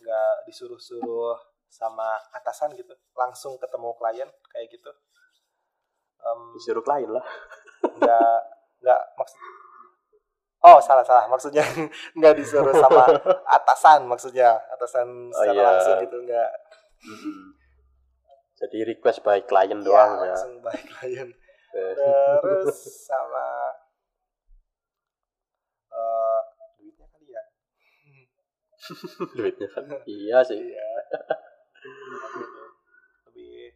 [0.00, 1.36] nggak disuruh-suruh
[1.68, 4.90] sama atasan gitu langsung ketemu klien kayak gitu
[6.18, 7.22] Em, Disuruh klien lah.
[7.86, 8.38] nggak
[8.80, 9.38] nggak maksud
[10.62, 11.62] oh salah salah maksudnya
[12.18, 13.06] nggak disuruh sama
[13.56, 15.66] atasan maksudnya atasan Oh, secara iya.
[15.70, 16.50] langsung gitu nggak
[18.56, 20.32] Jadi request by klien ya, doang ya.
[20.32, 21.84] langsung baik klien Oke.
[21.94, 23.46] terus sama
[25.88, 26.40] eh
[26.76, 27.42] duitnya kali ya
[29.30, 29.84] Duitnya kan.
[30.04, 30.58] iya sih.
[30.58, 30.88] iya
[33.26, 33.72] lebih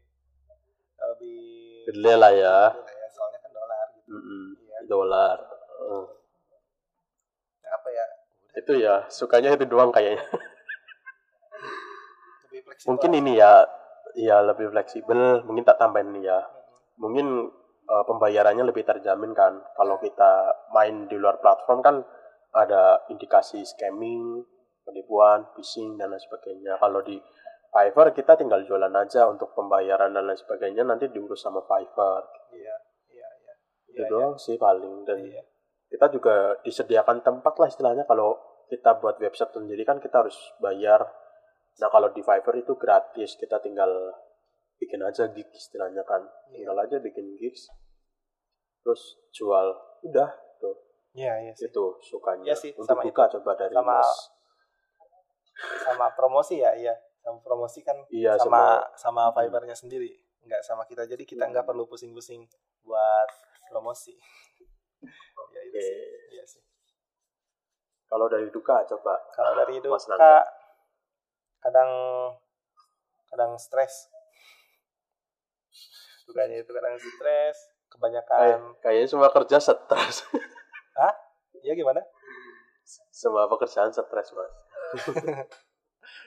[1.00, 1.40] lebih
[1.90, 2.58] Gede lah ya.
[2.76, 4.42] ya, soalnya kan dolar gitu Mm-mm.
[4.60, 5.36] iya Dolar.
[5.80, 6.04] Oh.
[7.64, 8.06] apa ya
[8.58, 10.20] Itu ya, sukanya itu doang kayaknya.
[12.44, 13.62] lebih fleksibel Mungkin ini ya,
[14.18, 15.46] ya lebih fleksibel.
[15.46, 16.38] Mungkin tak tambahin nih ya.
[16.98, 17.26] Mungkin
[17.86, 19.62] eh, pembayarannya lebih terjamin kan.
[19.78, 21.96] Kalau kita main di luar platform kan
[22.50, 24.42] ada indikasi scamming,
[24.82, 26.74] penipuan, phishing dan lain sebagainya.
[26.82, 27.16] Kalau di
[27.70, 32.26] Fiverr kita tinggal jualan aja untuk pembayaran dan lain sebagainya nanti diurus sama Fiverr.
[32.50, 32.76] iya
[33.14, 33.54] iya iya.
[33.94, 35.06] Itu iya, doang sih paling.
[35.06, 35.46] Dan iya.
[35.86, 38.02] kita juga disediakan tempat lah istilahnya.
[38.10, 38.34] Kalau
[38.66, 40.98] kita buat website sendiri kan kita harus bayar.
[41.78, 43.38] Nah kalau di Fiverr itu gratis.
[43.38, 44.18] Kita tinggal
[44.82, 46.26] bikin aja gig istilahnya kan.
[46.50, 46.66] Iya.
[46.66, 47.70] tinggal aja bikin gigs.
[48.82, 49.70] Terus jual.
[50.10, 50.26] Udah
[50.58, 50.74] tuh
[51.14, 51.70] iya iya sih.
[51.70, 52.50] Itu sukanya.
[52.50, 54.10] Iya sih, untuk sama buka coba dari Sama- mas.
[55.84, 60.10] sama promosi ya iya sama promosi kan iya sama sama sama Fiverr-nya sendiri
[60.40, 61.04] nggak sama kita.
[61.04, 61.70] Jadi kita nggak Hmm.
[61.76, 62.48] perlu pusing-pusing
[62.82, 63.28] buat
[63.68, 64.16] promosi.
[65.50, 65.96] Ya itu sih.
[66.30, 66.62] Iya sih.
[68.04, 69.96] Kalau dari duka coba kalau dari duka
[71.60, 71.90] kadang
[73.28, 74.08] kadang stres.
[76.28, 77.56] Dukanya itu kadang stres
[77.90, 80.16] kebanyakan kayaknya semua kerja stres.
[81.60, 82.00] Ya gimana?
[83.12, 84.54] Semua pekerjaan stres mas.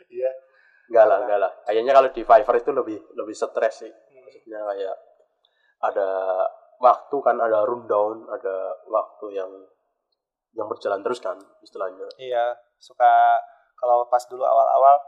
[0.06, 0.30] Iya
[0.90, 1.52] enggak lah enggak lah.
[1.68, 3.92] Kayaknya kalau di Fiverr itu lebih lebih stres sih.
[3.92, 4.96] Maksudnya kayak
[5.84, 6.10] ada
[6.80, 8.56] waktu kan ada rundown ada
[8.88, 9.52] waktu yang
[10.54, 12.08] yang berjalan terus kan istilahnya.
[12.20, 13.40] Iya suka
[13.80, 15.00] kalau pas dulu awal-awal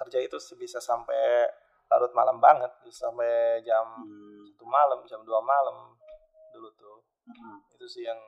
[0.00, 1.44] kerja itu bisa sampai
[1.90, 4.68] larut malam banget sampai jam Hmm.
[4.70, 5.98] malam jam 2 malam
[6.54, 6.96] dulu tuh.
[7.26, 7.58] Hmm.
[7.74, 8.18] itu sih yang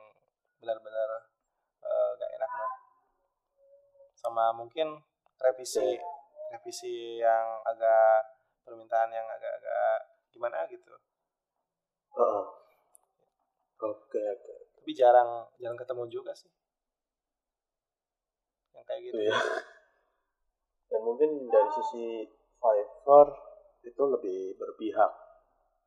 [0.59, 1.09] benar-benar
[1.83, 2.71] eh, gak enak mah.
[4.15, 4.99] Sama mungkin
[5.39, 5.99] revisi
[6.53, 8.21] revisi yang agak
[8.61, 9.97] permintaan yang agak-agak
[10.29, 10.93] gimana gitu
[12.13, 12.45] Heeh.
[13.83, 14.53] Oke, oke.
[14.77, 16.51] tapi jarang jarang ketemu juga sih
[18.77, 19.35] yang kayak gitu Iya.
[20.93, 22.05] Dan mungkin dari sisi
[22.61, 23.27] Fiverr
[23.81, 25.11] itu lebih berpihak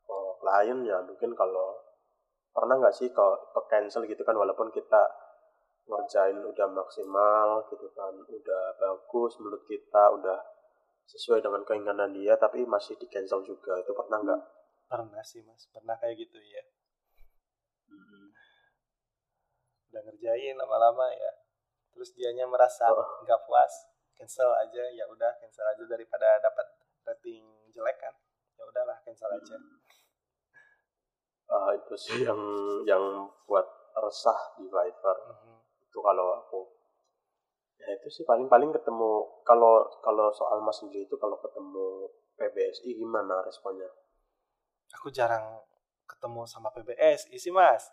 [0.05, 1.79] ke klien ya mungkin kalau
[2.53, 5.03] pernah nggak sih kalau ke cancel gitu kan walaupun kita
[5.87, 10.39] ngerjain udah maksimal gitu kan udah bagus menurut kita udah
[11.07, 13.79] sesuai dengan keinginan dia tapi masih di cancel juga.
[13.81, 14.43] Itu pernah nggak?
[14.87, 15.67] pernah sih mas.
[15.75, 16.63] Pernah kayak gitu ya
[19.91, 21.33] udah ngerjain lama-lama ya.
[21.97, 23.25] Terus dianya merasa Oh.
[23.25, 23.73] nggak puas
[24.13, 24.85] cancel aja.
[24.93, 26.67] Ya udah cancel aja daripada dapat
[27.09, 28.13] rating jelek kan.
[28.61, 29.57] Ya udahlah cancel aja.
[31.49, 32.37] Ah, itu sih yang
[32.85, 33.65] yang buat
[33.97, 35.57] resah di Fiverr Mhm.
[35.89, 36.76] itu kalau aku
[37.77, 43.41] ya itu sih paling-paling ketemu kalau kalau soal mas sendiri itu kalau ketemu PBSI gimana
[43.45, 43.89] responnya?
[45.01, 45.61] Aku jarang
[46.07, 47.91] ketemu sama PBS isi mas.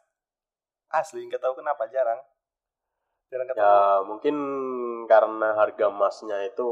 [0.94, 2.22] Asli nggak tahu kenapa jarang.
[3.32, 3.66] Jarang ketemu.
[3.66, 3.76] ya
[4.06, 4.36] mungkin
[5.10, 6.68] karena harga emasnya itu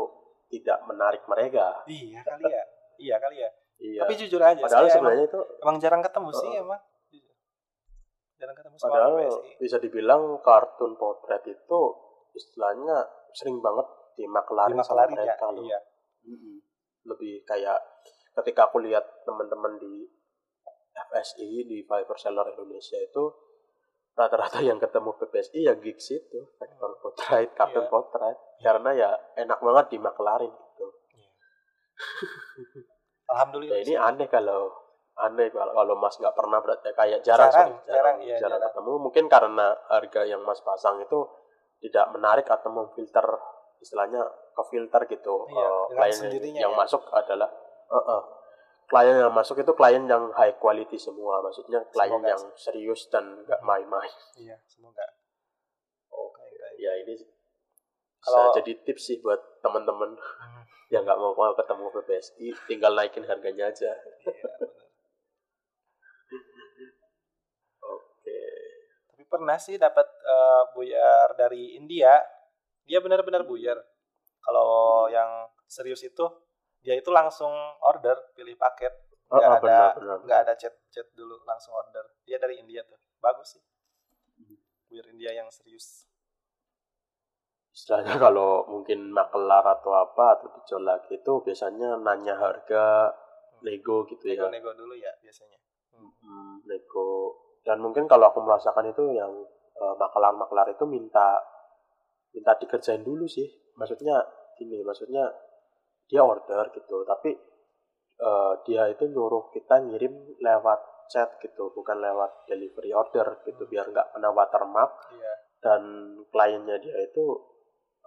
[0.51, 1.81] tidak menarik mereka.
[1.87, 2.63] Iya kali ya.
[3.01, 3.49] Iya kali ya.
[3.81, 4.01] Iya.
[4.05, 6.61] Tapi jujur aja padahal saya emang, sebenarnya itu emang jarang ketemu sih Heeh.
[6.61, 6.81] emang.
[8.37, 11.81] Jarang ketemu sama padahal PBSI bisa dibilang kartun potret itu
[12.31, 12.95] istilahnya
[13.31, 15.63] sering banget dimakelarin di sama ya mereka loh.
[15.63, 15.79] iya
[16.23, 16.57] Mm-mm.
[17.07, 17.79] lebih kayak
[18.37, 20.05] ketika aku lihat teman-teman di
[20.91, 23.23] FSI di Fiverr Seller Indonesia itu
[24.11, 27.89] rata-rata yang ketemu PPSI ya gigs itu vector portrait, kartun Iya.
[27.89, 30.87] portrait karena ya enak banget dimakelarin gitu.
[33.27, 34.67] alhamdulillah Ya ini aneh kalau
[35.15, 38.59] aneh kalau, kalau Mas nggak pernah berarti kayak jarang Jarang, sorry, jarang, iya, jarang.
[38.61, 41.19] ketemu mungkin karena harga yang Mas pasang itu
[41.81, 43.25] tidak menarik atau memfilter
[43.81, 44.21] istilahnya
[44.53, 45.49] ke filter gitu.
[45.49, 46.77] Iya, dengan klien yang ya.
[46.77, 47.49] masuk adalah
[47.89, 48.23] eh, eh,
[48.85, 53.41] klien yang masuk itu klien yang high quality semua maksudnya klien Semoga yang serius dan
[53.41, 54.11] nggak main-main.
[54.37, 55.01] Iya semoga.
[56.07, 56.45] Oke.
[56.45, 57.15] Kayak- ya ini
[58.21, 60.63] Kalau- jadi tips sih buat teman-teman Hmm,
[60.93, 63.89] yang nggak mau mau ketemu PPSI tinggal naikin harganya aja.
[64.21, 64.69] Iya, bener.
[67.81, 68.39] oke
[69.09, 72.19] tapi pernah sih dapat eh, buyar dari India
[72.83, 73.79] dia benar-benar buyar
[74.43, 76.27] kalau yang serius itu
[76.81, 77.53] dia itu langsung
[77.85, 78.91] order pilih paket.
[79.31, 79.77] Oh, nggak oh, ada
[80.27, 82.03] nggak ada chat chat dulu langsung order.
[82.25, 82.99] Dia dari India tuh.
[83.21, 83.63] Bagus sih.
[84.89, 86.09] Buyar India yang serius.
[87.71, 93.15] Istilahnya kalau mungkin makelar atau apa atau lagi itu biasanya nanya harga
[93.63, 94.43] nego gitu ya.
[94.49, 95.55] Nego-nego dulu ya biasanya.
[95.95, 99.31] Hmm, nego dan mungkin kalau aku merasakan itu yang
[99.77, 101.37] eh, makelar-makelar itu minta
[102.33, 103.45] minta dikerjain dulu sih.
[103.77, 104.17] Maksudnya
[104.57, 105.29] gini maksudnya
[106.09, 107.31] dia order gitu tapi
[108.17, 113.89] eh, dia itu nyuruh kita ngirim lewat chat gitu bukan lewat delivery order gitu biar
[113.93, 114.91] nggak kena watermark.
[115.13, 115.33] Iya.
[115.61, 115.81] Dan
[116.33, 117.25] kliennya dia itu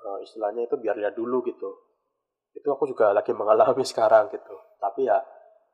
[0.02, 1.70] eh, istilahnya itu biar lihat dulu gitu.
[2.54, 4.58] Itu aku juga lagi mengalami sekarang gitu.
[4.82, 5.22] Tapi ya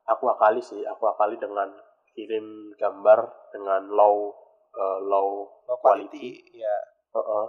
[0.05, 1.72] aku akali sih aku akali dengan
[2.20, 4.36] kirim gambar dengan low
[4.76, 5.28] eh, low
[5.64, 6.36] low Quality.
[6.44, 6.76] quality, ya.
[7.16, 7.47] Heeh.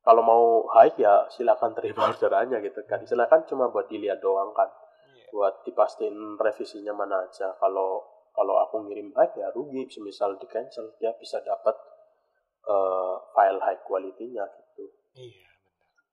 [0.00, 3.04] kalau mau high ya silakan terima orderannya gitu kan.
[3.06, 4.66] Silakan cuma buat dilihat doang kan.
[5.14, 5.28] Iya.
[5.30, 7.52] Buat dipastiin revisinya mana aja.
[7.60, 8.02] Kalau
[8.34, 9.86] kalau aku ngirim high ya rugi.
[9.92, 11.76] Semisal di cancel dia bisa dapat
[12.66, 14.84] eh, file high quality-nya gitu.
[15.14, 15.50] Iya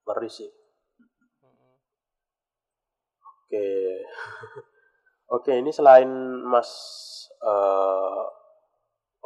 [0.08, 0.48] ngeri sih.
[1.44, 1.80] Benar
[3.28, 3.68] oke
[5.32, 6.10] oke ini selain
[6.46, 6.70] mas
[7.44, 8.24] eh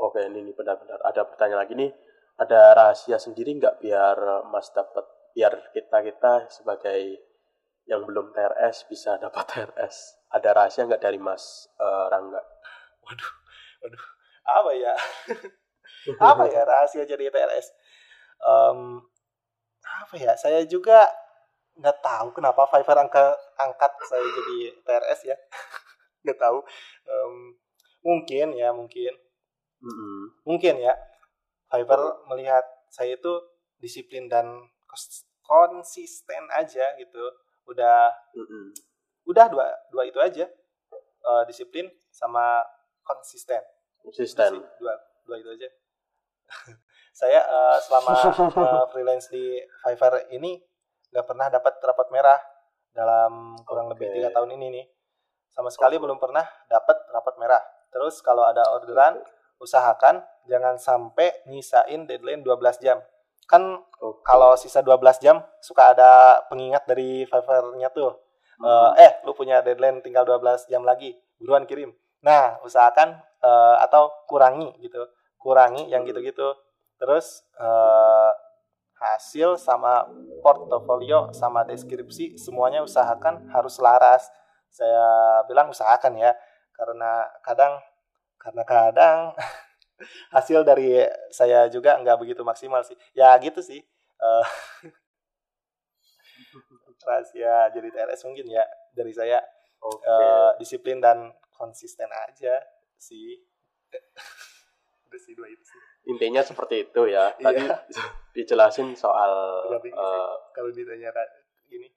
[0.01, 1.73] oke ini nih benar-benar ada pertanyaan lagi.
[1.77, 1.91] Nih
[2.39, 7.21] ada rahasia sendiri nggak biar mas dapat biar kita kita sebagai
[7.85, 12.41] yang belum TRS bisa dapat TRS ada rahasia nggak dari mas eh, Rangga?
[13.05, 13.33] Waduh
[13.85, 14.05] waduh.
[14.41, 14.93] Apa ya?
[16.33, 17.67] Apa ya rahasia jadi TRS
[18.41, 18.97] Em,
[19.85, 20.33] apa ya?
[20.33, 21.05] Saya juga
[21.77, 25.37] nggak tahu kenapa Fiverr angka angkat saya jadi TRS ya
[26.23, 26.59] nggak tahu.
[27.07, 27.35] Em,
[28.01, 29.13] mungkin ya mungkin.
[29.81, 30.45] Mm-mm.
[30.45, 30.93] mungkin ya
[31.65, 32.61] Fiverr melihat
[32.93, 33.33] saya itu
[33.81, 34.45] disiplin dan
[35.41, 37.25] konsisten aja gitu.
[37.65, 38.77] Udah Mm-mm.
[39.25, 40.45] udah dua dua itu aja.
[41.21, 42.61] Eh, disiplin sama
[43.01, 43.61] konsisten.
[44.05, 44.61] Konsisten.
[44.77, 44.93] Dua
[45.25, 45.69] dua itu aja.
[47.19, 48.13] Saya eh, selama
[48.53, 50.61] eh, freelance di Fiverr ini
[51.09, 52.39] nggak pernah dapat rapot merah
[52.91, 54.15] dalam kurang lebih Oke.
[54.19, 54.85] tiga tahun ini nih
[55.51, 57.61] sama sekali belum pernah dapat rapot merah
[57.91, 59.19] terus kalau ada orderan
[59.61, 62.97] usahakan jangan sampai nyisain deadline 12 jam
[63.45, 64.23] kan Oke.
[64.23, 68.15] kalau sisa 12 jam suka ada pengingat dari Fiverr-nya tuh
[68.61, 68.93] Hmm.
[68.93, 71.89] Eh, eh lu punya deadline tinggal 12 jam lagi buruan kirim
[72.21, 75.01] nah usahakan eh, atau kurangi gitu
[75.41, 76.13] kurangi yang Hmm.
[76.13, 76.53] gitu-gitu
[77.01, 78.31] terus eh,
[79.01, 80.05] hasil sama
[80.45, 84.29] portofolio sama deskripsi semuanya usahakan harus laras
[84.71, 85.05] saya
[85.45, 86.31] bilang usahakan ya
[86.71, 87.77] karena kadang
[88.39, 89.17] karena kadang
[90.35, 93.83] hasil dari saya juga nggak begitu maksimal sih ya gitu sih
[94.21, 94.45] Eh,
[97.09, 98.61] rahasia jadi TRS mungkin ya
[98.93, 99.41] dari saya
[99.81, 100.05] Oke.
[100.05, 102.61] eh, disiplin dan konsisten aja
[103.01, 103.41] sih
[105.09, 107.29] udah sih dua itu sih Intinya seperti itu ya.
[107.37, 107.77] Tadi Iya.
[108.33, 109.33] dijelasin soal
[109.69, 111.13] eh, kalau ditanya
[111.69, 111.89] gini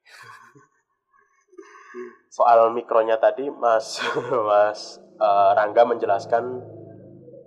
[2.29, 3.99] soal mikronya tadi Mas
[4.49, 6.45] Mas eh, Rangga menjelaskan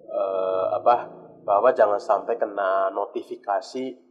[0.08, 0.96] eh, apa
[1.44, 4.08] bahwa jangan sampai kena notifikasi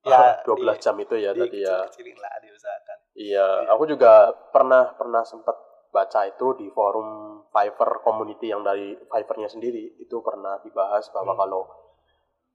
[0.00, 1.84] Ya, 12 di- jam itu ya tadi ya.
[2.16, 3.68] lah diusahakan Iya, Iya.
[3.76, 5.52] aku juga pernah pernah sempat
[5.90, 11.40] baca itu di forum Fiverr community yang dari Fiverr-nya sendiri itu pernah dibahas bahwa Hmm.
[11.42, 11.62] kalau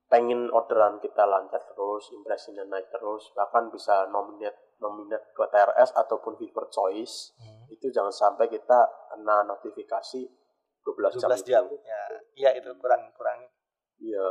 [0.05, 6.35] pengen orderan kita lancar terus, impresinya naik terus, bahkan bisa nominate nominate ke TRS ataupun
[6.35, 7.31] Fiverr Choice
[7.71, 10.21] itu jangan sampai kita kena notifikasi
[10.83, 11.31] 12 jam.
[11.31, 11.47] 12 itu.
[11.49, 12.01] jam ya
[12.35, 13.39] iya itu kurang kurang
[13.99, 14.27] Iya.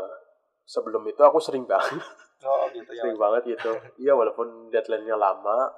[0.65, 2.01] Sebelum itu aku sering banget,
[2.49, 3.73] oh gitu ya sering banget gitu.
[4.01, 5.69] Iya walaupun deadline-nya lama,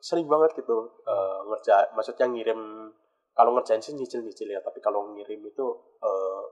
[0.00, 2.88] sering banget gitu eh, ngerja maksudnya ngirim
[3.36, 5.66] kalau ngerjain sih nyicil-nyicil ya, tapi kalau ngirim itu
[6.00, 6.44] eh,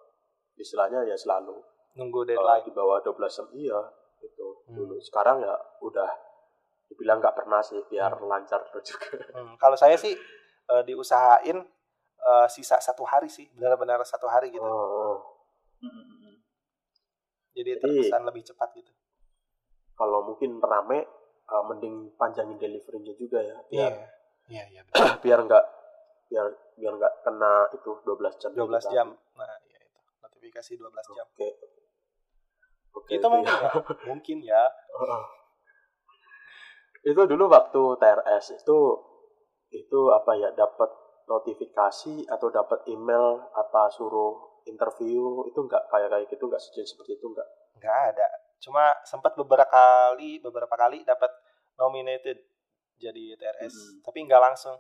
[0.61, 1.57] istilahnya ya selalu
[1.93, 2.65] nunggu deadline.
[2.65, 3.79] di bawah 12 jam iya
[4.19, 4.47] gitu.
[4.67, 4.75] Hmm.
[4.77, 4.95] dulu.
[4.99, 6.09] Sekarang ya udah
[6.89, 9.17] dibilang nggak pernah sih biar lancar terus juga.
[9.33, 10.13] Hmm, kalau saya sih
[10.69, 11.59] eh, diusahain
[12.19, 14.63] eh, sisa satu hari sih benar-benar satu hari gitu.
[14.63, 15.17] Oh, oh.
[17.53, 18.93] jadi jadi- terkesan lebih cepat gitu.
[19.93, 21.05] Kalau mungkin rame
[21.43, 23.93] eh, mending panjangin deliverynya juga ya biar
[24.49, 24.65] iya.
[24.69, 25.01] Iya betul.
[25.25, 25.65] biar nggak
[26.33, 28.51] biar biar nggak kena itu 12 jam.
[28.53, 29.09] 12 Kita- jam.
[29.37, 29.99] Nah iya itu.
[30.21, 31.27] Notifikasi 12 jam.
[31.29, 31.49] Oke
[32.95, 33.53] oke itu mungkin.
[33.53, 33.71] Ya
[34.09, 34.63] mungkin ya.
[37.03, 38.79] Itu dulu waktu TRS itu
[39.73, 40.91] itu apa ya dapat
[41.27, 47.19] notifikasi atau dapat email apa suruh interview itu nggak kayak kayak gitu nggak sejenis seperti
[47.19, 47.49] itu nggak?
[47.83, 48.29] Nggak ada.
[48.63, 51.31] Cuma sempat beberapa kali beberapa kali dapat
[51.75, 52.39] nominated
[53.01, 53.99] jadi TRS Hmm.
[54.07, 54.79] tapi nggak langsung.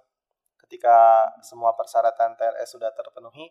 [0.62, 3.50] Ketika semua persyaratan TRS sudah terpenuhi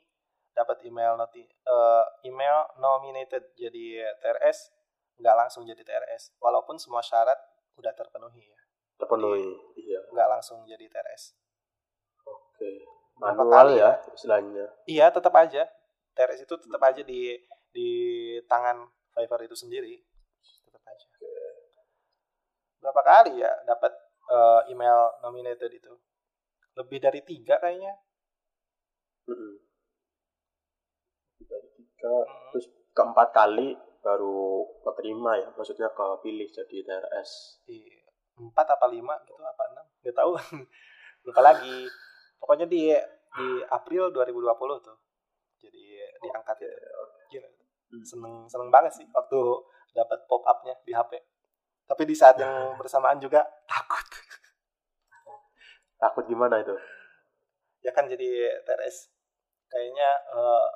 [0.51, 4.71] dapat email noti eh, email nominated jadi TRS
[5.21, 7.37] nggak langsung jadi TRS walaupun semua syarat
[7.77, 8.59] udah terpenuhi ya.
[8.99, 9.47] Terpenuhi
[9.79, 10.01] iya.
[10.11, 11.41] nggak langsung jadi TRS
[12.61, 12.71] oke.
[13.17, 14.65] Berapa manual kali ya istilahnya.
[14.85, 15.63] Iya tetap aja.
[16.11, 17.37] TRS itu tetap aja di
[17.71, 17.89] di
[18.45, 19.95] tangan Fiverr itu sendiri.
[20.67, 21.07] Tetap aja.
[22.81, 23.93] Berapa kali ya dapat
[24.29, 25.93] eh, email nominated itu?
[26.77, 27.93] Lebih dari tiga kayaknya.
[29.29, 29.70] Mm-mm.
[32.51, 37.85] Terus keempat kali baru keterima ya maksudnya kepilih jadi TRS di
[38.41, 39.85] empat apa lima gitu apa enam?
[40.01, 40.31] Nggak tahu.
[41.29, 41.85] Lupa lagi.
[42.41, 42.89] Pokoknya di
[43.37, 44.97] di April 2020 tuh.
[45.61, 45.83] Jadi
[46.25, 47.03] diangkat itu.
[47.37, 47.49] Gila.
[47.91, 48.03] Hmm.
[48.07, 49.39] seneng seneng banget sih waktu
[49.91, 51.11] dapat pop upnya di HP
[51.91, 54.07] tapi di saat yang bersamaan juga takut.
[55.99, 56.71] Takut gimana itu?
[57.83, 59.11] Ya kan jadi TRS
[59.67, 60.67] kayaknya eh,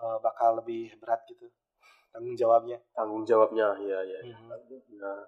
[0.00, 1.46] eh, bakal lebih berat gitu
[2.10, 4.50] tanggung jawabnya tanggung jawabnya ya ya Mhm.
[4.98, 5.20] nah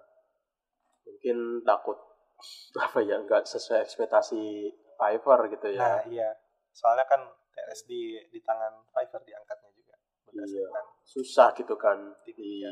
[1.03, 1.97] mungkin takut
[2.79, 4.41] apa ya nggak sesuai ekspektasi
[4.93, 6.29] Fiverr gitu nah ya iya
[6.71, 9.93] soalnya kan TRS di di tangan Fiverr diangkatnya juga
[10.25, 12.71] berdasarkan susah gitu kan di ya.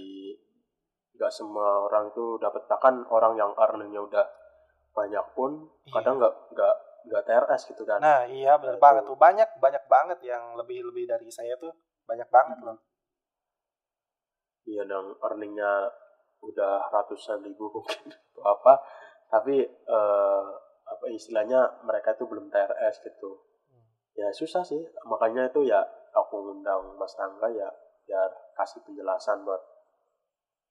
[1.14, 4.26] nggak semua orang tuh dapat bahkan orang yang earningnya udah
[4.92, 5.94] banyak pun Iya.
[5.94, 9.10] kadang nggak nggak nggak TRS gitu kan Nah, iya benar Nah, banget itu.
[9.10, 9.18] tuh.
[9.18, 11.74] Banyak banyak banget yang lebih-lebih dari saya tuh
[12.12, 12.76] banyak banget loh.
[14.68, 15.88] iya dan earningnya
[16.44, 18.74] udah ratusan ribu mungkin atau apa
[19.32, 20.48] tapi eh,
[20.92, 23.88] apa istilahnya mereka itu belum TRS gitu Hmm.
[24.20, 25.80] ya susah sih makanya itu ya
[26.12, 27.72] aku ngundang Mas Rangga ya
[28.04, 28.28] biar
[28.60, 29.64] kasih penjelasan buat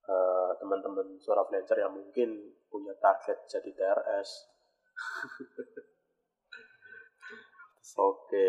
[0.05, 2.29] eh, teman-teman suara freelancer yang mungkin
[2.69, 4.29] punya target jadi TRS
[7.99, 8.47] Oke,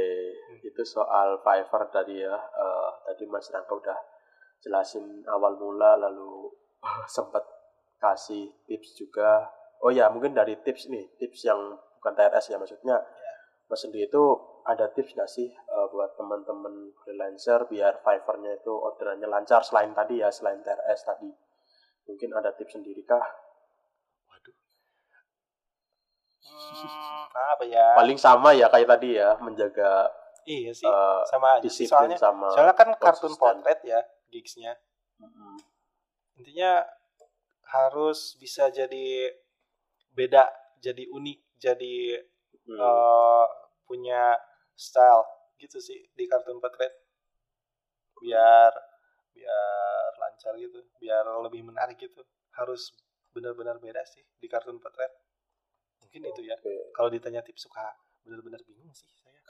[0.62, 2.34] itu soal Fiverr tadi ya.
[2.34, 3.98] Eh, tadi Mas Rangga udah
[4.62, 6.50] jelasin awal mula, lalu
[7.14, 7.42] sempat
[7.98, 9.50] kasih tips juga.
[9.82, 11.58] Oh ya, mungkin dari tips nih, tips yang
[12.02, 13.32] bukan TRS ya maksudnya Iya.
[13.70, 14.24] Mas sendiri itu
[14.66, 20.18] ada tips nggak sih eh, buat teman-teman freelancer biar Fiverr-nya itu orderannya lancar selain tadi
[20.18, 21.30] ya selain TRS tadi
[22.06, 23.22] mungkin ada tips sendiri kah.
[26.42, 27.86] Hmm, apa ya?
[27.96, 30.10] paling sama ya kayak tadi ya menjaga
[30.42, 32.18] Iya sih, eh, sama aja soalnya.
[32.18, 34.74] sama Soalnya kan kartun potret ya gigsnya.
[35.22, 35.54] Mm-mm.
[36.34, 36.82] Intinya
[37.70, 39.30] harus bisa jadi
[40.10, 40.50] beda,
[40.82, 41.96] jadi unik, jadi
[42.66, 42.78] Hmm.
[42.78, 43.46] eh,
[43.86, 44.34] punya
[44.74, 45.22] style
[45.62, 46.90] gitu sih di kartun potret.
[48.18, 48.72] Biar
[49.30, 52.22] biar lancar gitu, biar lebih menarik gitu.
[52.54, 52.90] Harus
[53.30, 55.10] benar-benar beda sih di kartun potret.
[56.12, 56.60] Mungkin itu ya.
[56.60, 56.92] Oke.
[56.92, 57.88] Kalau ditanya tips suka
[58.28, 59.40] benar-benar bingung sih saya.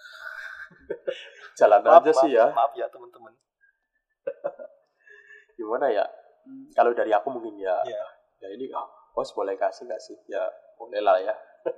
[1.58, 3.34] jalan Maaf, aja sih maaf, ya Maaf ya teman-teman.
[5.58, 6.06] gimana ya
[6.42, 8.02] Hmm, kalau dari aku mungkin ya Iya.
[8.42, 8.82] ya ini oh,
[9.14, 10.42] bos boleh kasih nggak sih ya
[10.74, 11.30] boleh lah ya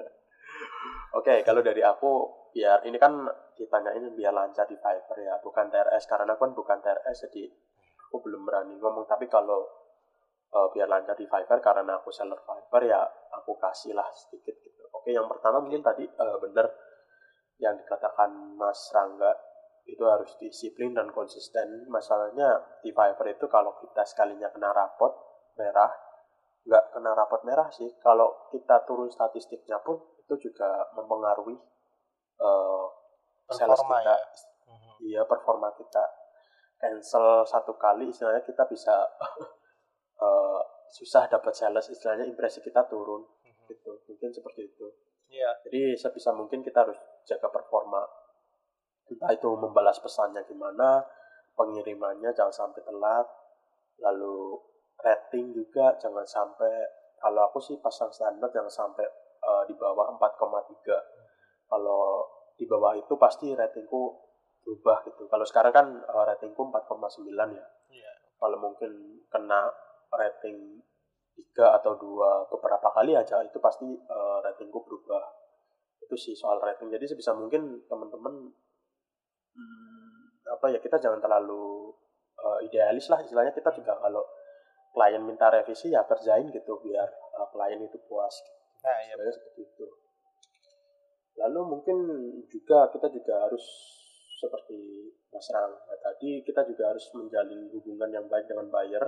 [1.20, 3.28] oke kalau dari aku biar ini kan
[3.60, 7.44] ditanyain biar lancar di Fiverr ya bukan TRS karena aku kan bukan TRS jadi
[8.08, 9.68] aku belum berani ngomong tapi kalau
[10.48, 13.04] eh, biar lancar di Fiverr karena aku seller Fiverr ya
[13.36, 16.66] aku kasih lah sedikit gitu oke yang pertama mungkin tadi eh, bener
[17.58, 19.30] yang dikatakan Mas Rangga
[19.84, 21.84] itu harus disiplin dan konsisten.
[21.92, 25.12] Masalahnya di Fiverr itu kalau kita sekalinya kena rapot
[25.60, 25.92] merah,
[26.64, 27.92] nggak kena rapot merah sih.
[28.00, 31.56] Kalau kita turun statistiknya pun itu juga mempengaruhi
[32.40, 32.86] eh,
[33.52, 34.00] sales kita.
[34.00, 34.16] ya.
[34.72, 34.92] Mhm.
[35.04, 36.04] Iya performa kita.
[36.80, 39.04] Cancel satu kali istilahnya kita bisa
[40.24, 40.62] eh,
[40.96, 43.20] susah dapat sales istilahnya impresi kita turun.
[43.68, 43.92] Gitu.
[44.08, 44.86] Mungkin seperti itu.
[45.30, 45.50] Iya.
[45.66, 48.02] Jadi sebisa mungkin kita harus jaga performa.
[49.10, 51.04] Entah itu membalas pesannya gimana,
[51.52, 53.26] pengirimannya jangan sampai telat,
[54.00, 54.56] lalu
[55.04, 56.72] rating juga jangan sampai
[57.20, 59.04] kalau aku sih pasang standar jangan sampai
[59.40, 61.68] eh, di bawah 4,3.
[61.68, 62.04] Kalau
[62.54, 64.02] di bawah itu pasti ratingku
[64.64, 65.28] berubah gitu.
[65.28, 67.66] Kalau sekarang kan eh, ratingku 4,9 ya.
[67.92, 68.12] Iya.
[68.40, 69.68] Kalau mungkin kena
[70.12, 70.80] rating
[71.34, 75.24] 3 atau dua beberapa kali aja itu pasti eh, ratingku berubah.
[76.02, 76.90] Itu sih soal rating.
[76.94, 78.50] Jadi sebisa mungkin teman-teman
[79.54, 81.94] hmm, apa ya kita jangan terlalu
[82.38, 83.22] eh, idealis lah.
[83.22, 84.22] Istilahnya kita juga kalau
[84.94, 88.34] klien minta revisi ya kerjain gitu biar eh, klien itu puas
[88.84, 89.16] Nah, iya.
[89.16, 89.86] Seperti itu.
[91.40, 91.96] Lalu mungkin
[92.52, 93.64] juga kita juga harus
[94.44, 99.02] seperti Mas Rangga tadi kita juga harus menjalin hubungan yang baik dengan buyer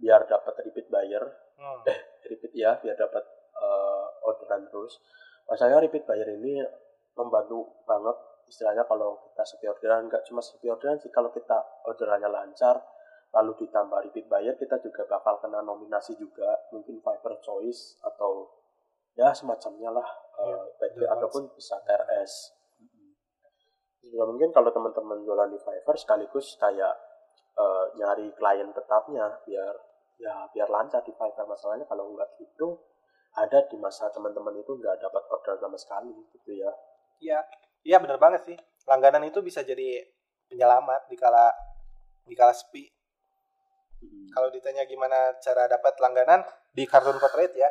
[0.00, 1.24] biar dapat repeat buyer
[1.60, 1.84] Hmm.
[2.24, 3.20] repeat ya biar dapat
[3.52, 4.96] eh, orderan terus.
[5.44, 6.64] Masalahnya repeat buyer ini
[7.12, 8.16] membantu banget
[8.48, 12.80] istilahnya kalau kita sepi orderan nggak cuma sepi orderan sih kalau kita orderannya lancar
[13.30, 18.48] lalu ditambah repeat buyer kita juga bakal kena nominasi juga mungkin Fiverr Choice atau
[19.14, 20.08] ya semacamnya lah
[20.40, 22.56] eh, bener banget ataupun bisa TRS.
[24.00, 26.96] Juga mungkin kalau teman-teman jualan di Fiverr sekaligus kayak
[27.60, 29.89] eh, nyari klien tetapnya biar
[30.20, 32.76] ya biar lancar di Fiverr masalahnya kalau nggak gitu
[33.32, 36.70] ada di masa teman-teman itu nggak dapat order sama sekali gitu ya
[37.20, 37.36] Iya,
[37.84, 38.56] iya benar banget sih.
[38.88, 40.08] Langganan itu bisa jadi
[40.48, 41.52] penyelamat di kala
[42.24, 42.88] di kala sepi.
[44.32, 46.40] Kalau ditanya gimana cara dapat langganan
[46.72, 47.68] di kartun potret ya.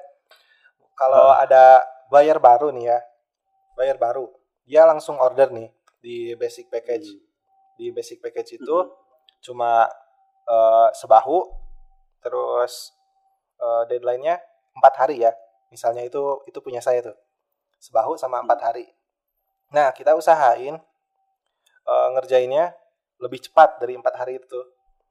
[0.94, 1.42] Kalau Ah.
[1.42, 1.82] ada
[2.14, 3.00] buyer baru nih ya,
[3.74, 4.30] buyer baru,
[4.70, 7.10] dia langsung order nih di basic package.
[7.10, 7.26] Hmm.
[7.82, 8.78] Di basic package itu
[9.42, 9.90] cuma
[10.46, 11.46] eh, sebahu,
[12.24, 12.94] terus
[13.60, 14.40] eh, deadline-nya
[14.78, 15.32] empat hari ya.
[15.70, 17.18] Misalnya itu itu punya saya tuh,
[17.78, 18.86] sebahu sama empat hari.
[19.76, 20.80] Nah kita usahain
[21.86, 22.74] eh, ngerjainnya
[23.20, 24.60] lebih cepat dari empat hari itu.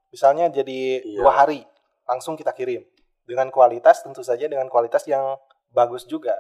[0.09, 1.21] Misalnya jadi Iya.
[1.21, 1.61] dua hari
[2.09, 2.81] langsung kita kirim
[3.29, 5.37] dengan kualitas tentu saja dengan kualitas yang
[5.69, 6.33] bagus juga.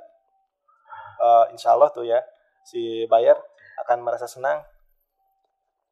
[1.20, 2.24] Eh, insya Allah tuh ya
[2.64, 3.36] si buyer
[3.84, 4.64] akan merasa senang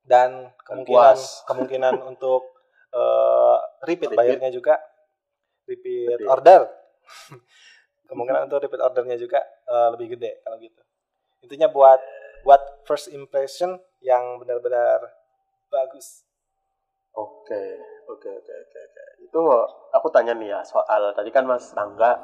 [0.06, 1.42] dan kemungkinan puas.
[1.44, 2.55] kemungkinan untuk
[2.90, 4.18] eh, repeat Repeat.
[4.18, 4.74] bayarnya juga.
[5.66, 6.60] Repeat order.
[8.08, 10.82] Kemungkinan untuk repeat ordernya juga eh, lebih gede kalau gitu.
[11.42, 11.98] Intinya buat
[12.46, 15.02] buat first impression yang benar-benar
[15.66, 16.22] bagus.
[17.10, 19.04] Oke oke oke oke oke.
[19.26, 19.40] Itu
[19.90, 22.14] aku tanya nih ya soal tadi kan Mas Rangga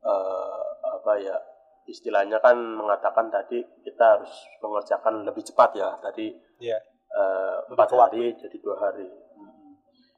[0.00, 1.36] eh, apa ya
[1.84, 4.32] istilahnya kan mengatakan tadi kita harus
[4.64, 5.92] mengerjakan lebih cepat ya.
[6.00, 6.78] Tadi Iya.
[7.12, 9.08] eh, Lebih empat hari jadi dua hari.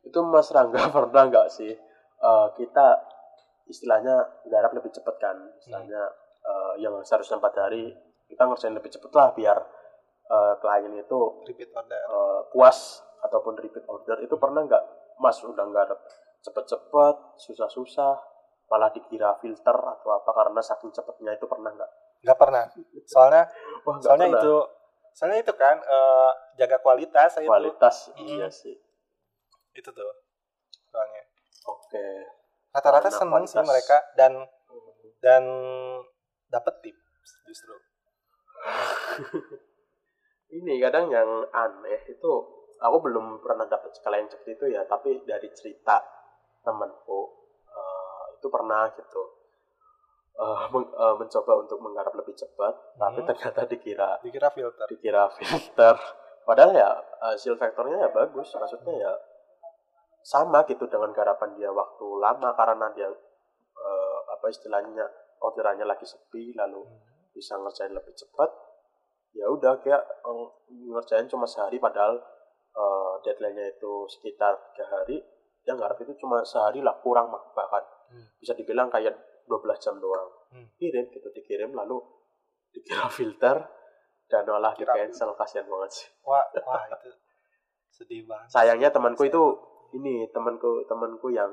[0.02, 1.72] Itu Mas Rangga pernah nggak sih
[2.20, 2.86] eh, kita
[3.70, 5.36] istilahnya garap lebih cepat kan?
[5.60, 6.02] Istilahnya
[6.42, 7.94] eh, yang seharusnya empat hari
[8.26, 9.58] kita ngerjain lebih cepat lah biar
[10.30, 11.94] eh, klien itu repeat order.
[11.98, 12.78] eh, puas
[13.22, 14.18] ataupun repeat order.
[14.24, 14.84] Itu pernah nggak
[15.20, 15.94] mas udah ada
[16.40, 18.16] cepet-cepet susah-susah
[18.70, 21.90] malah dikira filter atau apa karena saking cepetnya itu pernah nggak?
[22.24, 22.64] Nggak pernah.
[23.06, 23.44] Soalnya
[23.84, 24.42] Wah, soalnya pernah.
[24.42, 24.54] itu
[25.10, 27.50] soalnya itu kan eh, jaga kualitas itu.
[27.50, 28.26] Kualitas Mm.
[28.26, 28.74] iya sih
[29.72, 30.10] itu tuh
[30.88, 31.22] soalnya.
[31.66, 32.06] Oke.
[32.70, 34.32] Rata-rata Karena seneng sih mereka dan
[35.20, 35.44] dan
[36.46, 37.74] dapat tips justru.
[40.50, 42.30] Ini kadang yang aneh itu
[42.80, 46.02] aku belum pernah dapat skala yang seperti itu ya tapi dari cerita
[46.60, 47.20] temanku
[47.70, 49.22] eh, itu pernah gitu.
[50.40, 53.28] Eh, men- eh, mencoba untuk menggarap lebih cepat tapi Hmm.
[53.30, 54.86] ternyata dikira dikira filter.
[54.90, 55.94] dikira filter.
[56.42, 56.90] Padahal ya
[57.22, 59.12] hasil vektornya ya bagus maksudnya ya
[60.20, 63.08] sama gitu dengan garapan dia waktu lama karena dia
[63.76, 65.04] eh, apa istilahnya
[65.40, 66.84] orderannya lagi sepi lalu
[67.32, 68.50] bisa ngerjain lebih cepat
[69.32, 72.20] ya udah kayak eh, ngerjain cuma sehari padahal
[72.74, 75.24] eh, deadline-nya itu sekitar tiga hari
[75.64, 77.84] ya ngarep itu cuma sehari lah kurang mah bahkan.
[78.10, 78.26] Hmm.
[78.42, 79.14] bisa dibilang kayak
[79.46, 80.26] 12 jam doang.
[80.50, 80.66] Hmm.
[80.74, 82.02] kirim gitu dikirim lalu
[82.74, 83.62] dikira filter
[84.26, 86.06] dan malah di cancel kasihan banget sih.
[86.26, 87.10] Wah wah itu
[87.90, 88.50] sedih banget.
[88.50, 89.42] Sayangnya temanku itu
[89.94, 91.50] ini temanku temanku yang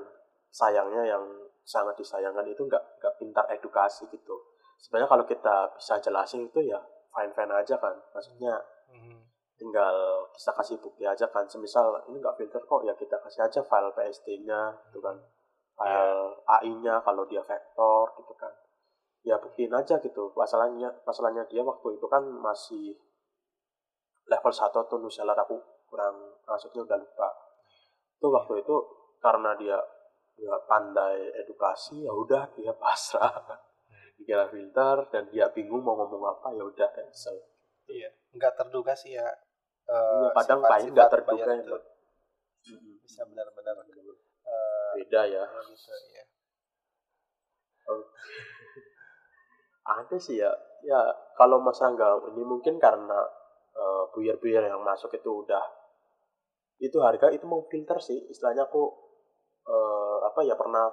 [0.51, 1.23] sayangnya yang
[1.67, 4.35] sangat disayangkan itu nggak nggak pintar edukasi gitu.
[4.79, 6.79] Sebenarnya kalau kita bisa jelasin itu ya
[7.11, 7.95] fine fine aja kan.
[8.13, 8.55] Maksudnya
[8.93, 9.19] Mhm.
[9.57, 11.43] tinggal kita kasih bukti aja kan.
[11.49, 15.17] Semisal ini nggak filter kok ya kita kasih aja file PSD-nya gitu kan.
[15.75, 18.53] File AI-nya kalau dia vektor gitu kan.
[19.25, 20.31] Ya buktiin aja gitu.
[20.37, 22.95] Masalahnya masalahnya dia waktu itu kan masih
[24.27, 27.46] level 1 atau Nuseller aku kurang maksudnya udah lupa
[28.17, 28.75] itu waktu itu
[29.21, 29.77] karena dia
[30.37, 33.45] nggak pandai edukasi ya udah dia pasrah.
[34.17, 37.37] Dikira filter dan dia bingung mau ngomong apa ya udah cancel.
[37.85, 39.27] Iya nggak terduga sih ya
[40.35, 41.77] kadang sifat-sifat paling nggak terduga itu.
[42.67, 42.99] Mm-mm.
[42.99, 45.39] bisa benar-benar eh, beda ya.
[45.39, 46.23] ya gitu ya
[49.87, 50.51] ada sih ya
[50.83, 50.99] ya
[51.39, 53.23] kalau Mas Rangga ini mungkin karena
[53.71, 55.63] eh, buyer-buyer yang masuk itu udah
[56.77, 58.83] itu harga itu mau filter sih istilahnya aku
[59.65, 60.85] eh, apa ya pernah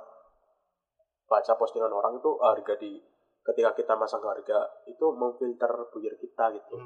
[1.25, 3.01] baca postingan orang itu harga di
[3.45, 6.77] ketika kita masang harga itu memfilter buyer kita gitu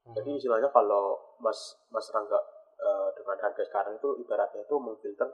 [0.00, 0.16] Hmm.
[0.16, 1.12] jadi istilahnya kalau
[1.44, 2.40] Mas Mas Rangga
[2.80, 5.28] eh, dengan harga sekarang itu ibaratnya itu memfilter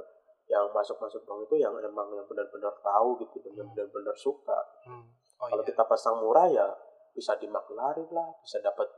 [0.50, 5.06] yang masuk-masuk bank itu yang emang yang benar-benar tahu gitu dan benar-benar suka Hmm.
[5.40, 6.66] oh kalau iya kita pasang murah ya
[7.14, 8.90] bisa dimaklumin lah bisa dapat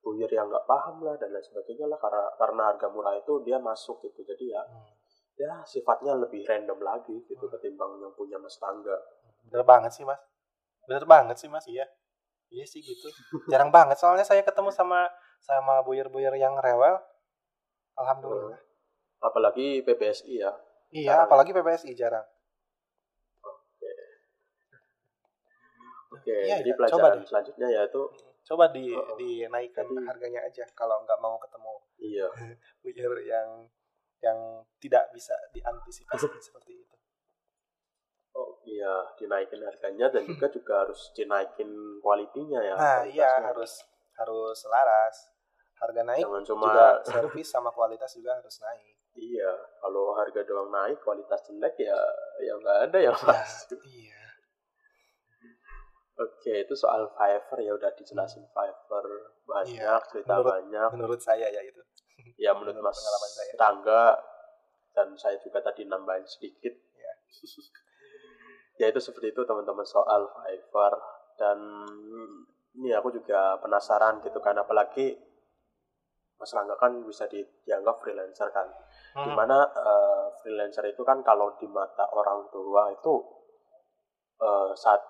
[0.00, 3.60] buyer yang nggak paham lah dan lain sebagainya lah karena karena harga murah itu dia
[3.60, 4.24] masuk gitu.
[4.24, 4.88] Jadi ya Hmm.
[5.40, 8.92] ya sifatnya lebih random lagi gitu ketimbang yang punya mas tangga
[9.48, 10.20] bener banget sih mas.
[10.84, 11.64] Bener banget sih mas.
[11.64, 11.86] Iya.
[12.50, 13.08] Iya sih gitu.
[13.46, 13.96] Jarang banget.
[13.96, 15.06] Soalnya saya ketemu sama
[15.38, 16.98] sama buyer-buyer yang rewel.
[17.96, 18.58] Alhamdulillah.
[19.22, 20.52] Apalagi PBSI ya.
[20.90, 21.26] Iya jarang.
[21.30, 22.26] apalagi PPSI jarang.
[26.10, 26.34] Oke.
[26.42, 28.02] Iya, jadi iya, pelajaran selanjutnya yaitu
[28.50, 32.26] coba di Oh, dinaikkan Jadi- harganya aja kalau nggak mau ketemu iya.
[32.82, 33.48] buyer yang
[34.18, 34.38] yang
[34.76, 36.96] tidak bisa diantisipasi seperti itu.
[38.32, 43.80] Oh iya dinaikin harganya dan juga juga harus dinaikin kualitinya ya nah iya harus
[44.14, 45.16] harus selaras
[45.80, 48.98] harga naik jangan cuma juga servis sama kualitas juga harus naik.
[49.10, 49.50] Iya
[49.80, 51.98] kalau harga doang naik kualitas jelek ya
[52.38, 53.80] ya nggak ada Ya, masuk.
[53.88, 54.19] iya
[56.20, 59.06] Oke, itu soal Fiverr ya udah dijelasin Fiverr
[59.42, 60.88] banyak, Iya, cerita menurut- banyak.
[60.92, 61.80] menurut saya ya itu
[62.36, 63.52] Ya menurut menurut Mas pengalaman saya.
[63.56, 64.04] Rangga
[64.92, 66.72] dan saya juga tadi nambahin sedikit.
[66.72, 67.12] Iya.
[68.80, 70.94] ya itu seperti itu teman-teman soal Fiverr
[71.36, 71.58] dan
[72.74, 75.16] ini aku juga penasaran gitu kan apalagi
[76.36, 78.68] Mas Rangga kan bisa di- dianggap freelancer kan.
[79.12, 79.24] Hmm.
[79.24, 83.14] Di mana eh, freelancer itu kan kalau di mata orang tua itu
[84.38, 85.00] eh, saat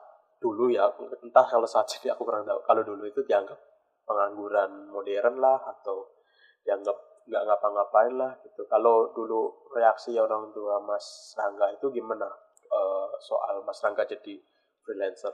[0.40, 0.88] dulu ya
[1.20, 2.64] entah kalau saat ini aku kurang tahu.
[2.64, 3.60] Kalau dulu itu dianggap
[4.08, 6.08] pengangguran modern lah atau
[6.64, 6.96] dianggap
[7.28, 8.64] nggak ngapa-ngapain lah gitu.
[8.66, 12.26] Kalau dulu reaksi orang tua Mas Rangga itu gimana?
[12.66, 14.40] Eh, soal Mas Rangga jadi
[14.82, 15.30] freelancer.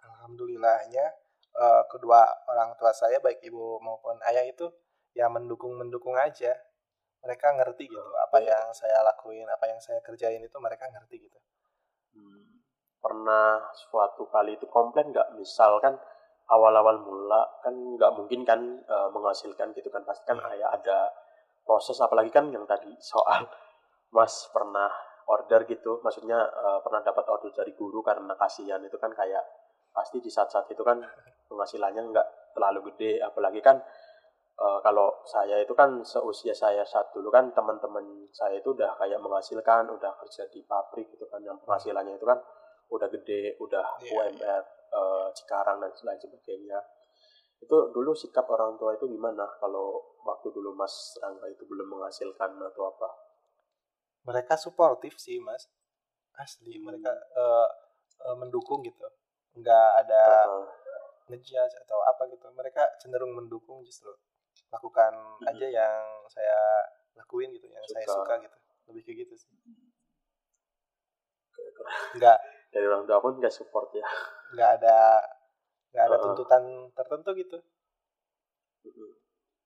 [0.00, 1.06] Alhamdulillahnya
[1.54, 4.66] eh, kedua orang tua saya baik ibu maupun ayah itu
[5.14, 6.56] ya mendukung mendukung aja.
[7.20, 11.38] Mereka ngerti gitu apa yang saya lakuin apa yang saya kerjain itu mereka ngerti gitu.
[12.16, 12.49] Hmm,
[13.00, 15.34] pernah suatu kali itu komplain nggak?
[15.40, 15.96] Misalkan
[16.52, 20.04] awal-awal mula kan nggak mungkin kan eh, menghasilkan gitu kan.
[20.04, 21.08] Pasti kan ayah ada
[21.64, 23.48] proses apalagi kan yang tadi soal
[24.16, 24.92] mas pernah
[25.26, 25.98] order gitu.
[26.04, 29.42] Maksudnya eh, pernah dapat order dari guru karena kasihan itu kan kayak
[29.90, 31.00] pasti di saat-saat itu kan
[31.50, 33.24] penghasilannya nggak terlalu gede.
[33.24, 33.80] Apalagi kan
[34.60, 39.22] eh, kalau saya itu kan seusia saya saat dulu kan teman-teman saya itu udah kayak
[39.22, 41.40] menghasilkan udah kerja di pabrik gitu kan.
[41.40, 42.36] Yang penghasilannya itu kan
[42.90, 46.78] udah gede udah Iya, UMR eh, Cikarang dan lain sebagainya.
[47.60, 49.46] Itu dulu sikap orang tua itu gimana?
[49.60, 53.08] Kalau waktu dulu Mas Rangga itu belum menghasilkan atau apa?
[54.26, 55.68] Mereka suportif sih mas.
[56.36, 57.68] Asli mereka eh,
[58.26, 59.06] eh, mendukung gitu.
[59.56, 60.64] Nggak ada Heeh.
[61.30, 62.48] ngejudge atau apa gitu.
[62.50, 64.10] Mereka cenderung mendukung justru
[64.70, 65.12] lakukan
[65.46, 66.58] aja yang saya
[67.14, 68.14] lakuin gitu yang saya Suka.
[68.24, 68.56] suka gitu.
[68.90, 69.52] Lebih kayak gitu sih.
[71.52, 71.74] Kayak-
[72.16, 72.38] nggak
[72.70, 74.06] dari orang tua pun nggak support ya.
[74.54, 74.98] Nggak ada
[75.90, 76.24] nggak ada Heeh.
[76.24, 76.62] tuntutan
[76.94, 77.58] tertentu gitu.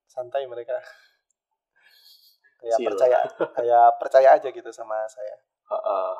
[0.09, 0.81] Santai mereka.
[2.61, 3.17] Kayak percaya
[3.53, 5.37] kayak percaya aja gitu sama saya.
[5.69, 6.13] Heeh.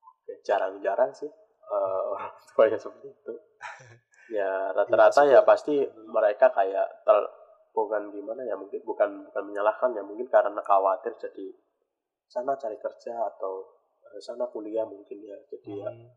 [0.00, 3.34] Oke, jarang-jarang sih eh, orang tua yang seperti itu.
[4.30, 7.18] Ya rata-rata ya pasti mereka kayak ter
[7.70, 11.54] bukan gimana ya mungkin bukan bukan menyalahkan ya mungkin karena khawatir jadi
[12.26, 13.79] sana cari kerja atau
[14.18, 16.10] sana kuliah mungkin ya jadi ya Hmm,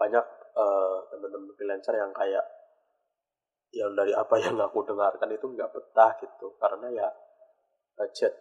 [0.00, 0.24] banyak
[0.56, 2.42] eh, teman-teman freelancer yang kayak
[3.72, 6.56] yang dari apa yang aku dengarkan itu nggak betah gitu.
[6.56, 7.08] Karena ya
[7.96, 8.32] budget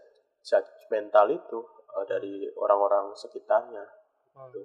[0.41, 1.59] judgmental itu
[1.99, 3.83] eh, dari orang-orang sekitarnya
[4.35, 4.63] hmm.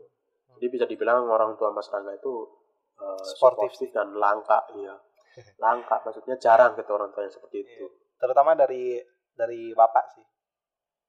[0.57, 2.47] jadi bisa dibilang orang tua Mas Rangga itu
[3.03, 3.75] eh, Sportif.
[3.75, 4.95] sportif dan langka iya.
[5.61, 7.85] Langka maksudnya jarang gitu orang tua yang seperti itu.
[8.17, 8.97] Terutama dari
[9.37, 10.25] dari bapak sih.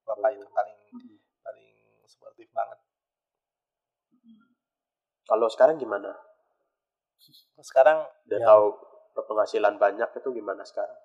[0.04, 0.36] Bapak Oh.
[0.36, 0.78] itu paling
[1.40, 1.68] paling
[2.04, 2.78] suportif banget
[5.28, 6.16] kalau sekarang gimana?
[7.60, 8.46] Sekarang udah Ya.
[8.48, 8.64] tahu
[9.18, 10.96] penghasilan banyak itu gimana sekarang?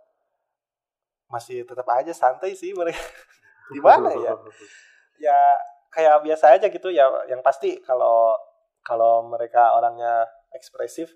[1.27, 2.97] Masih tetap aja santai sih mereka.
[3.75, 4.33] Gimana ya?
[5.21, 5.37] Ya
[5.93, 7.05] kayak biasa aja gitu ya.
[7.29, 8.33] Yang pasti kalau
[8.81, 11.13] kalau mereka orangnya ekspresif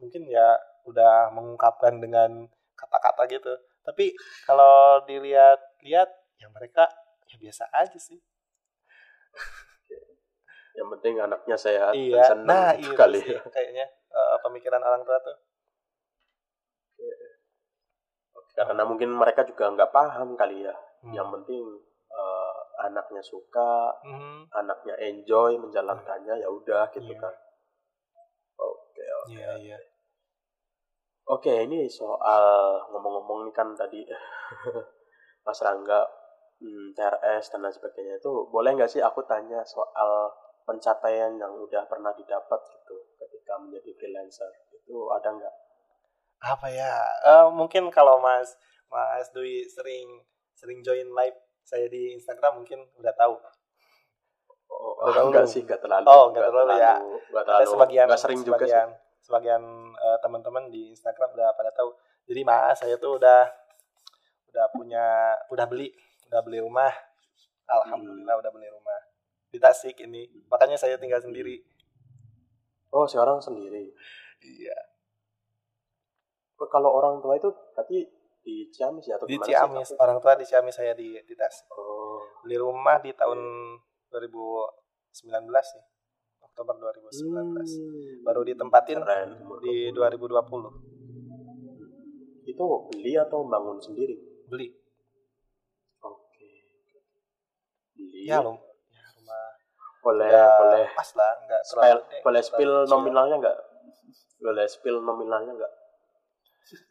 [0.00, 0.56] mungkin ya
[0.88, 3.52] udah mengungkapkan dengan kata-kata gitu.
[3.84, 4.16] Tapi
[4.48, 6.08] kalau dilihat-lihat
[6.40, 6.88] ya mereka
[7.28, 8.18] ya biasa aja sih
[10.74, 14.82] yang penting anaknya sehat dan iya senang nah itu kali sih ya kayaknya eh, pemikiran
[14.82, 15.36] orang tua tuh.
[18.54, 20.74] Karena mungkin mereka juga nggak paham kali ya.
[21.04, 21.12] Hmm.
[21.12, 21.60] yang penting
[22.14, 22.56] eh,
[22.86, 24.48] anaknya suka Mhm.
[24.56, 27.20] anaknya enjoy menjalankannya ya udah gitu Iya.
[27.20, 27.34] kan.
[28.56, 29.78] Oke oke iya iya.
[31.24, 32.44] Oke ini soal
[32.88, 34.00] ngomong-ngomong nih kan tadi.
[35.44, 36.08] Mas Rangga
[36.62, 40.32] hmm, TRS dan lain sebagainya itu boleh nggak sih aku tanya soal
[40.64, 44.48] pencapaian yang udah pernah didapat gitu ketika menjadi freelancer.
[44.72, 45.54] Itu ada nggak?
[46.44, 46.92] Apa ya?
[47.24, 48.56] Eh, mungkin kalau mas
[48.88, 50.24] mas Dwi sering
[50.56, 53.36] sering join live saya di Instagram mungkin udah tahu.
[54.72, 56.04] Oh, Udah tahu enggak sih enggak terlalu.
[56.08, 56.94] Oh, nggak terlalu ya.
[57.00, 57.72] nggak ada terlalu.
[57.72, 58.72] sebagian nggak sering juga sih.
[58.72, 58.88] sebagian
[59.24, 59.62] sebagian
[59.96, 61.92] eh, teman-teman di Instagram udah pada tahu.
[62.24, 63.44] Jadi mas saya tuh udah
[64.48, 65.04] udah punya
[65.52, 65.92] udah beli
[66.32, 66.92] udah beli rumah.
[67.64, 69.13] Alhamdulillah udah beli rumah
[69.54, 71.62] di Tasik ini makanya saya tinggal sendiri
[72.90, 73.94] oh sekarang sendiri
[74.42, 74.74] iya
[76.54, 78.06] Oh, kalau orang tua itu berarti
[78.40, 79.98] di Ciamis ya atau di Ciamis sih?
[79.98, 83.38] orang tua di Ciamis saya di di Tasik Oh, beli rumah di tahun
[84.08, 85.82] 2019 sih
[86.40, 88.22] Oktober 2019 hmm.
[88.22, 89.30] baru ditempatin Keren.
[89.60, 94.14] di 2020 Itu beli atau bangun sendiri?
[94.46, 94.70] beli
[96.00, 96.48] Oke.
[97.98, 98.30] Beli.
[98.30, 98.62] ya rumah
[100.04, 100.86] boleh udah boleh.
[100.92, 103.58] pas lah nggak spell terlalu boleh spill nominalnya nggak?
[104.44, 105.72] Boleh spill nominalnya nggak?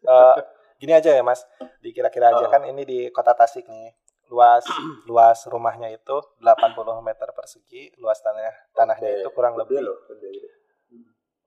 [0.01, 0.35] Eh,
[0.81, 1.45] gini aja ya mas.
[1.81, 2.45] Dikira-kira aja.
[2.49, 2.49] Ah.
[2.49, 3.93] kan ini di kota Tasik nih.
[4.33, 4.65] Luas
[5.09, 7.93] luas rumahnya itu 80 meter persegi.
[8.01, 9.97] Luas tanah tanahnya Oke, itu kurang lebih loh,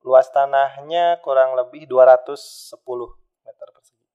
[0.07, 2.79] luas tanahnya kurang lebih 210
[3.43, 4.07] meter persegi.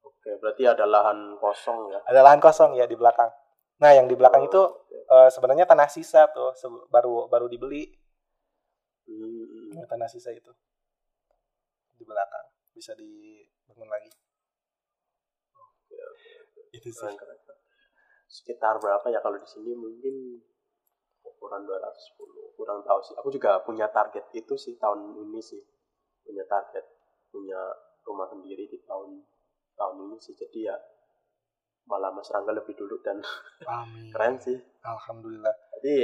[0.00, 2.00] Oke, berarti ada lahan kosong ya.
[2.08, 3.28] ada lahan kosong ya di belakang
[3.82, 4.96] nah yang di belakang itu Oke.
[5.14, 6.54] eh, sebenarnya tanah sisa tuh
[6.94, 7.84] baru baru dibeli.
[9.08, 10.52] Hmm, Ya, tanah sisa itu.
[11.98, 12.46] Di belakang
[12.76, 14.10] bisa dibangun lagi.
[16.72, 17.14] Itu sih.
[18.32, 19.72] Sekitar berapa ya kalau di sini?
[19.76, 20.14] Mungkin
[21.26, 23.14] ukuran 210 kurang tahu sih.
[23.20, 25.60] Aku juga punya target itu sih tahun ini sih.
[26.24, 26.84] Punya target
[27.32, 27.58] punya
[28.06, 29.20] rumah sendiri di tahun
[29.76, 30.34] tahun ini sih.
[30.38, 30.76] Jadi ya
[31.84, 33.18] malah Mas Rangga lebih dulu dan
[33.64, 34.08] Amin.
[34.14, 34.56] keren sih.
[34.80, 35.94] alhamdulillah Jadi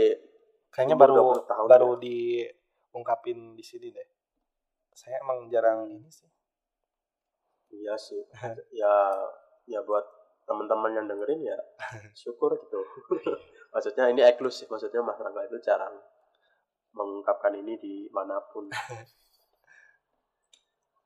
[0.68, 2.00] kayaknya baru 20 tahun baru ya.
[2.00, 4.08] diungkapin di sini deh
[4.90, 6.26] saya emang jarang ini sih
[7.70, 8.20] iya sih
[8.74, 8.92] ya
[9.64, 10.02] ya buat
[10.44, 11.58] teman-teman yang dengerin ya
[12.18, 12.80] syukur gitu
[13.68, 15.94] maksudnya ini eksklusif maksudnya Mas Rangga itu jarang
[16.90, 18.66] mengungkapkan ini di mana pun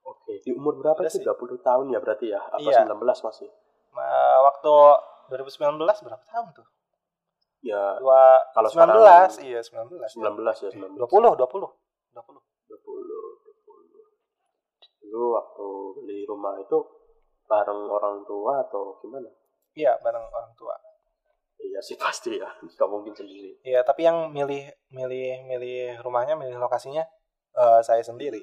[0.02, 1.26] oke di umur berapa Udah sih sih.
[1.26, 2.82] 20 tahun ya berarti ya apa Iya.
[2.82, 3.48] 19 masih
[3.92, 4.72] Ma- waktu
[5.28, 6.66] 2019 berapa tahun tuh
[7.62, 10.02] ya Dua Kalau 19 sekarang- iya 19.
[10.08, 11.70] 19 ya 19 20 20 20.
[12.12, 12.40] 20
[12.72, 14.02] 20
[15.04, 15.66] dulu waktu
[15.98, 16.78] beli rumah itu
[17.44, 19.28] bareng orang tua atau gimana
[19.72, 20.72] Iya, bareng orang tua.
[21.58, 26.56] iya sih pasti ya nggak mungkin sendiri Iya, tapi yang milih milih milih rumahnya, milih
[26.58, 27.04] lokasinya
[27.52, 28.40] eh, saya sendiri.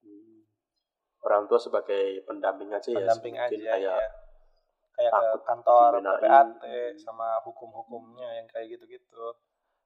[0.00, 0.40] Hmm.
[1.20, 3.96] orang tua sebagai pendamping aja ya Pendamping aja mungkin ya.
[4.98, 5.90] Kayak ke kantor.
[6.02, 6.48] PPAT
[6.98, 9.24] sama hukum-hukumnya yang kayak gitu-gitu.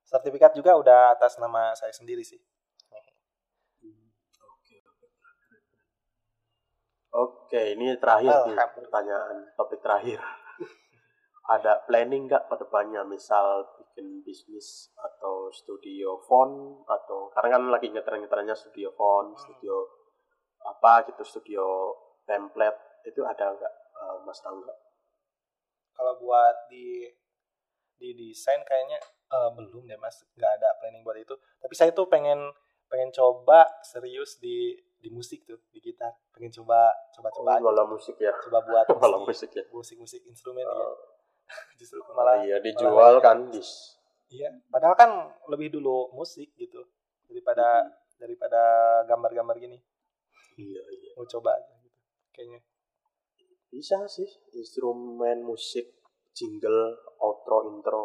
[0.08, 2.40] Sertifikat juga udah atas nama saya sendiri sih.
[7.12, 10.16] Oke, ini terakhir nih pertanyaan topik terakhir.
[11.52, 17.92] Ada planning nggak ke depannya, misal bikin bisnis atau studio phone atau karena kan lagi
[17.92, 19.40] ngetren-ngetrennya studio phone, Hmm.
[19.44, 19.74] studio
[20.64, 21.64] apa gitu, studio
[22.24, 24.72] template itu ada nggak, eh, Mas Rangga?
[25.92, 27.08] Kalau buat di
[27.94, 28.98] di desain kayaknya
[29.28, 31.32] eh, belum deh mas, nggak ada planning buat itu.
[31.58, 32.50] Tapi saya tuh pengen
[32.86, 36.12] pengen coba serius di di musik tuh, di gitar.
[36.30, 37.62] Pengen coba coba Oh, coba aja.
[37.62, 39.64] malah musik ya, coba buat malah musik musik ya.
[39.70, 40.70] musik musik instrumen ya.
[40.72, 40.94] Oh,
[41.78, 43.62] Justru malah iya dijual malah- kan di
[44.32, 45.10] Iya, padahal kan
[45.46, 46.80] lebih dulu musik gitu
[47.28, 47.84] daripada
[48.16, 48.60] daripada
[49.04, 49.76] gambar-gambar gini.
[50.56, 51.10] Iya, iya.
[51.14, 51.98] Mau coba aja gitu.
[52.32, 52.60] Kayaknya.
[53.72, 56.04] Bisa sih, instrumen musik,
[56.36, 58.04] jingle, outro, intro,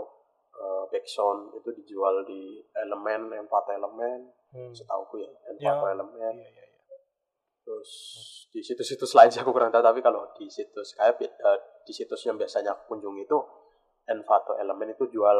[0.55, 4.71] eh, backsound itu dijual di elemen, empat elemen, Hmm.
[4.71, 5.91] setauku ya, empat Ya.
[5.91, 6.33] elemen.
[6.39, 6.97] Iya, iya, iya.
[7.67, 7.91] Terus
[8.47, 12.23] di situs-situs lain sih aku kurang tahu, tapi kalau di situs kayak eh, di situs
[12.23, 13.39] yang biasanya aku kunjungi itu
[14.07, 15.35] Envato elemen itu jual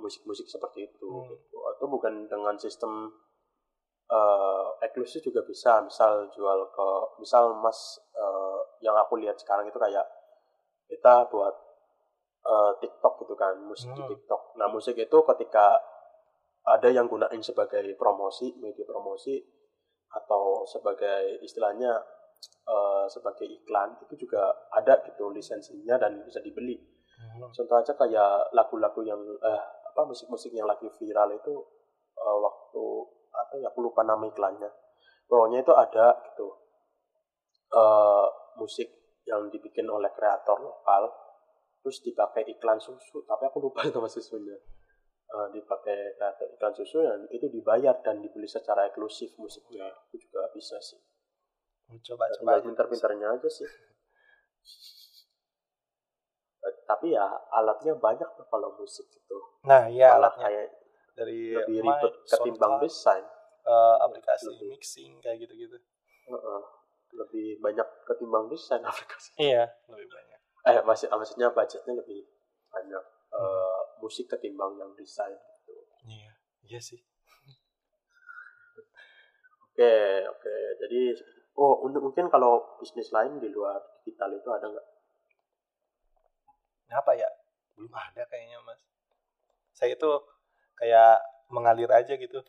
[0.00, 1.04] musik-musik seperti itu.
[1.04, 1.28] Hmm.
[1.36, 1.58] gitu.
[1.68, 3.12] Atau bukan dengan sistem
[4.08, 6.88] eh eksklusif juga bisa, misal jual ke,
[7.20, 8.45] misal mas eh,
[8.80, 10.04] yang aku lihat sekarang itu kayak
[10.86, 11.54] kita buat
[12.46, 14.10] eh, TikTok gitu kan, musik di Hmm.
[14.14, 14.54] TikTok.
[14.54, 15.82] Nah musik itu ketika
[16.66, 19.38] ada yang gunain sebagai promosi, media promosi
[20.10, 21.90] atau sebagai istilahnya
[22.66, 26.78] eh, sebagai iklan itu juga ada gitu lisensinya dan bisa dibeli.
[27.18, 27.50] Hmm.
[27.50, 31.54] Contoh aja kayak lagu-lagu yang eh apa musik-musik yang lagi viral itu
[32.14, 32.84] eh, waktu
[33.34, 34.70] apa ya aku lupa nama iklannya.
[35.26, 36.46] Pokoknya itu ada gitu
[37.74, 38.88] eh musik
[39.24, 41.10] yang dibikin oleh kreator lokal
[41.80, 44.56] terus dipakai iklan susu tapi aku lupa nama susunya.
[45.26, 49.90] Eh, dipakai kreator iklan susu dan itu dibayar dan dibeli secara eksklusif musiknya.
[50.08, 50.98] Itu juga bisa sih.
[51.86, 53.68] Mau coba coba pintar-pintarnya aja sih.
[56.58, 57.22] Eh, tapi ya
[57.52, 60.42] alatnya banyak tuh kalau musik itu Nah, iya malah alatnya.
[60.42, 60.66] kayak
[61.14, 63.22] dari lebih ribet ketimbang desain.
[63.62, 64.68] eh, aplikasi Lebih.
[64.72, 65.74] mixing kayak gitu-gitu.
[66.26, 66.60] Heeh.
[67.16, 70.38] Lebih banyak ketimbang desain aplikasi Iya, lebih banyak.
[70.66, 72.20] eh masih maksudnya budgetnya lebih
[72.68, 75.74] banyak eh, musik ketimbang yang desain gitu.
[76.06, 76.30] Iya,
[76.62, 77.00] iya sih.
[79.76, 79.92] oke
[80.32, 81.00] oke jadi
[81.60, 84.86] oh untuk mungkin kalau bisnis lain di luar digital itu ada nggak
[86.86, 87.26] Apa ya?
[87.74, 88.78] Belum ada kayaknya, Mas.
[89.74, 90.06] Saya itu
[90.78, 91.18] kayak
[91.50, 92.40] mengalir aja gitu.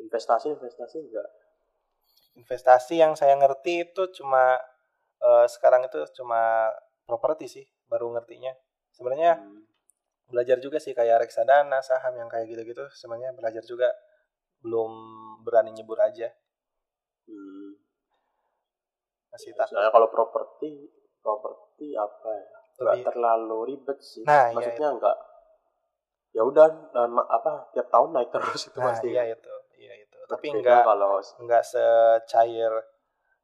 [0.00, 1.28] investasi investasi enggak
[2.32, 4.56] Investasi yang saya ngerti itu cuma
[5.22, 6.66] eh, sekarang itu cuma
[7.06, 8.50] properti sih, baru ngertinya.
[8.90, 9.62] Sebenarnya Hmm.
[10.26, 12.82] belajar juga sih kayak reksadana, saham yang kayak gitu-gitu.
[12.90, 13.86] Sebenarnya belajar juga
[14.60, 14.90] belum
[15.42, 16.26] berani nyebur aja.
[17.26, 17.78] Hmm.
[19.30, 19.78] Masih takut.
[19.78, 20.90] Soalnya kalau properti
[21.22, 22.46] properti apa ya
[22.82, 25.16] nggak Lebih- terlalu ribet sih Nah, iya maksudnya nggak
[26.32, 29.54] ya udah dan apa tiap tahun naik terus itu Nah, pasti iya iya itu.
[30.24, 32.72] Tapi enggak kalau enggak secair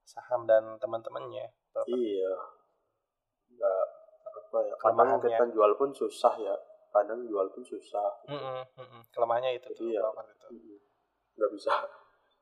[0.02, 1.52] saham dan teman-temannya.
[1.86, 2.32] iya
[3.48, 3.82] nggak
[4.26, 6.56] apa ya kadang kita jual pun susah ya
[6.90, 9.02] kadang jual pun susah Mm-mm, mm-mm.
[9.14, 9.86] Kelemahannya itu tuh.
[9.86, 10.02] Iya.
[10.02, 10.46] itu.
[10.50, 10.78] Mm-mm.
[11.38, 11.70] nggak bisa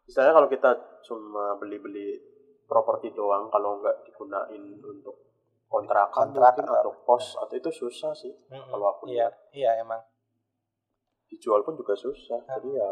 [0.07, 0.71] misalnya kalau kita
[1.03, 2.17] cuma beli-beli
[2.65, 5.21] properti doang kalau nggak digunain untuk
[5.67, 8.71] kontrakan Kontrak mungkin atau atau kos atau itu susah sih Mm-mm.
[8.71, 10.01] kalau aku Iya, lihat iya emang.
[11.27, 12.57] Dijual pun juga susah Ah.
[12.57, 12.91] jadi ya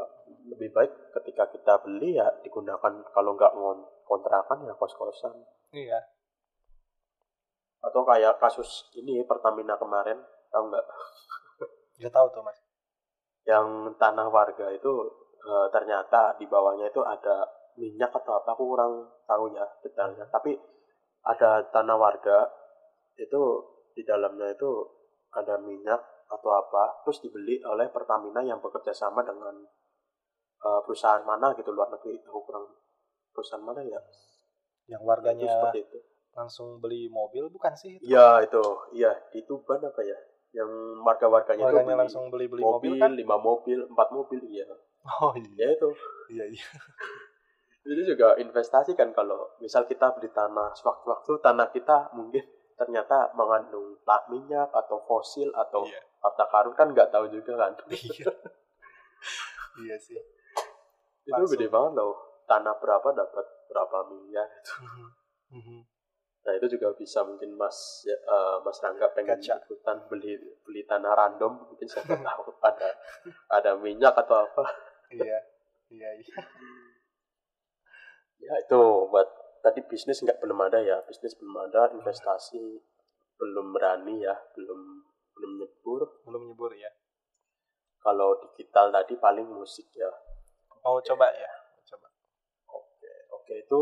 [0.50, 3.52] lebih baik ketika kita beli ya digunakan kalau nggak
[4.04, 5.32] kontrakan ya kos-kosan
[5.70, 5.98] Iya.
[7.80, 10.86] atau kayak kasus ini Pertamina kemarin tahu nggak
[11.94, 12.58] Gak tahu tuh, Mas.
[13.46, 14.92] yang tanah warga itu
[15.38, 17.44] eh, ternyata di bawahnya itu ada
[17.76, 18.92] minyak atau apa aku kurang
[19.26, 20.56] tahu ya detailnya tapi
[21.22, 22.50] ada tanah warga
[23.14, 23.42] itu
[23.92, 24.70] di dalamnya itu
[25.30, 26.00] ada minyak
[26.34, 29.54] atau apa terus dibeli oleh Pertamina yang bekerja sama dengan
[30.64, 32.66] eh, perusahaan mana gitu luar negeri aku kurang
[33.30, 34.00] perusahaan mana ya
[34.90, 35.98] Yang itu warganya seperti itu
[36.34, 37.94] langsung beli mobil bukan sih?
[37.96, 38.10] itu?
[38.10, 38.64] Iya itu
[38.98, 40.18] iya di Tuban apa ya
[40.54, 40.70] yang
[41.02, 43.10] warga-warganya itu beli langsung beli-beli mobil, mobil, kan?
[43.18, 44.66] lima mobil, empat mobil, iya.
[45.18, 45.50] Oh iya.
[45.58, 45.90] Ya itu.
[46.30, 46.66] Iya iya.
[47.84, 52.40] Itu juga investasi kan kalau misal kita beli tanah sewaktu-waktu tanah kita mungkin
[52.80, 56.00] ternyata mengandung tak minyak atau fosil atau Iya.
[56.24, 57.72] Harta karun kan nggak tahu juga kan.
[57.92, 58.30] Iya.
[59.80, 60.16] iya sih.
[61.24, 61.56] itu Langsung.
[61.56, 62.12] gede banget loh.
[62.44, 64.74] Tanah berapa dapat berapa miliar itu.
[64.80, 65.08] Mhm.
[65.56, 65.78] Mhm.
[66.44, 69.56] Nah itu juga bisa mungkin Mas ya, eh, Mas Rangga pengen Kaca.
[69.64, 72.88] ikutan beli beli tanah random mungkin siapa tahu ada
[73.48, 74.64] ada minyak atau apa.
[75.08, 75.40] Iya.
[75.88, 76.36] Iya iya.
[78.44, 79.28] Ya itu buat
[79.64, 82.60] tadi bisnis nggak belum ada ya bisnis belum ada investasi
[83.40, 85.00] belum berani ya belum
[85.34, 86.90] belum nyebur Belum nyebur ya.
[87.98, 90.08] kalau digital tadi paling musik ya
[90.84, 91.50] Mau coba ya?
[91.72, 92.08] Mau Coba.
[92.70, 93.80] oke oke itu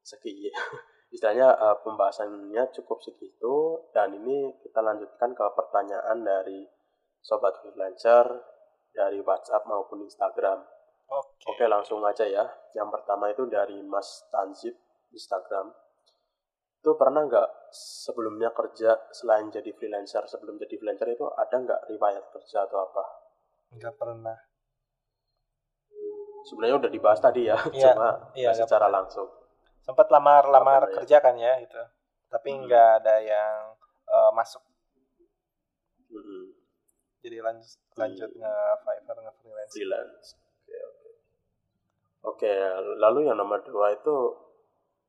[0.00, 0.48] segi
[1.14, 3.54] istilahnya eh, pembahasannya cukup segitu
[3.90, 6.66] dan ini kita lanjutkan ke pertanyaan dari
[7.20, 8.26] sobat freelancer
[8.90, 10.64] dari WhatsApp maupun Instagram
[11.06, 11.38] Oke.
[11.46, 12.42] Oke langsung aja ya.
[12.74, 14.74] Yang pertama itu dari Mas Tanzib
[15.14, 15.70] Instagram.
[16.80, 22.24] Itu pernah nggak sebelumnya kerja selain jadi freelancer sebelum jadi freelancer itu ada nggak riwayat
[22.30, 23.04] kerja atau apa?
[23.74, 24.38] Enggak pernah.
[26.46, 28.08] Sebenarnya udah dibahas tadi ya, Iya, cuma
[28.38, 29.26] iya, nggak secara langsung.
[29.82, 31.02] Sempat lamar-lamar ya?
[31.02, 31.78] kerja kan ya gitu.
[32.30, 32.62] Tapi Hmm.
[32.66, 33.54] nggak ada yang
[34.06, 34.62] eh, masuk.
[36.06, 36.54] Mm-mm.
[37.26, 38.38] Jadi lanjut lanjut Hmm.
[38.38, 38.54] nge
[38.86, 39.72] Fiverr nge freelance.
[39.74, 40.26] Freelance.
[40.38, 41.10] Oke oke.
[42.30, 42.52] Oke
[43.02, 44.14] lalu yang nomor dua itu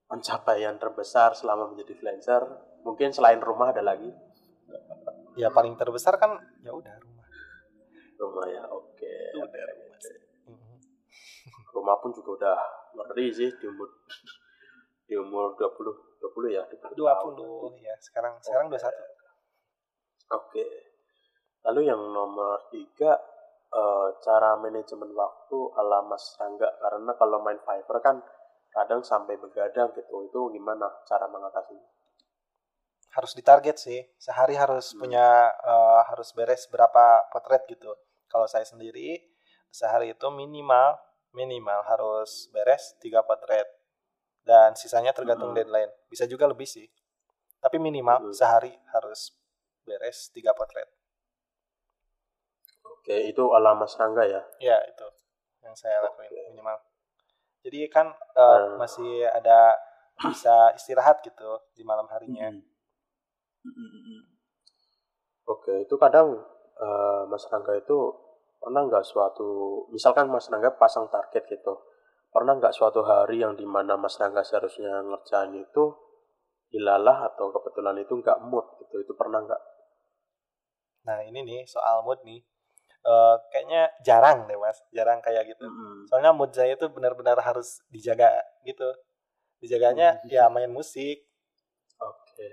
[0.07, 2.41] pencapaian terbesar selama menjadi freelancer.
[2.87, 4.09] Mungkin selain rumah ada lagi
[5.37, 6.33] Ya paling terbesar kan
[6.65, 7.27] ya udah rumah.
[8.17, 8.63] rumah ya.
[8.73, 9.13] Oke.
[9.37, 9.93] Udah rumah.
[9.93, 10.13] oke.
[10.49, 10.75] Mhm.
[11.77, 12.57] rumah pun juga udah
[12.97, 13.85] ngeri sih di umur
[15.05, 17.31] di umur 20 20 ya 20 tahun.
[17.37, 18.97] 20 ya sekarang sekarang 21.
[20.33, 20.65] Oke.
[21.69, 23.13] Lalu yang nomor tiga
[23.69, 28.17] eh, cara manajemen waktu ala Mas Rangga karena kalau main Fiverr kan
[28.77, 31.89] kadang sampai begadang gitu itu gimana cara mengatasinya?
[33.17, 35.01] harus ditarget sih sehari harus Hmm.
[35.01, 37.89] punya eh, harus beres berapa potret gitu
[38.29, 39.17] kalau saya sendiri
[39.73, 41.01] sehari itu minimal
[41.33, 43.65] minimal harus beres tiga potret
[44.45, 45.57] dan sisanya tergantung Hmm.
[45.57, 46.85] deadline bisa juga lebih sih
[47.57, 48.33] tapi minimal Hmm.
[48.37, 49.33] sehari harus
[49.81, 50.85] beres tiga potret
[52.85, 54.41] Oke itu ala Mas Rangga ya.
[54.61, 55.07] ya itu
[55.65, 56.41] yang saya lakuin Oke.
[56.53, 56.77] minimal
[57.67, 58.07] jadi kan
[58.43, 58.77] eh, Hmm.
[58.81, 59.59] masih ada
[60.23, 62.49] bisa istirahat gitu di malam harinya
[63.65, 64.37] Mm-mm.
[65.53, 66.27] Oke, itu kadang
[66.87, 67.97] eh, Mas Rangga itu
[68.61, 69.49] pernah nggak suatu,
[69.95, 71.73] misalkan Mas Rangga pasang target gitu,
[72.33, 75.83] pernah nggak suatu hari yang di mana Mas Rangga seharusnya ngerjain itu
[76.73, 79.61] hilalah atau kebetulan itu nggak mood gitu, itu pernah nggak?
[81.07, 82.39] nah ini nih soal mood nih
[82.99, 86.03] Eh, kayaknya jarang deh mas jarang kayak gitu Mm-mm.
[86.05, 88.27] soalnya mood saya itu benar-benar harus dijaga
[88.61, 88.83] gitu
[89.57, 90.27] dijaganya Hmm.
[90.27, 91.23] ya main musik
[91.97, 92.47] Oke,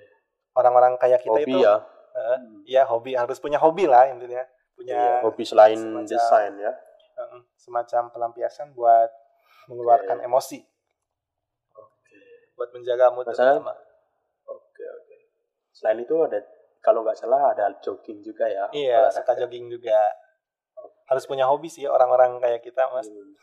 [0.53, 1.75] orang-orang kayak kita hobi itu ya,
[2.15, 2.61] eh, Mm.
[2.65, 6.73] ya hobi harus punya hobi lah intinya Iya, punya hobi selain semacam- desain ya.
[7.15, 9.11] eh, semacam pelampiasan buat
[9.67, 10.63] mengeluarkan emosi
[11.75, 12.21] Oke,
[12.55, 13.75] buat menjaga mood Masalah- terutama.
[14.47, 15.17] oke, oke.
[15.73, 16.39] Selain itu ada,
[16.79, 18.71] kalau nggak salah ada jogging juga ya.
[18.71, 19.19] iya olahraga.
[19.19, 19.99] suka jogging juga
[21.05, 23.37] harus punya hobi sih orang-orang kayak kita mas Hmm.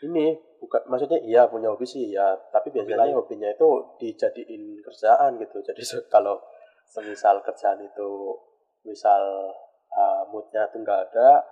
[0.00, 3.20] Ini bukan maksudnya iya punya hobi sih ya, tapi biasanya lain.
[3.20, 3.68] hobinya itu
[4.00, 5.60] dijadiin kerjaan gitu.
[5.60, 6.40] Jadi kalau
[6.88, 8.32] semisal kerjaan itu
[8.80, 9.52] misal
[9.92, 11.44] uh, moodnya tuh nggak ada,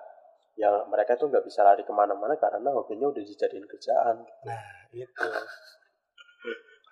[0.57, 4.25] ya mereka tuh nggak bisa lari ke mana-mana karena hobinya udah dijadiin kerjaan.
[4.97, 5.29] itu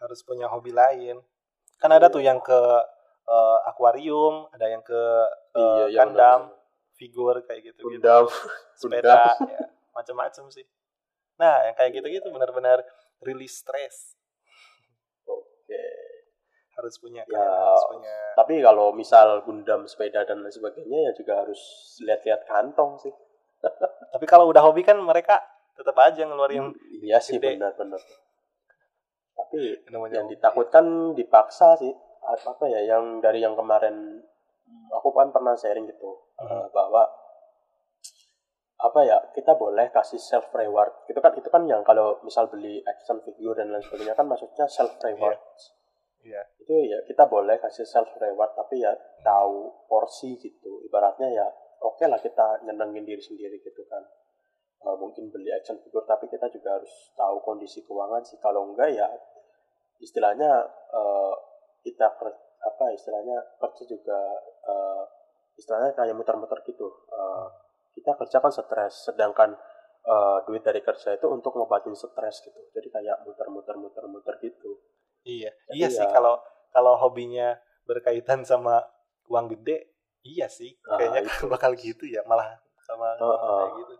[0.00, 1.16] harus punya hobi lain
[1.80, 2.60] kan ada tuh yang ke
[3.26, 5.02] eh, akuarium ada yang ke
[5.56, 6.65] eh, yang kandang namanya
[6.96, 8.24] figur kayak gitu gitu Gundam,
[8.80, 9.60] sepeda ya
[9.92, 10.64] macam-macam sih
[11.36, 12.80] nah yang kayak gitu-gitu benar-benar
[13.20, 14.16] rilis stres
[15.28, 15.84] Oke.
[16.76, 17.40] harus punya Ya.
[17.40, 21.56] harus punya Tapi kalau misal Gundam sepeda dan lain sebagainya ya juga harus
[22.04, 23.12] lihat-lihat kantong sih.
[24.12, 25.40] tapi kalau udah hobi kan mereka
[25.72, 27.96] tetap aja ngeluarin Iya sih benar-benar.
[29.32, 31.92] Tapi namanya yang ditakutkan dipaksa sih
[32.26, 34.35] apa ya yang dari yang kemarin hmm,
[34.92, 37.04] aku kan pernah sharing gitu eh, bahwa
[38.76, 41.08] apa ya kita boleh kasih self reward.
[41.08, 44.68] Itu kan itu kan yang kalau misal beli action figure dan lain sebagainya kan maksudnya
[44.68, 45.40] self reward.
[46.26, 46.42] Iya.
[46.58, 48.90] itu ya kita boleh kasih self reward tapi ya
[49.22, 50.82] tahu porsi gitu.
[50.82, 51.46] Ibaratnya ya
[51.80, 54.02] oke lah kita nyenengin diri sendiri gitu kan.
[54.82, 58.36] Eh, mungkin beli action figure tapi kita juga harus tahu kondisi keuangan sih.
[58.42, 59.08] Kalau enggak ya
[60.02, 61.34] istilahnya eh,
[61.86, 62.12] kita
[62.66, 64.18] apa istilahnya kerja juga
[64.66, 65.04] uh,
[65.56, 66.90] istilahnya kayak muter-muter gitu.
[67.08, 67.48] Uh,
[67.96, 69.56] kita kerja kan stres sedangkan
[70.04, 72.60] uh, duit dari kerja itu untuk ngobatin stres gitu.
[72.74, 74.82] Jadi kayak muter-muter muter-muter gitu.
[75.24, 75.50] Iya.
[75.70, 76.36] Jadi iya ya, sih kalau
[76.70, 77.56] kalau hobinya
[77.88, 78.84] berkaitan sama
[79.32, 80.76] uang gede iya sih.
[80.84, 81.46] Nah, kayaknya itu.
[81.54, 83.94] bakal gitu ya malah sama, uh, uh, kayak gitu.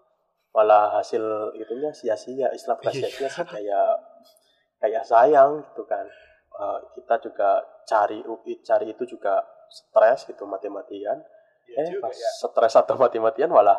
[0.53, 1.25] Malah hasil
[1.57, 3.29] itunya sia-sia istilah sia-sia iya.
[3.29, 3.89] sih kayak
[4.81, 6.05] kayak sayang gitu kan
[6.57, 8.25] uh, kita juga cari
[8.65, 11.19] cari itu juga stres gitu mati-matian.
[11.67, 12.31] Ya eh juga, pas ya.
[12.47, 13.79] stres atau mati-matian malah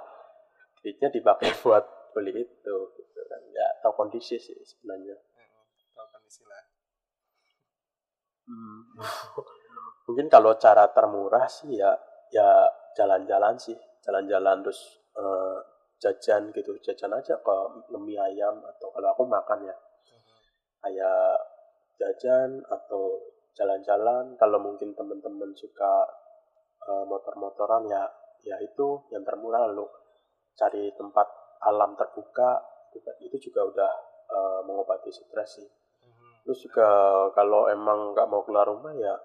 [0.80, 3.41] duitnya dipakai buat beli itu gitu kan.
[3.52, 5.16] Ya tahu kondisi sih sebenarnya.
[5.16, 5.64] Hmm,
[5.95, 6.64] tahu kondisi lah.
[8.48, 8.82] Hmm.
[10.08, 11.91] mungkin kalau cara termurah sih ya
[12.32, 13.78] ya jalan-jalan sih.
[14.04, 15.60] Jalan-jalan terus uh,
[15.99, 16.76] jajan gitu.
[16.80, 17.56] Jajan aja ke
[17.99, 19.76] mie ayam atau kalau aku makan ya.
[20.78, 21.47] Kayak
[21.98, 23.19] jajan atau
[23.57, 26.06] jalan-jalan kalau mungkin teman-teman suka
[26.86, 28.06] uh, motor-motoran ya
[28.45, 29.90] ya itu yang termurah lalu
[30.53, 31.26] cari tempat
[31.65, 32.61] alam terbuka
[33.22, 33.91] itu juga udah
[34.30, 36.45] uh, mengobati stres sih mm-hmm.
[36.45, 36.88] terus juga
[37.34, 39.18] kalau emang nggak mau keluar rumah ya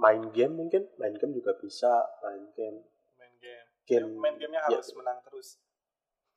[0.00, 2.80] main game mungkin main game juga bisa main game
[3.18, 4.66] main game game main gamenya ya.
[4.72, 4.94] harus ya.
[4.96, 5.48] menang terus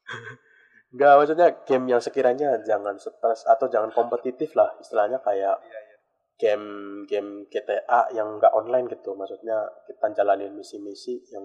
[0.93, 5.97] Enggak, maksudnya game yang sekiranya jangan stres atau jangan kompetitif lah istilahnya kayak iya, iya.
[6.37, 6.67] game
[7.09, 9.17] game GTA yang enggak online gitu.
[9.17, 9.57] Maksudnya
[9.89, 11.43] kita jalanin misi-misi yang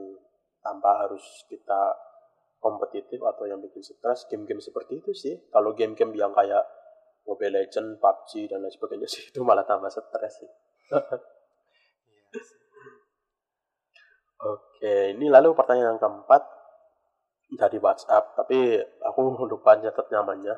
[0.61, 1.97] tanpa harus kita
[2.61, 4.29] kompetitif atau yang bikin stres.
[4.29, 5.35] Game-game seperti itu sih.
[5.49, 6.67] Kalau game-game yang kayak
[7.25, 10.51] Mobile Legend, PUBG dan lain sebagainya sih itu malah tambah stres sih.
[12.29, 12.45] Iya
[14.39, 16.58] Oke, ini lalu pertanyaan yang keempat
[17.49, 20.57] dari WhatsApp, tapi aku lupa nyatet namanya.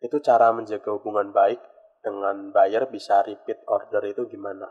[0.00, 1.60] Itu cara menjaga hubungan baik
[2.00, 4.68] dengan buyer bisa repeat order itu gimana?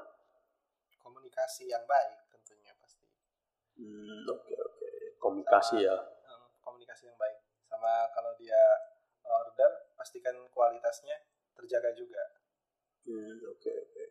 [1.01, 3.05] Komunikasi yang baik tentunya pasti.
[3.77, 4.77] Hmm, oke okay, oke.
[4.77, 4.97] Okay.
[5.21, 5.95] Komunikasi Sama, ya.
[6.25, 7.37] Hmm, komunikasi yang baik.
[7.69, 8.61] Sama kalau dia
[9.21, 11.17] order, pastikan kualitasnya
[11.53, 12.23] terjaga juga.
[13.05, 13.93] Hmm, oke okay, oke.
[13.93, 14.07] Okay.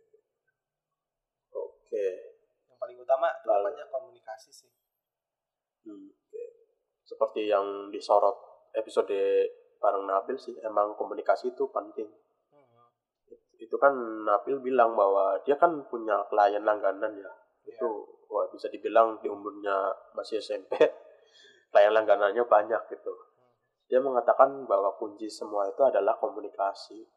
[1.58, 2.06] Oke.
[2.70, 3.74] Yang paling utama Lalu.
[3.90, 4.70] komunikasi sih.
[5.82, 6.27] Hmm, oke.
[7.08, 8.36] Seperti yang disorot
[8.76, 9.16] episode
[9.80, 12.04] bareng Nabil sih emang komunikasi itu penting
[12.52, 12.92] hmm.
[13.56, 13.96] itu kan
[14.28, 17.34] Nabil bilang bahwa dia kan punya klien langganan ya yeah.
[17.64, 17.88] itu
[18.28, 20.76] wah bisa dibilang di umurnya masih SMP
[21.72, 23.88] klien langganannya banyak gitu hmm.
[23.88, 27.08] dia mengatakan bahwa kunci semua itu adalah komunikasi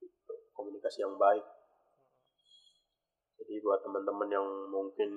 [0.00, 0.34] gitu.
[0.56, 1.44] komunikasi yang baik
[3.36, 5.10] jadi buat teman-teman yang mungkin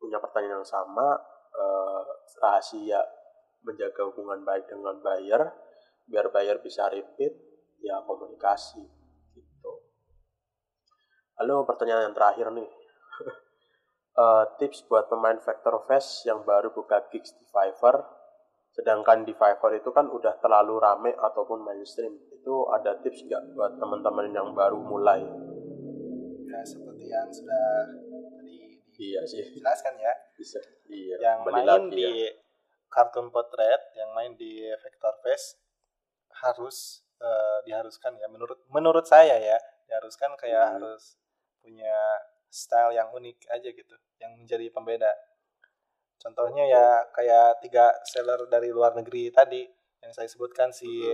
[0.00, 2.02] punya pertanyaan yang sama uh,
[2.40, 3.00] rahasia
[3.62, 5.42] menjaga hubungan baik dengan buyer
[6.10, 7.32] biar buyer bisa repeat
[7.78, 8.82] ya komunikasi
[9.34, 9.72] gitu.
[11.42, 12.70] Lalu pertanyaan yang terakhir nih.
[14.18, 18.22] uh, tips buat pemain Vector Fest yang baru buka gigs di Fiverr
[18.72, 23.76] sedangkan di Fiverr itu kan udah terlalu rame ataupun mainstream itu ada tips nggak buat
[23.76, 25.20] teman-teman yang baru mulai
[26.48, 27.84] ya seperti yang sudah
[29.02, 29.42] iya sih.
[29.58, 30.12] Jelaskan ya.
[30.38, 31.16] Bisa iya.
[31.18, 32.30] Yang main lagi, di ya.
[32.92, 35.58] kartun potret yang main di vector face
[36.44, 38.30] harus uh, diharuskan ya.
[38.30, 39.58] Menurut menurut saya ya
[39.90, 40.74] diharuskan kayak hmm.
[40.78, 41.16] harus
[41.62, 41.96] punya
[42.52, 45.12] style yang unik aja gitu yang menjadi pembeda.
[46.22, 49.66] Contohnya ya kayak tiga seller dari luar negeri tadi
[50.02, 51.10] yang saya sebutkan si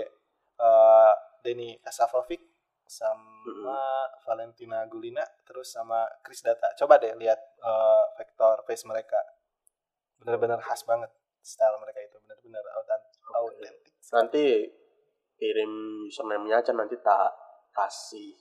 [0.60, 2.47] uh, Denny Kasafovic
[2.89, 4.24] sama hmm.
[4.24, 6.73] Valentina Gulina terus sama Chris Data.
[6.73, 9.20] Coba deh lihat uh, vektor face mereka.
[10.24, 11.12] Benar-benar khas banget
[11.44, 12.65] style mereka itu, benar-benar
[13.36, 13.93] autentik.
[14.09, 14.44] Nanti
[15.39, 17.31] kirim username-nya aja nanti tak
[17.77, 18.35] kasih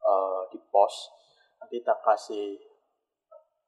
[0.00, 1.10] uh, di post.
[1.58, 2.54] Nanti tak kasih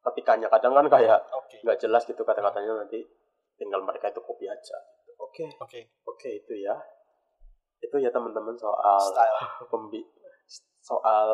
[0.01, 1.21] ketikanya kadang kan kayak
[1.61, 1.83] nggak okay.
[1.85, 3.05] jelas gitu kata-katanya nanti
[3.59, 4.79] tinggal mereka itu copy aja.
[5.19, 5.45] Oke.
[5.45, 5.49] Okay.
[5.51, 5.67] Oke.
[5.67, 5.83] Okay.
[6.07, 6.79] Oke okay, itu ya.
[7.83, 9.39] Itu ya teman-teman soal style
[9.75, 10.01] pembi
[10.91, 11.31] soal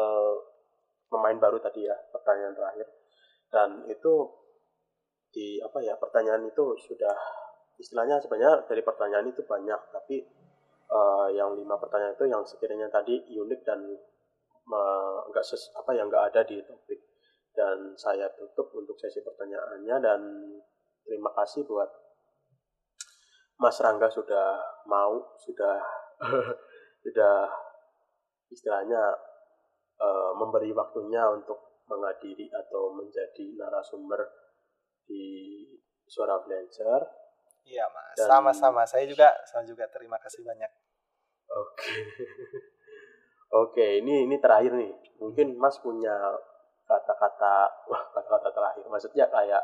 [1.08, 2.86] pemain baru tadi ya pertanyaan terakhir.
[3.48, 4.12] Dan itu
[5.32, 7.16] di apa ya pertanyaan itu sudah
[7.80, 10.24] istilahnya sebenarnya dari pertanyaan itu banyak tapi
[10.92, 13.80] uh, yang lima pertanyaan itu yang sekiranya tadi unik dan
[15.28, 17.00] enggak uh, apa yang enggak ada di topik.
[17.56, 20.20] Dan saya tutup untuk sesi pertanyaannya dan
[21.08, 21.88] terima kasih buat
[23.56, 25.80] Mas Rangga sudah mau sudah
[27.08, 27.48] sudah
[28.52, 29.00] istilahnya
[30.00, 34.20] uh, memberi waktunya untuk menghadiri atau menjadi narasumber
[35.06, 35.62] di
[36.06, 37.02] suara Blancer.
[37.66, 38.82] Iya mas, sama-sama.
[38.86, 40.70] Saya juga, saya juga terima kasih banyak.
[41.50, 41.98] Oke, okay.
[42.02, 43.74] oke.
[43.74, 44.94] Okay, ini ini terakhir nih.
[45.18, 46.14] Mungkin Mas punya
[46.86, 47.54] kata-kata
[47.90, 49.62] wah kata-kata terakhir maksudnya kayak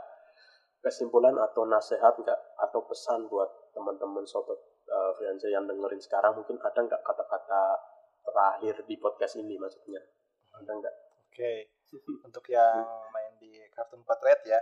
[0.83, 4.59] kesimpulan atau nasihat nggak atau pesan buat teman-teman sobat
[4.91, 7.79] uh, freelancer yang dengerin sekarang mungkin ada nggak kata-kata
[8.27, 10.03] terakhir di podcast ini maksudnya
[10.57, 11.33] ada nggak oke.
[11.33, 11.59] Okay.
[12.27, 14.61] untuk yang main di kartun potret ya.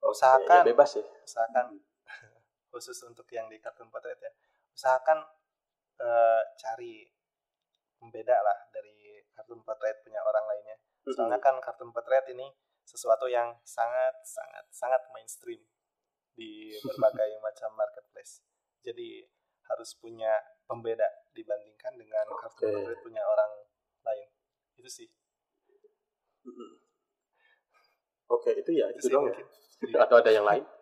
[0.00, 0.64] Usahakan.
[0.64, 1.04] ya bebas ya.
[1.26, 1.76] Usahakan.
[1.76, 1.82] Hmm.
[2.70, 4.32] khusus untuk yang di kartun potret ya.
[4.74, 5.18] Usahakan
[6.00, 7.10] uh, cari
[7.98, 10.76] pembeda lah dari kartun potret punya orang lainnya.
[11.10, 12.46] Soalnya kan kartun potret ini
[12.86, 15.60] sesuatu yang sangat sangat sangat mainstream
[16.34, 18.40] di berbagai macam marketplace.
[18.80, 19.26] Jadi
[19.70, 20.34] harus punya
[20.66, 22.74] pembeda dibandingkan dengan kartun okay.
[22.78, 23.52] potret punya orang
[24.00, 24.29] lain
[24.80, 25.08] itu sih.
[28.30, 29.36] Oke okay, itu ya itu, itu dong ya.
[30.04, 30.64] atau ada yang lain?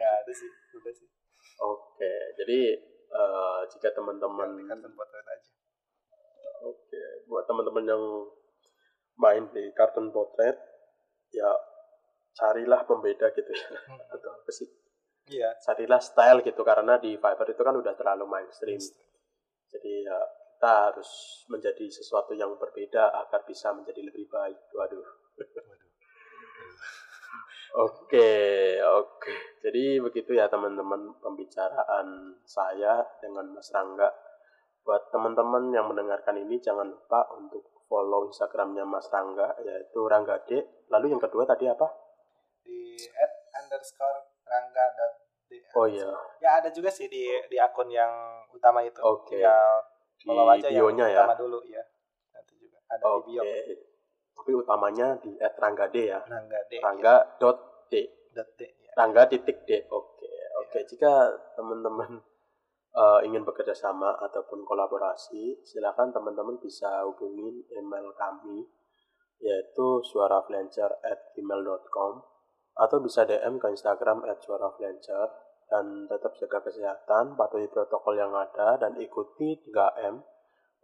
[0.00, 0.50] Ya ada sih.
[0.74, 1.06] Udah sih.
[1.62, 2.58] Oke okay, jadi
[3.14, 5.52] uh, jika teman-teman kartun potret aja.
[6.66, 7.08] Oke okay.
[7.30, 8.02] buat teman-teman yang
[9.16, 10.58] main di kartun potret
[11.32, 11.50] ya
[12.36, 13.68] carilah pembeda gitu ya.
[13.86, 14.14] Hmm.
[14.14, 14.68] atau apa sih?
[15.26, 15.56] Iya.
[15.62, 18.78] Carilah style gitu karena di Fiverr itu kan udah terlalu mainstream.
[19.66, 20.18] Jadi ya
[20.66, 25.06] kita harus menjadi sesuatu yang berbeda agar bisa menjadi lebih baik waduh
[27.76, 29.60] Oke, oke.
[29.60, 34.08] Jadi begitu ya teman-teman pembicaraan saya dengan Mas Rangga.
[34.80, 40.56] Buat teman-teman yang mendengarkan ini jangan lupa untuk follow Instagramnya Mas Rangga yaitu Rangga D.
[40.88, 41.84] Lalu yang kedua tadi apa?
[42.64, 44.86] Di at underscore Rangga
[45.44, 45.60] D.
[45.76, 46.08] Oh iya.
[46.40, 49.04] Ya ada juga sih di di akun yang utama itu.
[49.04, 49.36] Oke.
[49.36, 49.44] Okay.
[50.16, 51.40] Di aja bionya yang utama ya.
[51.40, 51.82] dulu ya.
[52.32, 53.28] Nanti juga ada okay.
[53.28, 53.42] di bio
[54.46, 57.34] tapi utamanya di @rangga d ya rangga d rangga ya.
[57.42, 58.94] dot d dot d ya.
[58.94, 60.30] rangga titik d oke
[60.62, 60.86] oke ya.
[60.86, 62.22] jika teman-teman
[62.94, 68.70] uh, ingin bekerja sama ataupun kolaborasi silakan teman-teman bisa hubungin email kami
[69.42, 72.12] yaitu suaraflancer@gmail.com
[72.76, 75.26] atau bisa DM ke Instagram @suaraflancer
[75.66, 80.22] dan tetap jaga kesehatan, patuhi protokol yang ada dan ikuti 3M,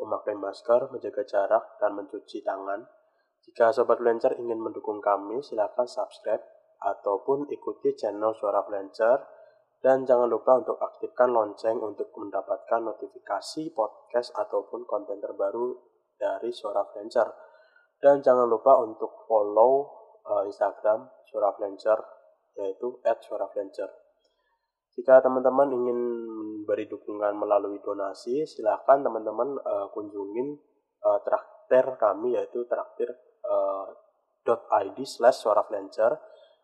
[0.02, 2.82] memakai masker, menjaga jarak, dan mencuci tangan.
[3.46, 6.42] Jika Sobat Flancer ingin mendukung kami, silakan subscribe
[6.82, 9.22] ataupun ikuti channel Suara Flancer
[9.82, 15.74] dan jangan lupa untuk aktifkan lonceng untuk mendapatkan notifikasi podcast ataupun konten terbaru
[16.14, 17.26] dari Suara Flancer.
[17.98, 21.98] Dan jangan lupa untuk follow uh, Instagram Suara Flancer
[22.58, 24.01] yaitu @suaraflancer.
[24.92, 26.00] Jika teman-teman ingin
[26.68, 30.60] beri dukungan melalui donasi, silakan teman-teman uh, kunjungin
[31.00, 33.08] uh, traktir kami yaitu traktir
[33.48, 33.88] uh,
[34.84, 36.12] .id slash suara flancer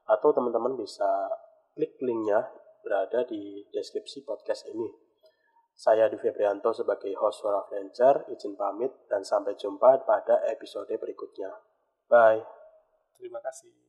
[0.08, 1.08] atau teman-teman bisa
[1.72, 2.48] klik linknya
[2.84, 5.08] berada di deskripsi podcast ini.
[5.78, 11.54] Saya Di Febrianto sebagai host Suara Flancer, izin pamit dan sampai jumpa pada episode berikutnya.
[12.10, 12.42] Bye.
[13.14, 13.87] Terima kasih.